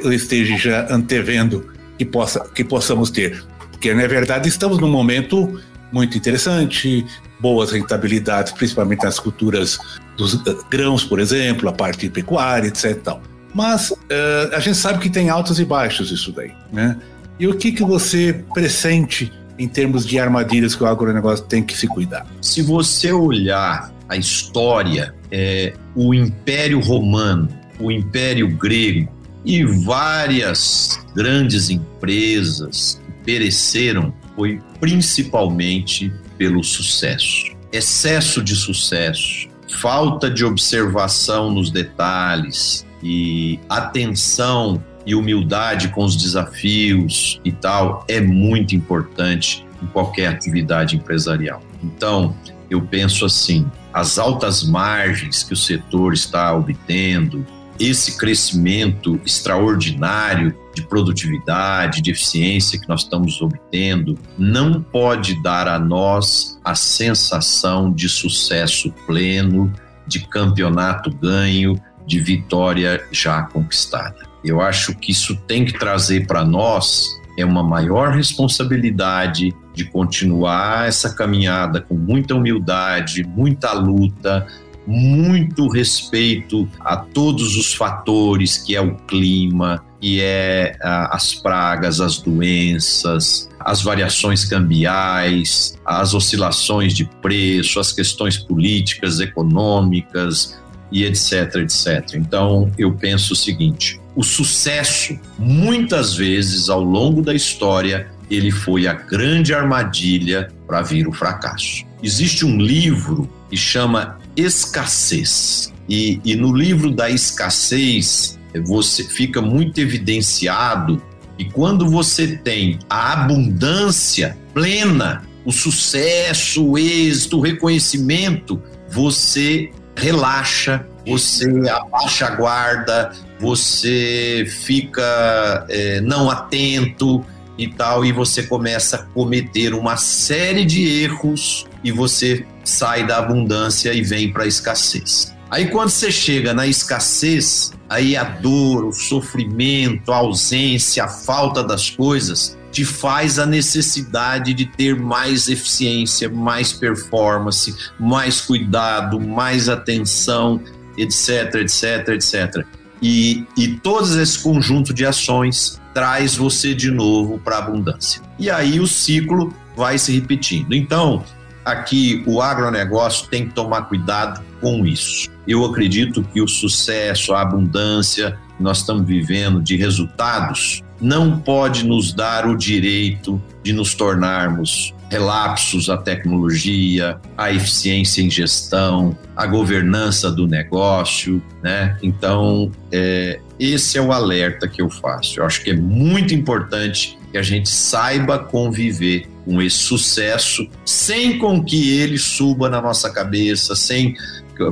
ou 0.04 0.12
esteja 0.12 0.56
já 0.56 0.86
antevendo 0.92 1.66
que, 1.96 2.04
possa, 2.04 2.40
que 2.54 2.62
possamos 2.62 3.10
ter? 3.10 3.42
Porque, 3.70 3.94
na 3.94 4.06
verdade, 4.06 4.48
estamos 4.48 4.78
num 4.78 4.90
momento 4.90 5.60
muito 5.90 6.16
interessante, 6.16 7.04
boas 7.40 7.72
rentabilidades, 7.72 8.52
principalmente 8.52 9.02
nas 9.02 9.18
culturas 9.18 9.78
dos 10.16 10.34
grãos, 10.70 11.04
por 11.04 11.18
exemplo, 11.18 11.68
a 11.68 11.72
parte 11.72 12.08
pecuária, 12.10 12.68
etc. 12.68 13.00
Tal. 13.02 13.22
Mas 13.54 13.90
uh, 13.90 14.54
a 14.54 14.60
gente 14.60 14.76
sabe 14.76 14.98
que 14.98 15.08
tem 15.08 15.30
altos 15.30 15.58
e 15.58 15.64
baixos 15.64 16.12
isso 16.12 16.30
daí, 16.30 16.52
né? 16.70 16.98
E 17.38 17.48
o 17.48 17.54
que, 17.54 17.72
que 17.72 17.82
você 17.82 18.44
pressente 18.52 19.32
em 19.58 19.66
termos 19.66 20.06
de 20.06 20.18
armadilhas 20.18 20.74
que 20.76 20.84
o 20.84 20.86
agronegócio 20.86 21.46
tem 21.46 21.62
que 21.62 21.76
se 21.76 21.88
cuidar? 21.88 22.26
Se 22.42 22.60
você 22.60 23.10
olhar 23.12 23.90
a 24.10 24.16
história, 24.16 25.14
é, 25.30 25.72
o 25.94 26.12
Império 26.12 26.80
Romano, 26.80 27.48
o 27.78 27.92
Império 27.92 28.48
Grego 28.56 29.08
e 29.44 29.64
várias 29.64 30.98
grandes 31.14 31.70
empresas 31.70 33.00
que 33.06 33.24
pereceram 33.24 34.12
foi 34.34 34.60
principalmente 34.80 36.12
pelo 36.36 36.64
sucesso. 36.64 37.54
Excesso 37.72 38.42
de 38.42 38.56
sucesso, 38.56 39.48
falta 39.78 40.28
de 40.28 40.44
observação 40.44 41.52
nos 41.52 41.70
detalhes 41.70 42.84
e 43.00 43.60
atenção 43.68 44.82
e 45.06 45.14
humildade 45.14 45.88
com 45.88 46.04
os 46.04 46.16
desafios 46.16 47.40
e 47.44 47.52
tal 47.52 48.04
é 48.08 48.20
muito 48.20 48.74
importante 48.74 49.64
em 49.80 49.86
qualquer 49.86 50.26
atividade 50.26 50.96
empresarial. 50.96 51.62
Então, 51.82 52.36
eu 52.68 52.82
penso 52.82 53.24
assim, 53.24 53.66
as 53.92 54.18
altas 54.18 54.62
margens 54.62 55.42
que 55.42 55.52
o 55.52 55.56
setor 55.56 56.12
está 56.12 56.54
obtendo, 56.54 57.46
esse 57.78 58.18
crescimento 58.18 59.18
extraordinário 59.24 60.54
de 60.74 60.82
produtividade, 60.82 62.02
de 62.02 62.10
eficiência 62.10 62.78
que 62.78 62.88
nós 62.88 63.02
estamos 63.02 63.40
obtendo, 63.40 64.18
não 64.38 64.82
pode 64.82 65.42
dar 65.42 65.66
a 65.66 65.78
nós 65.78 66.60
a 66.62 66.74
sensação 66.74 67.90
de 67.90 68.08
sucesso 68.08 68.92
pleno, 69.06 69.72
de 70.06 70.20
campeonato 70.20 71.10
ganho, 71.10 71.80
de 72.06 72.20
vitória 72.20 73.02
já 73.10 73.42
conquistada. 73.44 74.28
Eu 74.44 74.60
acho 74.60 74.94
que 74.94 75.12
isso 75.12 75.36
tem 75.46 75.64
que 75.64 75.78
trazer 75.78 76.26
para 76.26 76.44
nós 76.44 77.19
é 77.36 77.44
uma 77.44 77.62
maior 77.62 78.12
responsabilidade 78.12 79.54
de 79.74 79.84
continuar 79.84 80.88
essa 80.88 81.14
caminhada 81.14 81.80
com 81.80 81.94
muita 81.94 82.34
humildade, 82.34 83.24
muita 83.24 83.72
luta, 83.72 84.46
muito 84.86 85.68
respeito 85.68 86.68
a 86.80 86.96
todos 86.96 87.56
os 87.56 87.74
fatores 87.74 88.58
que 88.58 88.74
é 88.74 88.80
o 88.80 88.96
clima, 88.96 89.84
que 90.00 90.20
é 90.20 90.76
as 90.80 91.34
pragas, 91.34 92.00
as 92.00 92.18
doenças, 92.18 93.48
as 93.60 93.82
variações 93.82 94.44
cambiais, 94.44 95.78
as 95.84 96.14
oscilações 96.14 96.94
de 96.94 97.04
preço, 97.04 97.78
as 97.78 97.92
questões 97.92 98.38
políticas, 98.38 99.20
econômicas 99.20 100.58
e 100.90 101.04
etc, 101.04 101.56
etc. 101.56 102.14
Então, 102.14 102.72
eu 102.78 102.92
penso 102.94 103.34
o 103.34 103.36
seguinte: 103.36 103.99
o 104.14 104.22
sucesso, 104.22 105.18
muitas 105.38 106.14
vezes 106.14 106.68
ao 106.68 106.82
longo 106.82 107.22
da 107.22 107.34
história, 107.34 108.08
ele 108.30 108.50
foi 108.50 108.86
a 108.86 108.92
grande 108.92 109.54
armadilha 109.54 110.48
para 110.66 110.82
vir 110.82 111.08
o 111.08 111.12
fracasso. 111.12 111.84
Existe 112.02 112.44
um 112.44 112.56
livro 112.58 113.28
que 113.48 113.56
chama 113.56 114.18
Escassez. 114.36 115.72
E, 115.88 116.20
e 116.24 116.36
no 116.36 116.54
livro 116.54 116.90
da 116.90 117.10
escassez, 117.10 118.38
você 118.64 119.04
fica 119.04 119.42
muito 119.42 119.80
evidenciado 119.80 121.02
que 121.36 121.46
quando 121.46 121.88
você 121.88 122.36
tem 122.36 122.78
a 122.88 123.14
abundância 123.14 124.38
plena, 124.54 125.22
o 125.44 125.50
sucesso, 125.50 126.64
o 126.64 126.78
êxito, 126.78 127.38
o 127.38 127.40
reconhecimento, 127.40 128.62
você 128.90 129.70
relaxa, 130.00 130.86
você 131.06 131.46
abaixa 131.68 132.26
a 132.26 132.30
guarda, 132.30 133.12
você 133.38 134.46
fica 134.64 135.66
é, 135.68 136.00
não 136.00 136.30
atento 136.30 137.24
e 137.58 137.68
tal, 137.68 138.04
e 138.04 138.12
você 138.12 138.42
começa 138.44 138.96
a 138.96 138.98
cometer 138.98 139.74
uma 139.74 139.96
série 139.96 140.64
de 140.64 141.02
erros 141.02 141.66
e 141.84 141.92
você 141.92 142.46
sai 142.64 143.06
da 143.06 143.18
abundância 143.18 143.92
e 143.92 144.02
vem 144.02 144.32
para 144.32 144.44
a 144.44 144.46
escassez. 144.46 145.34
Aí 145.50 145.66
quando 145.68 145.90
você 145.90 146.10
chega 146.10 146.54
na 146.54 146.66
escassez, 146.66 147.72
aí 147.88 148.16
a 148.16 148.24
dor, 148.24 148.86
o 148.86 148.92
sofrimento, 148.92 150.12
a 150.12 150.16
ausência, 150.16 151.04
a 151.04 151.08
falta 151.08 151.62
das 151.62 151.90
coisas 151.90 152.56
te 152.70 152.84
faz 152.84 153.38
a 153.38 153.46
necessidade 153.46 154.54
de 154.54 154.64
ter 154.64 154.96
mais 154.96 155.48
eficiência, 155.48 156.28
mais 156.28 156.72
performance, 156.72 157.74
mais 157.98 158.40
cuidado, 158.40 159.20
mais 159.20 159.68
atenção, 159.68 160.60
etc, 160.96 161.54
etc, 161.56 162.08
etc. 162.08 162.66
E, 163.02 163.46
e 163.56 163.68
todo 163.68 164.20
esse 164.20 164.38
conjunto 164.38 164.92
de 164.92 165.06
ações 165.06 165.80
traz 165.94 166.36
você 166.36 166.74
de 166.74 166.90
novo 166.90 167.38
para 167.38 167.56
a 167.56 167.58
abundância. 167.58 168.22
E 168.38 168.50
aí 168.50 168.78
o 168.78 168.86
ciclo 168.86 169.52
vai 169.76 169.98
se 169.98 170.12
repetindo. 170.12 170.74
Então, 170.74 171.24
aqui 171.64 172.22
o 172.26 172.40
agronegócio 172.40 173.28
tem 173.28 173.48
que 173.48 173.54
tomar 173.54 173.82
cuidado 173.82 174.42
com 174.60 174.86
isso. 174.86 175.28
Eu 175.46 175.64
acredito 175.64 176.22
que 176.22 176.40
o 176.40 176.46
sucesso, 176.46 177.32
a 177.32 177.40
abundância 177.40 178.38
que 178.56 178.62
nós 178.62 178.78
estamos 178.78 179.06
vivendo 179.06 179.62
de 179.62 179.76
resultados 179.76 180.82
não 181.00 181.38
pode 181.38 181.84
nos 181.86 182.12
dar 182.12 182.46
o 182.46 182.56
direito 182.56 183.42
de 183.62 183.72
nos 183.72 183.94
tornarmos 183.94 184.94
relapsos 185.10 185.90
à 185.90 185.96
tecnologia, 185.96 187.18
à 187.36 187.52
eficiência 187.52 188.22
em 188.22 188.30
gestão, 188.30 189.16
à 189.36 189.44
governança 189.44 190.30
do 190.30 190.46
negócio, 190.46 191.42
né? 191.62 191.96
Então, 192.00 192.70
é, 192.92 193.40
esse 193.58 193.98
é 193.98 194.00
o 194.00 194.12
alerta 194.12 194.68
que 194.68 194.80
eu 194.80 194.88
faço. 194.88 195.40
Eu 195.40 195.44
acho 195.44 195.64
que 195.64 195.70
é 195.70 195.76
muito 195.76 196.32
importante 196.32 197.18
que 197.32 197.38
a 197.38 197.42
gente 197.42 197.68
saiba 197.68 198.38
conviver 198.38 199.26
com 199.44 199.60
esse 199.60 199.78
sucesso 199.78 200.68
sem 200.84 201.38
com 201.38 201.62
que 201.62 201.98
ele 201.98 202.18
suba 202.18 202.68
na 202.68 202.80
nossa 202.80 203.10
cabeça, 203.10 203.74
sem 203.74 204.14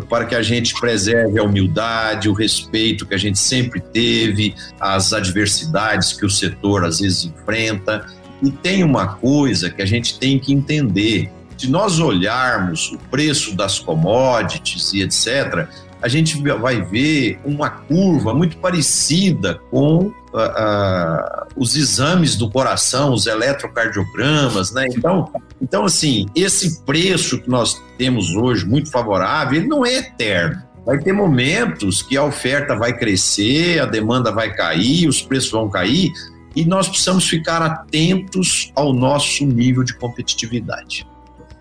para 0.09 0.25
que 0.25 0.35
a 0.35 0.43
gente 0.43 0.75
preserve 0.79 1.39
a 1.39 1.43
humildade, 1.43 2.29
o 2.29 2.33
respeito 2.33 3.07
que 3.07 3.15
a 3.15 3.19
gente 3.19 3.39
sempre 3.39 3.81
teve, 3.81 4.55
as 4.79 5.13
adversidades 5.13 6.13
que 6.13 6.27
o 6.27 6.31
setor 6.31 6.85
às 6.85 7.01
vezes 7.01 7.25
enfrenta. 7.25 8.07
E 8.43 8.51
tem 8.51 8.85
uma 8.85 9.15
coisa 9.15 9.71
que 9.71 9.83
a 9.83 9.87
gente 9.87 10.19
tem 10.19 10.39
que 10.39 10.53
entender: 10.53 11.31
se 11.57 11.69
nós 11.71 11.99
olharmos 11.99 12.93
o 12.93 12.99
preço 13.11 13.57
das 13.57 13.79
commodities 13.79 14.93
e 14.93 15.03
etc., 15.03 15.67
a 16.01 16.09
gente 16.09 16.41
vai 16.41 16.83
ver 16.83 17.41
uma 17.45 17.69
curva 17.69 18.33
muito 18.33 18.57
parecida 18.59 19.61
com 19.71 19.97
uh, 19.99 20.13
uh, 20.13 21.47
os 21.57 21.77
exames 21.77 22.37
do 22.37 22.51
coração, 22.51 23.13
os 23.13 23.27
eletrocardiogramas, 23.27 24.73
né? 24.73 24.87
Então, 24.89 25.31
então, 25.61 25.85
assim, 25.85 26.27
esse 26.35 26.83
preço 26.83 27.41
que 27.41 27.51
nós 27.51 27.83
temos 27.97 28.35
hoje, 28.35 28.65
muito 28.65 28.91
favorável, 28.91 29.59
ele 29.59 29.69
não 29.69 29.85
é 29.85 29.95
eterno. 29.97 30.63
Vai 30.87 30.99
ter 30.99 31.13
momentos 31.13 32.01
que 32.01 32.17
a 32.17 32.25
oferta 32.25 32.75
vai 32.75 32.97
crescer, 32.97 33.81
a 33.81 33.87
demanda 33.87 34.33
vai 34.33 34.55
cair, 34.55 35.09
os 35.09 35.21
preços 35.21 35.51
vão 35.51 35.69
cair, 35.69 36.11
e 36.57 36.65
nós 36.65 36.89
precisamos 36.89 37.29
ficar 37.29 37.61
atentos 37.61 38.73
ao 38.75 38.93
nosso 38.93 39.45
nível 39.45 39.83
de 39.83 39.95
competitividade. 39.95 41.07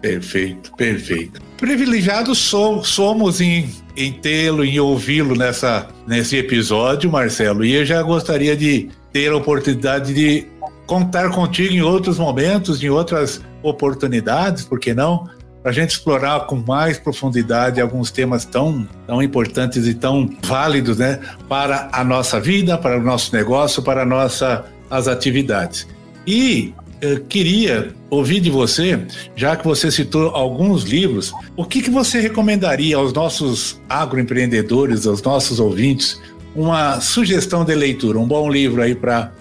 Perfeito, 0.02 0.72
perfeito. 0.76 1.42
Privilegiados 1.58 2.38
somos 2.38 3.42
em, 3.42 3.70
em 3.96 4.14
tê-lo, 4.14 4.64
em 4.64 4.80
ouvi-lo 4.80 5.36
nessa, 5.36 5.88
nesse 6.06 6.38
episódio, 6.38 7.12
Marcelo, 7.12 7.66
e 7.66 7.74
eu 7.74 7.86
já 7.86 8.02
gostaria 8.04 8.56
de 8.56 8.90
ter 9.12 9.32
a 9.32 9.38
oportunidade 9.38 10.14
de 10.14 10.48
contar 10.86 11.32
contigo 11.32 11.74
em 11.74 11.82
outros 11.82 12.20
momentos, 12.20 12.82
em 12.82 12.90
outras 12.90 13.42
oportunidades, 13.64 14.64
por 14.64 14.80
que 14.80 14.94
não? 14.94 15.28
Para 15.62 15.72
a 15.72 15.74
gente 15.74 15.92
explorar 15.92 16.46
com 16.46 16.56
mais 16.56 16.98
profundidade 17.00 17.82
alguns 17.82 18.12
temas 18.12 18.46
tão, 18.46 18.88
tão 19.06 19.22
importantes 19.22 19.86
e 19.86 19.94
tão 19.94 20.30
válidos 20.44 21.00
né, 21.00 21.20
para 21.50 21.90
a 21.92 22.04
nossa 22.04 22.40
vida, 22.40 22.78
para 22.78 22.98
o 22.98 23.04
nosso 23.04 23.36
negócio, 23.36 23.82
para 23.82 24.04
a 24.04 24.06
nossa, 24.06 24.66
as 24.90 25.08
atividades. 25.08 25.88
E 26.26 26.74
eu 27.02 27.20
queria 27.26 27.94
ouvir 28.10 28.40
de 28.40 28.50
você, 28.50 29.00
já 29.36 29.56
que 29.56 29.66
você 29.66 29.92
citou 29.92 30.30
alguns 30.30 30.84
livros, 30.84 31.32
o 31.56 31.66
que, 31.66 31.82
que 31.82 31.90
você 31.90 32.20
recomendaria 32.20 32.98
aos 32.98 33.14
nossos 33.14 33.80
agroempreendedores, 33.90 35.06
aos 35.06 35.22
nossos 35.22 35.60
ouvintes, 35.60 36.20
uma 36.56 37.00
sugestão 37.00 37.64
de 37.64 37.76
leitura, 37.76 38.18
um 38.18 38.28
bom 38.28 38.50
livro 38.50 38.82
aí 38.82 38.96
para 38.96 39.32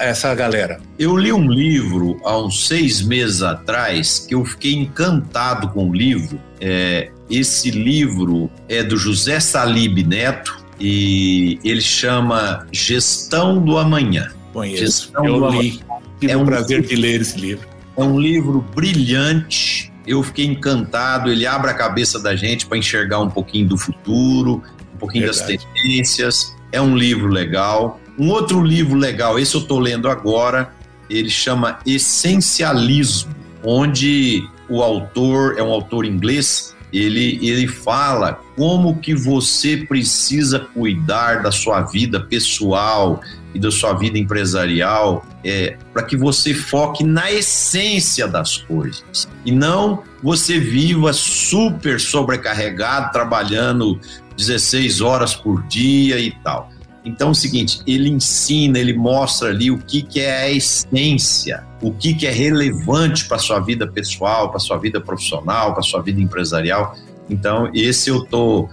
essa 0.00 0.34
galera? 0.34 0.80
Eu 0.98 1.16
li 1.16 1.32
um 1.32 1.50
livro 1.50 2.18
há 2.24 2.38
uns 2.38 2.66
seis 2.66 3.02
meses 3.02 3.42
atrás 3.42 4.20
que 4.20 4.34
eu 4.34 4.44
fiquei 4.44 4.74
encantado 4.74 5.68
com 5.68 5.90
o 5.90 5.94
livro. 5.94 6.40
É, 6.60 7.10
esse 7.28 7.70
livro 7.70 8.50
é 8.68 8.82
do 8.82 8.96
José 8.96 9.40
Salib 9.40 9.98
Neto 10.06 10.64
e 10.80 11.58
ele 11.62 11.82
chama 11.82 12.66
Gestão 12.72 13.62
do 13.62 13.76
Amanhã. 13.76 14.30
Conheço, 14.52 15.04
Gestão 15.04 15.26
eu 15.26 15.50
li. 15.50 15.80
Tive 16.20 16.32
é 16.32 16.36
um, 16.36 16.42
o 16.42 16.46
prazer 16.46 16.82
de 16.82 16.96
ler 16.96 17.20
esse 17.20 17.38
livro. 17.38 17.66
É 17.96 18.02
um 18.02 18.18
livro 18.18 18.64
brilhante. 18.74 19.92
Eu 20.06 20.22
fiquei 20.22 20.46
encantado. 20.46 21.30
Ele 21.30 21.46
abre 21.46 21.70
a 21.70 21.74
cabeça 21.74 22.18
da 22.18 22.34
gente 22.34 22.66
para 22.66 22.78
enxergar 22.78 23.20
um 23.20 23.30
pouquinho 23.30 23.68
do 23.68 23.78
futuro, 23.78 24.62
um 24.94 24.98
pouquinho 24.98 25.26
Verdade. 25.26 25.56
das 25.56 25.64
tendências. 25.64 26.56
É 26.72 26.80
um 26.80 26.96
livro 26.96 27.28
legal. 27.28 28.00
Um 28.18 28.30
outro 28.30 28.60
livro 28.62 28.98
legal, 28.98 29.38
esse 29.38 29.54
eu 29.54 29.60
estou 29.60 29.78
lendo 29.78 30.08
agora, 30.08 30.72
ele 31.08 31.30
chama 31.30 31.78
Essencialismo, 31.86 33.32
onde 33.62 34.44
o 34.68 34.82
autor 34.82 35.56
é 35.56 35.62
um 35.62 35.70
autor 35.70 36.04
inglês. 36.04 36.74
Ele, 36.92 37.38
ele 37.46 37.68
fala 37.68 38.40
como 38.56 38.98
que 38.98 39.14
você 39.14 39.76
precisa 39.76 40.58
cuidar 40.58 41.42
da 41.42 41.52
sua 41.52 41.82
vida 41.82 42.18
pessoal, 42.18 43.20
e 43.58 43.60
da 43.60 43.72
sua 43.72 43.92
vida 43.92 44.16
empresarial 44.16 45.26
é, 45.44 45.76
para 45.92 46.04
que 46.04 46.16
você 46.16 46.54
foque 46.54 47.02
na 47.02 47.30
essência 47.30 48.28
das 48.28 48.56
coisas 48.56 49.28
e 49.44 49.50
não 49.50 50.04
você 50.22 50.60
viva 50.60 51.12
super 51.12 52.00
sobrecarregado, 52.00 53.12
trabalhando 53.12 54.00
16 54.36 55.00
horas 55.00 55.34
por 55.34 55.66
dia 55.66 56.18
e 56.20 56.30
tal. 56.30 56.70
Então 57.04 57.28
é 57.28 57.30
o 57.32 57.34
seguinte, 57.34 57.80
ele 57.86 58.08
ensina, 58.08 58.78
ele 58.78 58.92
mostra 58.92 59.48
ali 59.48 59.70
o 59.70 59.78
que, 59.78 60.02
que 60.02 60.20
é 60.20 60.42
a 60.42 60.50
essência, 60.50 61.66
o 61.82 61.92
que, 61.92 62.14
que 62.14 62.26
é 62.26 62.30
relevante 62.30 63.26
para 63.26 63.38
sua 63.38 63.58
vida 63.58 63.86
pessoal, 63.86 64.50
para 64.50 64.60
sua 64.60 64.78
vida 64.78 65.00
profissional, 65.00 65.72
para 65.72 65.82
sua 65.82 66.00
vida 66.00 66.20
empresarial. 66.20 66.94
Então, 67.28 67.70
esse 67.74 68.10
eu 68.10 68.24
tô 68.24 68.68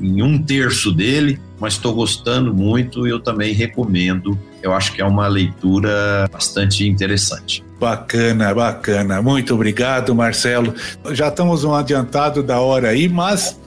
em 0.00 0.22
um 0.22 0.40
terço 0.42 0.92
dele, 0.92 1.40
mas 1.58 1.74
estou 1.74 1.94
gostando 1.94 2.54
muito 2.54 3.06
e 3.06 3.10
eu 3.10 3.20
também 3.20 3.52
recomendo. 3.52 4.38
Eu 4.62 4.72
acho 4.72 4.92
que 4.92 5.00
é 5.00 5.04
uma 5.04 5.26
leitura 5.26 6.28
bastante 6.32 6.86
interessante. 6.86 7.64
Bacana, 7.78 8.54
bacana. 8.54 9.22
Muito 9.22 9.54
obrigado, 9.54 10.14
Marcelo. 10.14 10.74
Já 11.12 11.28
estamos 11.28 11.64
um 11.64 11.74
adiantado 11.74 12.42
da 12.42 12.60
hora 12.60 12.88
aí, 12.88 13.08
mas 13.08 13.58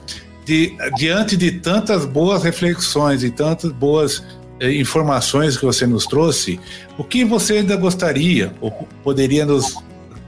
de, 0.44 0.76
diante 0.96 1.36
de 1.36 1.52
tantas 1.52 2.04
boas 2.04 2.42
reflexões 2.42 3.24
e 3.24 3.30
tantas 3.30 3.72
boas 3.72 4.22
eh, 4.60 4.72
informações 4.72 5.56
que 5.56 5.64
você 5.64 5.86
nos 5.86 6.06
trouxe, 6.06 6.60
o 6.96 7.02
que 7.02 7.24
você 7.24 7.54
ainda 7.54 7.76
gostaria 7.76 8.52
ou 8.60 8.70
poderia 9.02 9.44
nos 9.44 9.76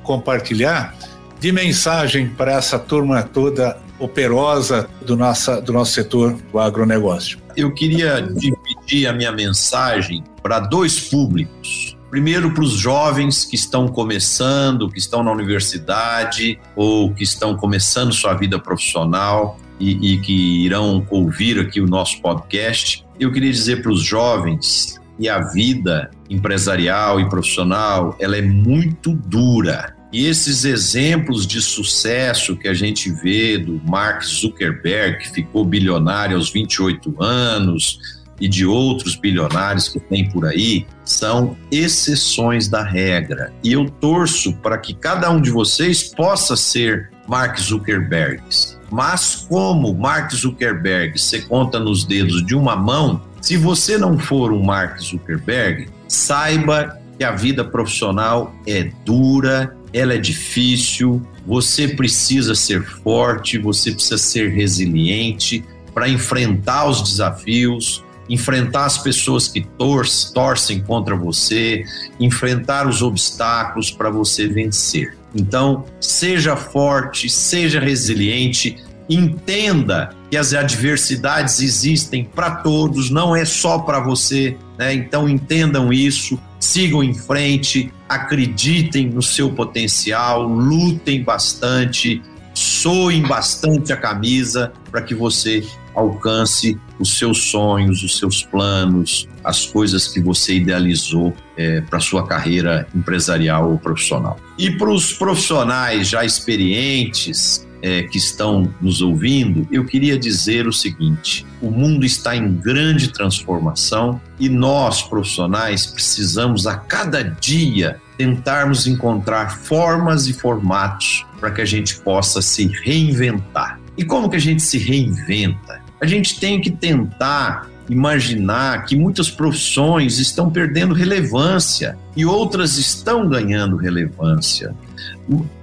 compartilhar 0.03 0.97
de 1.39 1.53
mensagem 1.53 2.29
para 2.29 2.53
essa 2.53 2.79
turma 2.79 3.23
toda 3.23 3.77
operosa 3.99 4.89
do, 5.05 5.17
nossa, 5.17 5.61
do 5.61 5.73
nosso 5.73 5.93
setor 5.93 6.37
do 6.53 6.59
agronegócio? 6.59 7.39
Eu 7.57 7.73
queria 7.73 8.21
dividir 8.21 9.07
a 9.07 9.13
minha 9.13 9.33
mensagem 9.33 10.23
para 10.43 10.61
dois 10.61 11.01
públicos. 11.01 11.97
Primeiro, 12.11 12.53
para 12.53 12.63
os 12.63 12.73
jovens 12.73 13.45
que 13.45 13.57
estão 13.57 13.89
começando, 13.89 14.89
que 14.91 14.99
estão 14.99 15.23
na 15.23 15.33
universidade 15.33 16.59
ou 16.75 17.13
que 17.13 17.25
estão 17.25 17.57
começando 17.57 18.13
sua 18.13 18.35
vida 18.35 18.59
profissional 18.59 19.59
e, 19.81 20.15
e 20.15 20.21
que 20.21 20.65
irão 20.65 21.07
ouvir 21.11 21.59
aqui 21.59 21.81
o 21.81 21.87
nosso 21.87 22.21
podcast. 22.21 23.05
Eu 23.19 23.33
queria 23.33 23.51
dizer 23.51 23.83
para 23.83 23.91
os 23.91 24.03
jovens 24.03 25.01
que 25.19 25.29
a 25.29 25.41
vida 25.41 26.11
empresarial 26.29 27.19
e 27.21 27.29
profissional 27.29 28.15
ela 28.21 28.37
é 28.37 28.43
muito 28.43 29.15
dura 29.15 29.96
e 30.17 30.25
esses 30.25 30.65
exemplos 30.65 31.47
de 31.47 31.61
sucesso 31.61 32.57
que 32.57 32.69
a 32.69 32.73
gente 32.73 33.13
vê 33.13 33.59
do 33.59 33.79
Mark 33.85 34.23
Zuckerberg, 34.23 35.19
que 35.19 35.31
ficou 35.31 35.63
bilionário 35.63 36.39
aos 36.39 36.49
28 36.49 37.23
anos, 37.23 37.99
e 38.41 38.49
de 38.49 38.65
outros 38.65 39.15
bilionários 39.15 39.91
que 39.91 40.01
tem 40.01 40.27
por 40.31 40.47
aí, 40.47 40.87
são 41.05 41.55
exceções 41.71 42.67
da 42.67 42.83
regra. 42.83 43.53
E 43.63 43.75
eu 43.75 43.91
torço 43.91 44.55
para 44.55 44.79
que 44.79 44.95
cada 44.95 45.31
um 45.31 45.39
de 45.39 45.51
vocês 45.51 46.05
possa 46.05 46.57
ser 46.57 47.11
Mark 47.29 47.59
Zuckerberg. 47.59 48.43
Mas 48.91 49.47
como 49.47 49.93
Mark 49.93 50.33
Zuckerberg 50.33 51.19
se 51.21 51.43
conta 51.43 51.79
nos 51.79 52.07
dedos 52.07 52.43
de 52.47 52.55
uma 52.55 52.75
mão, 52.75 53.21
se 53.43 53.59
você 53.59 53.99
não 53.99 54.19
for 54.19 54.51
um 54.51 54.65
Mark 54.65 54.99
Zuckerberg, 54.99 55.91
saiba 56.09 56.99
que 57.19 57.25
a 57.25 57.33
vida 57.33 57.63
profissional 57.65 58.55
é 58.67 58.91
dura, 59.05 59.76
ela 59.93 60.15
é 60.15 60.19
difícil, 60.19 61.23
você 61.47 61.89
precisa 61.89 62.55
ser 62.55 62.83
forte, 62.83 63.59
você 63.59 63.93
precisa 63.93 64.19
ser 64.19 64.51
resiliente 64.51 65.65
para 65.95 66.09
enfrentar 66.09 66.87
os 66.87 67.03
desafios, 67.03 68.05
enfrentar 68.29 68.85
as 68.85 68.99
pessoas 68.99 69.49
que 69.49 69.63
torcem, 69.79 70.33
torcem 70.33 70.81
contra 70.81 71.17
você, 71.17 71.85
enfrentar 72.19 72.89
os 72.89 73.03
obstáculos 73.03 73.91
para 73.91 74.11
você 74.11 74.49
vencer. 74.49 75.17
Então, 75.35 75.85
seja 76.01 76.57
forte, 76.57 77.29
seja 77.29 77.79
resiliente, 77.79 78.77
entenda 79.09 80.11
que 80.31 80.37
as 80.37 80.53
adversidades 80.53 81.61
existem 81.61 82.25
para 82.25 82.51
todos, 82.57 83.11
não 83.11 83.37
é 83.37 83.45
só 83.45 83.79
para 83.79 84.01
você, 84.01 84.57
né? 84.77 84.93
Então 84.93 85.29
entendam 85.29 85.93
isso, 85.93 86.39
sigam 86.59 87.03
em 87.03 87.15
frente, 87.15 87.93
acreditem 88.09 89.09
no 89.09 89.23
seu 89.23 89.51
potencial, 89.51 90.43
lutem 90.43 91.23
bastante, 91.23 92.23
soem 92.55 93.23
bastante 93.23 93.93
a 93.93 93.97
camisa 93.97 94.73
para 94.91 95.03
que 95.03 95.15
você 95.15 95.67
alcance 95.95 96.79
os 96.99 97.19
seus 97.19 97.51
sonhos, 97.51 98.03
os 98.03 98.19
seus 98.19 98.43
planos, 98.43 99.29
as 99.43 99.67
coisas 99.67 100.09
que 100.09 100.21
você 100.21 100.55
idealizou 100.55 101.35
é, 101.57 101.81
para 101.81 102.01
sua 102.01 102.27
carreira 102.27 102.87
empresarial 102.95 103.71
ou 103.71 103.79
profissional. 103.79 104.39
E 104.59 104.71
para 104.71 104.91
os 104.91 105.13
profissionais 105.13 106.09
já 106.09 106.25
experientes 106.25 107.67
é, 107.87 108.03
que 108.03 108.19
estão 108.19 108.75
nos 108.81 109.01
ouvindo, 109.01 109.65
eu 109.71 109.85
queria 109.85 110.19
dizer 110.19 110.67
o 110.67 110.73
seguinte: 110.73 111.47
o 111.63 111.71
mundo 111.71 112.05
está 112.05 112.35
em 112.35 112.53
grande 112.53 113.13
transformação 113.13 114.21
e 114.41 114.49
nós, 114.49 115.03
profissionais, 115.03 115.87
precisamos 115.87 116.67
a 116.67 116.77
cada 116.77 117.23
dia 117.23 118.01
tentarmos 118.19 118.89
encontrar 118.89 119.57
formas 119.59 120.27
e 120.27 120.33
formatos 120.33 121.25
para 121.39 121.53
que 121.53 121.61
a 121.61 121.65
gente 121.65 121.97
possa 122.01 122.43
se 122.43 122.67
reinventar. 122.67 123.79
E 123.97 124.05
como 124.05 124.29
que 124.29 124.37
a 124.37 124.41
gente 124.41 124.63
se 124.63 124.79
reinventa? 124.79 125.81
A 126.01 126.07
gente 126.07 126.41
tem 126.41 126.61
que 126.61 126.73
tentar 126.73 127.69
imaginar 127.89 128.85
que 128.85 128.97
muitas 128.97 129.31
profissões 129.31 130.19
estão 130.19 130.51
perdendo 130.51 130.95
relevância 130.95 131.97
e 132.17 132.25
outras 132.25 132.77
estão 132.79 133.29
ganhando 133.29 133.77
relevância 133.77 134.75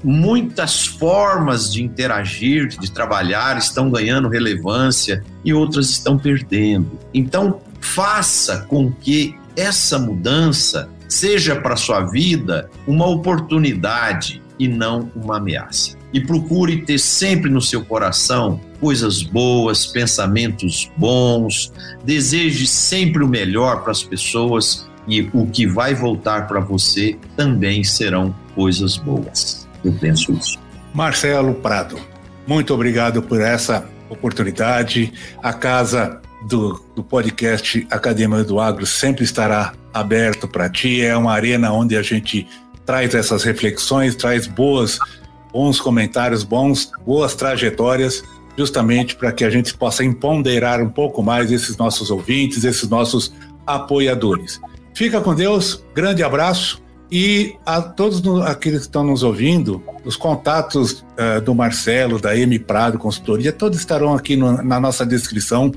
muitas 0.03 0.85
formas 0.85 1.71
de 1.71 1.83
interagir, 1.83 2.67
de 2.67 2.91
trabalhar 2.91 3.57
estão 3.57 3.89
ganhando 3.89 4.27
relevância 4.27 5.23
e 5.43 5.53
outras 5.53 5.89
estão 5.89 6.17
perdendo. 6.17 6.99
Então, 7.13 7.61
faça 7.79 8.65
com 8.67 8.91
que 8.91 9.35
essa 9.55 9.97
mudança 9.97 10.89
seja 11.07 11.55
para 11.55 11.75
sua 11.75 12.01
vida 12.05 12.69
uma 12.87 13.07
oportunidade 13.07 14.41
e 14.59 14.67
não 14.67 15.11
uma 15.15 15.37
ameaça. 15.37 15.97
E 16.11 16.19
procure 16.19 16.81
ter 16.81 16.99
sempre 16.99 17.49
no 17.49 17.61
seu 17.61 17.83
coração 17.83 18.59
coisas 18.83 19.23
boas, 19.23 19.85
pensamentos 19.85 20.91
bons, 20.97 21.71
deseje 22.03 22.67
sempre 22.67 23.23
o 23.23 23.27
melhor 23.29 23.81
para 23.81 23.93
as 23.93 24.03
pessoas 24.03 24.85
e 25.07 25.21
o 25.33 25.47
que 25.47 25.65
vai 25.65 25.95
voltar 25.95 26.49
para 26.49 26.59
você 26.59 27.17
também 27.37 27.81
serão 27.81 28.35
coisas 28.53 28.97
boas. 28.97 29.65
Eu 29.85 29.93
penso 29.93 30.33
isso. 30.33 30.59
Marcelo 30.93 31.53
Prado, 31.55 31.97
muito 32.45 32.73
obrigado 32.73 33.23
por 33.23 33.39
essa 33.39 33.87
oportunidade. 34.09 35.13
A 35.41 35.53
casa 35.53 36.19
do, 36.49 36.83
do 36.93 37.01
podcast 37.01 37.87
Academia 37.89 38.43
do 38.43 38.59
Agro 38.59 38.85
sempre 38.85 39.23
estará 39.23 39.71
aberto 39.93 40.45
para 40.45 40.69
ti. 40.69 41.01
É 41.01 41.15
uma 41.15 41.31
arena 41.31 41.71
onde 41.71 41.95
a 41.95 42.01
gente 42.01 42.45
traz 42.85 43.15
essas 43.15 43.43
reflexões, 43.43 44.13
traz 44.13 44.45
boas, 44.45 44.99
bons 45.53 45.79
comentários, 45.79 46.43
bons, 46.43 46.91
boas 47.05 47.33
trajetórias, 47.33 48.21
justamente 48.57 49.15
para 49.15 49.31
que 49.31 49.43
a 49.43 49.49
gente 49.49 49.73
possa 49.75 50.03
empoderar 50.03 50.81
um 50.81 50.89
pouco 50.89 51.23
mais 51.23 51.51
esses 51.51 51.77
nossos 51.77 52.11
ouvintes, 52.11 52.63
esses 52.63 52.87
nossos 52.89 53.33
apoiadores. 53.65 54.59
Fica 54.93 55.21
com 55.21 55.33
Deus, 55.33 55.83
grande 55.93 56.23
abraço 56.23 56.83
e 57.11 57.55
a 57.65 57.81
todos 57.81 58.21
aqueles 58.41 58.79
que 58.79 58.85
estão 58.87 59.03
nos 59.03 59.21
ouvindo, 59.21 59.83
os 60.03 60.15
contatos 60.15 61.05
uh, 61.13 61.39
do 61.41 61.53
Marcelo, 61.53 62.19
da 62.19 62.35
M 62.35 62.57
Prado 62.57 62.97
Consultoria, 62.97 63.51
todos 63.51 63.77
estarão 63.77 64.15
aqui 64.15 64.35
no, 64.35 64.63
na 64.63 64.79
nossa 64.79 65.05
descrição 65.05 65.71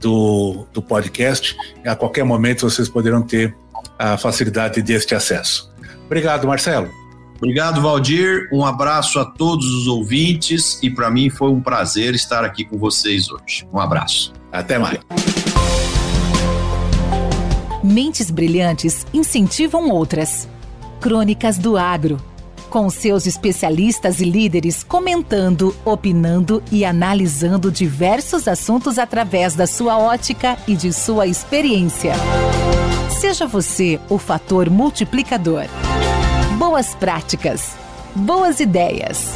do, 0.00 0.66
do 0.72 0.82
podcast. 0.82 1.56
A 1.86 1.94
qualquer 1.94 2.24
momento 2.24 2.68
vocês 2.68 2.88
poderão 2.88 3.22
ter 3.22 3.54
a 3.98 4.16
facilidade 4.16 4.82
deste 4.82 5.14
acesso. 5.14 5.70
Obrigado, 6.06 6.48
Marcelo. 6.48 6.99
Obrigado, 7.40 7.80
Valdir. 7.80 8.50
Um 8.52 8.62
abraço 8.66 9.18
a 9.18 9.24
todos 9.24 9.66
os 9.66 9.86
ouvintes 9.86 10.78
e 10.82 10.90
para 10.90 11.10
mim 11.10 11.30
foi 11.30 11.48
um 11.48 11.58
prazer 11.58 12.14
estar 12.14 12.44
aqui 12.44 12.66
com 12.66 12.76
vocês 12.76 13.30
hoje. 13.30 13.66
Um 13.72 13.80
abraço. 13.80 14.34
Até 14.52 14.78
mais. 14.78 15.00
Mentes 17.82 18.30
brilhantes 18.30 19.06
incentivam 19.14 19.88
outras. 19.88 20.46
Crônicas 21.00 21.56
do 21.56 21.78
Agro. 21.78 22.20
Com 22.68 22.90
seus 22.90 23.26
especialistas 23.26 24.20
e 24.20 24.24
líderes 24.24 24.84
comentando, 24.84 25.74
opinando 25.82 26.62
e 26.70 26.84
analisando 26.84 27.70
diversos 27.70 28.46
assuntos 28.46 28.98
através 28.98 29.54
da 29.54 29.66
sua 29.66 29.96
ótica 29.96 30.58
e 30.68 30.76
de 30.76 30.92
sua 30.92 31.26
experiência. 31.26 32.12
Seja 33.18 33.46
você 33.46 33.98
o 34.10 34.18
fator 34.18 34.68
multiplicador. 34.68 35.64
Boas 36.60 36.94
práticas. 36.94 37.74
Boas 38.14 38.60
ideias. 38.60 39.30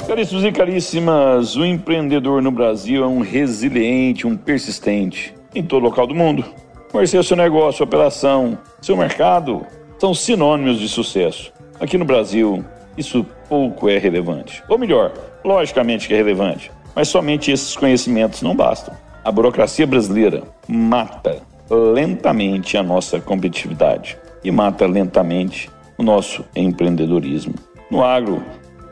Caríssimos 0.07 0.43
e 0.45 0.51
caríssimas, 0.51 1.55
o 1.55 1.65
empreendedor 1.65 2.41
no 2.41 2.51
Brasil 2.51 3.03
é 3.03 3.07
um 3.07 3.21
resiliente, 3.21 4.27
um 4.27 4.37
persistente 4.37 5.33
em 5.55 5.63
todo 5.63 5.83
local 5.83 6.05
do 6.05 6.13
mundo. 6.13 6.45
Conhecer 6.91 7.23
seu 7.23 7.35
negócio, 7.35 7.79
sua 7.79 7.85
operação, 7.85 8.57
seu 8.81 8.95
mercado 8.95 9.65
são 9.97 10.13
sinônimos 10.13 10.79
de 10.79 10.87
sucesso. 10.87 11.51
Aqui 11.79 11.97
no 11.97 12.05
Brasil, 12.05 12.63
isso 12.97 13.25
pouco 13.49 13.89
é 13.89 13.97
relevante. 13.97 14.63
Ou 14.69 14.77
melhor, 14.77 15.11
logicamente 15.43 16.07
que 16.07 16.13
é 16.13 16.17
relevante. 16.17 16.71
Mas 16.95 17.07
somente 17.07 17.51
esses 17.51 17.75
conhecimentos 17.75 18.41
não 18.41 18.55
bastam. 18.55 18.95
A 19.25 19.31
burocracia 19.31 19.87
brasileira 19.87 20.43
mata 20.67 21.41
lentamente 21.69 22.77
a 22.77 22.83
nossa 22.83 23.19
competitividade 23.19 24.17
e 24.43 24.51
mata 24.51 24.85
lentamente 24.85 25.69
o 25.97 26.03
nosso 26.03 26.45
empreendedorismo. 26.55 27.55
No 27.89 28.03
agro, 28.03 28.43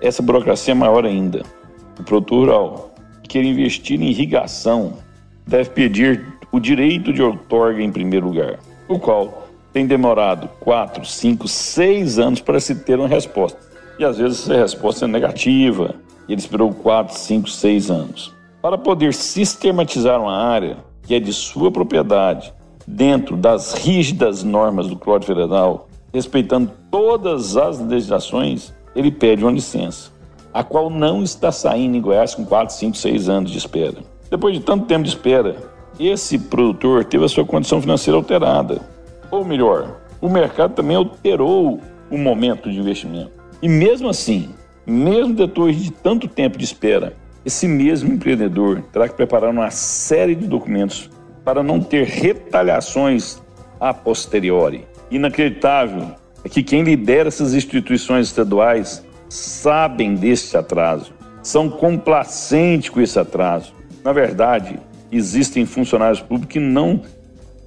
essa 0.01 0.21
burocracia 0.21 0.73
é 0.73 0.75
maior 0.75 1.05
ainda. 1.05 1.43
O 1.99 2.03
produtor 2.03 2.39
rural 2.39 2.95
que 3.23 3.29
quer 3.29 3.43
investir 3.43 4.01
em 4.01 4.09
irrigação 4.09 4.93
deve 5.45 5.69
pedir 5.69 6.25
o 6.51 6.59
direito 6.59 7.13
de 7.13 7.21
outorga 7.21 7.81
em 7.81 7.91
primeiro 7.91 8.27
lugar, 8.27 8.59
o 8.87 8.99
qual 8.99 9.47
tem 9.71 9.87
demorado 9.87 10.49
4, 10.59 11.05
5, 11.05 11.47
6 11.47 12.19
anos 12.19 12.41
para 12.41 12.59
se 12.59 12.75
ter 12.75 12.99
uma 12.99 13.07
resposta. 13.07 13.59
E 13.97 14.03
às 14.03 14.17
vezes 14.17 14.41
essa 14.41 14.55
resposta 14.55 15.05
é 15.05 15.07
negativa, 15.07 15.95
ele 16.27 16.39
esperou 16.39 16.73
4, 16.73 17.15
5, 17.15 17.49
6 17.49 17.91
anos. 17.91 18.35
Para 18.61 18.77
poder 18.77 19.13
sistematizar 19.13 20.19
uma 20.19 20.35
área 20.35 20.77
que 21.03 21.15
é 21.15 21.19
de 21.19 21.33
sua 21.33 21.71
propriedade, 21.71 22.53
dentro 22.85 23.37
das 23.37 23.73
rígidas 23.73 24.43
normas 24.43 24.87
do 24.87 24.97
Código 24.97 25.33
Federal, 25.33 25.87
respeitando 26.13 26.71
todas 26.89 27.55
as 27.55 27.79
legislações, 27.79 28.73
ele 28.95 29.11
pede 29.11 29.43
uma 29.43 29.51
licença, 29.51 30.11
a 30.53 30.63
qual 30.63 30.89
não 30.89 31.23
está 31.23 31.51
saindo 31.51 31.95
em 31.95 32.01
Goiás 32.01 32.35
com 32.35 32.45
4, 32.45 32.73
5, 32.75 32.97
6 32.97 33.29
anos 33.29 33.51
de 33.51 33.57
espera. 33.57 33.97
Depois 34.29 34.53
de 34.53 34.61
tanto 34.61 34.85
tempo 34.85 35.03
de 35.03 35.09
espera, 35.09 35.55
esse 35.99 36.37
produtor 36.37 37.05
teve 37.05 37.25
a 37.25 37.29
sua 37.29 37.45
condição 37.45 37.81
financeira 37.81 38.17
alterada. 38.17 38.81
Ou 39.29 39.45
melhor, 39.45 40.01
o 40.19 40.29
mercado 40.29 40.73
também 40.73 40.95
alterou 40.95 41.79
o 42.09 42.17
momento 42.17 42.69
de 42.69 42.79
investimento. 42.79 43.31
E 43.61 43.69
mesmo 43.69 44.09
assim, 44.09 44.49
mesmo 44.85 45.33
depois 45.33 45.75
de 45.77 45.91
tanto 45.91 46.27
tempo 46.27 46.57
de 46.57 46.63
espera, 46.63 47.13
esse 47.45 47.67
mesmo 47.67 48.13
empreendedor 48.13 48.83
terá 48.91 49.07
que 49.07 49.15
preparar 49.15 49.49
uma 49.49 49.71
série 49.71 50.35
de 50.35 50.47
documentos 50.47 51.09
para 51.43 51.63
não 51.63 51.79
ter 51.79 52.05
retaliações 52.05 53.41
a 53.79 53.93
posteriori. 53.93 54.85
Inacreditável 55.09 56.15
que 56.49 56.63
quem 56.63 56.83
lidera 56.83 57.27
essas 57.27 57.53
instituições 57.53 58.27
estaduais 58.27 59.05
sabem 59.29 60.15
deste 60.15 60.57
atraso, 60.57 61.13
são 61.41 61.69
complacentes 61.69 62.89
com 62.89 63.01
esse 63.01 63.17
atraso. 63.19 63.73
Na 64.03 64.11
verdade, 64.11 64.79
existem 65.11 65.65
funcionários 65.65 66.19
públicos 66.19 66.53
que 66.53 66.59
não 66.59 67.01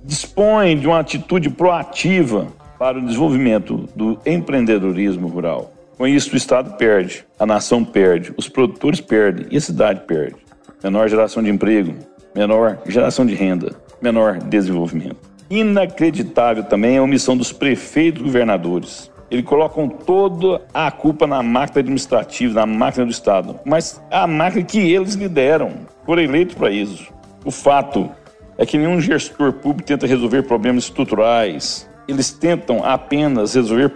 dispõem 0.04 0.78
de 0.78 0.86
uma 0.86 1.00
atitude 1.00 1.48
proativa 1.50 2.48
para 2.78 2.98
o 2.98 3.02
desenvolvimento 3.02 3.88
do 3.94 4.18
empreendedorismo 4.26 5.28
rural. 5.28 5.72
Com 5.96 6.06
isso, 6.06 6.34
o 6.34 6.36
Estado 6.36 6.76
perde, 6.76 7.24
a 7.38 7.46
nação 7.46 7.84
perde, 7.84 8.34
os 8.36 8.48
produtores 8.48 9.00
perdem 9.00 9.46
e 9.50 9.56
a 9.56 9.60
cidade 9.60 10.00
perde. 10.00 10.36
Menor 10.82 11.08
geração 11.08 11.42
de 11.42 11.50
emprego, 11.50 11.94
menor 12.34 12.78
geração 12.86 13.24
de 13.24 13.34
renda, 13.34 13.74
menor 14.02 14.38
desenvolvimento. 14.38 15.33
Inacreditável 15.50 16.64
também 16.64 16.96
a 16.96 17.02
omissão 17.02 17.36
dos 17.36 17.52
prefeitos 17.52 18.22
e 18.22 18.24
governadores. 18.24 19.12
Eles 19.30 19.44
colocam 19.44 19.88
toda 19.88 20.62
a 20.72 20.90
culpa 20.90 21.26
na 21.26 21.42
máquina 21.42 21.80
administrativa, 21.80 22.60
na 22.60 22.66
máquina 22.66 23.04
do 23.04 23.10
Estado, 23.10 23.58
mas 23.64 24.02
é 24.10 24.16
a 24.16 24.26
máquina 24.26 24.64
que 24.64 24.78
eles 24.78 25.14
lideram, 25.14 25.72
foram 26.06 26.22
eleitos 26.22 26.54
para 26.54 26.70
isso. 26.70 27.12
O 27.44 27.50
fato 27.50 28.08
é 28.56 28.64
que 28.64 28.78
nenhum 28.78 29.00
gestor 29.00 29.52
público 29.52 29.88
tenta 29.88 30.06
resolver 30.06 30.44
problemas 30.44 30.84
estruturais, 30.84 31.88
eles 32.06 32.30
tentam 32.30 32.84
apenas 32.84 33.54
resolver 33.54 33.90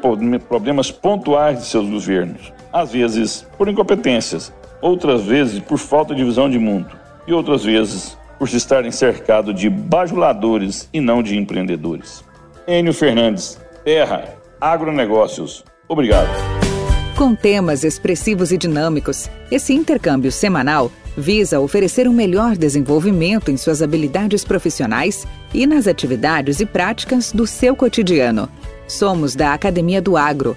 problemas 0.49 0.91
pontuais 0.91 1.61
de 1.61 1.67
seus 1.67 1.89
governos, 1.89 2.53
às 2.73 2.93
vezes 2.93 3.47
por 3.57 3.69
incompetências, 3.69 4.53
outras 4.83 5.23
vezes 5.23 5.61
por 5.61 5.79
falta 5.79 6.15
de 6.15 6.25
visão 6.25 6.51
de 6.51 6.59
mundo 6.59 6.91
e 7.27 7.33
outras 7.33 7.65
vezes 7.65 8.18
por 8.39 8.49
se 8.49 8.57
estarem 8.57 8.91
cercado 8.91 9.53
de 9.53 9.69
bajuladores 9.69 10.89
e 10.93 11.01
não 11.01 11.23
de 11.23 11.37
empreendedores. 11.37 12.25
Enio 12.67 12.95
Fernandes, 12.95 13.59
Terra, 13.85 14.37
Agronegócios. 14.61 15.65
Obrigado. 15.89 16.29
Com 17.17 17.35
temas 17.35 17.83
expressivos 17.83 18.53
e 18.53 18.57
dinâmicos, 18.57 19.29
esse 19.51 19.75
intercâmbio 19.75 20.31
semanal 20.31 20.93
visa 21.17 21.59
oferecer 21.59 22.07
um 22.07 22.13
melhor 22.13 22.57
desenvolvimento 22.57 23.51
em 23.51 23.57
suas 23.57 23.83
habilidades 23.83 24.45
profissionais 24.45 25.27
e 25.53 25.67
nas 25.67 25.89
atividades 25.89 26.61
e 26.61 26.67
práticas 26.67 27.33
do 27.33 27.45
seu 27.45 27.75
cotidiano. 27.75 28.49
Somos 28.87 29.35
da 29.35 29.53
Academia 29.53 30.01
do 30.01 30.17
Agro, 30.17 30.57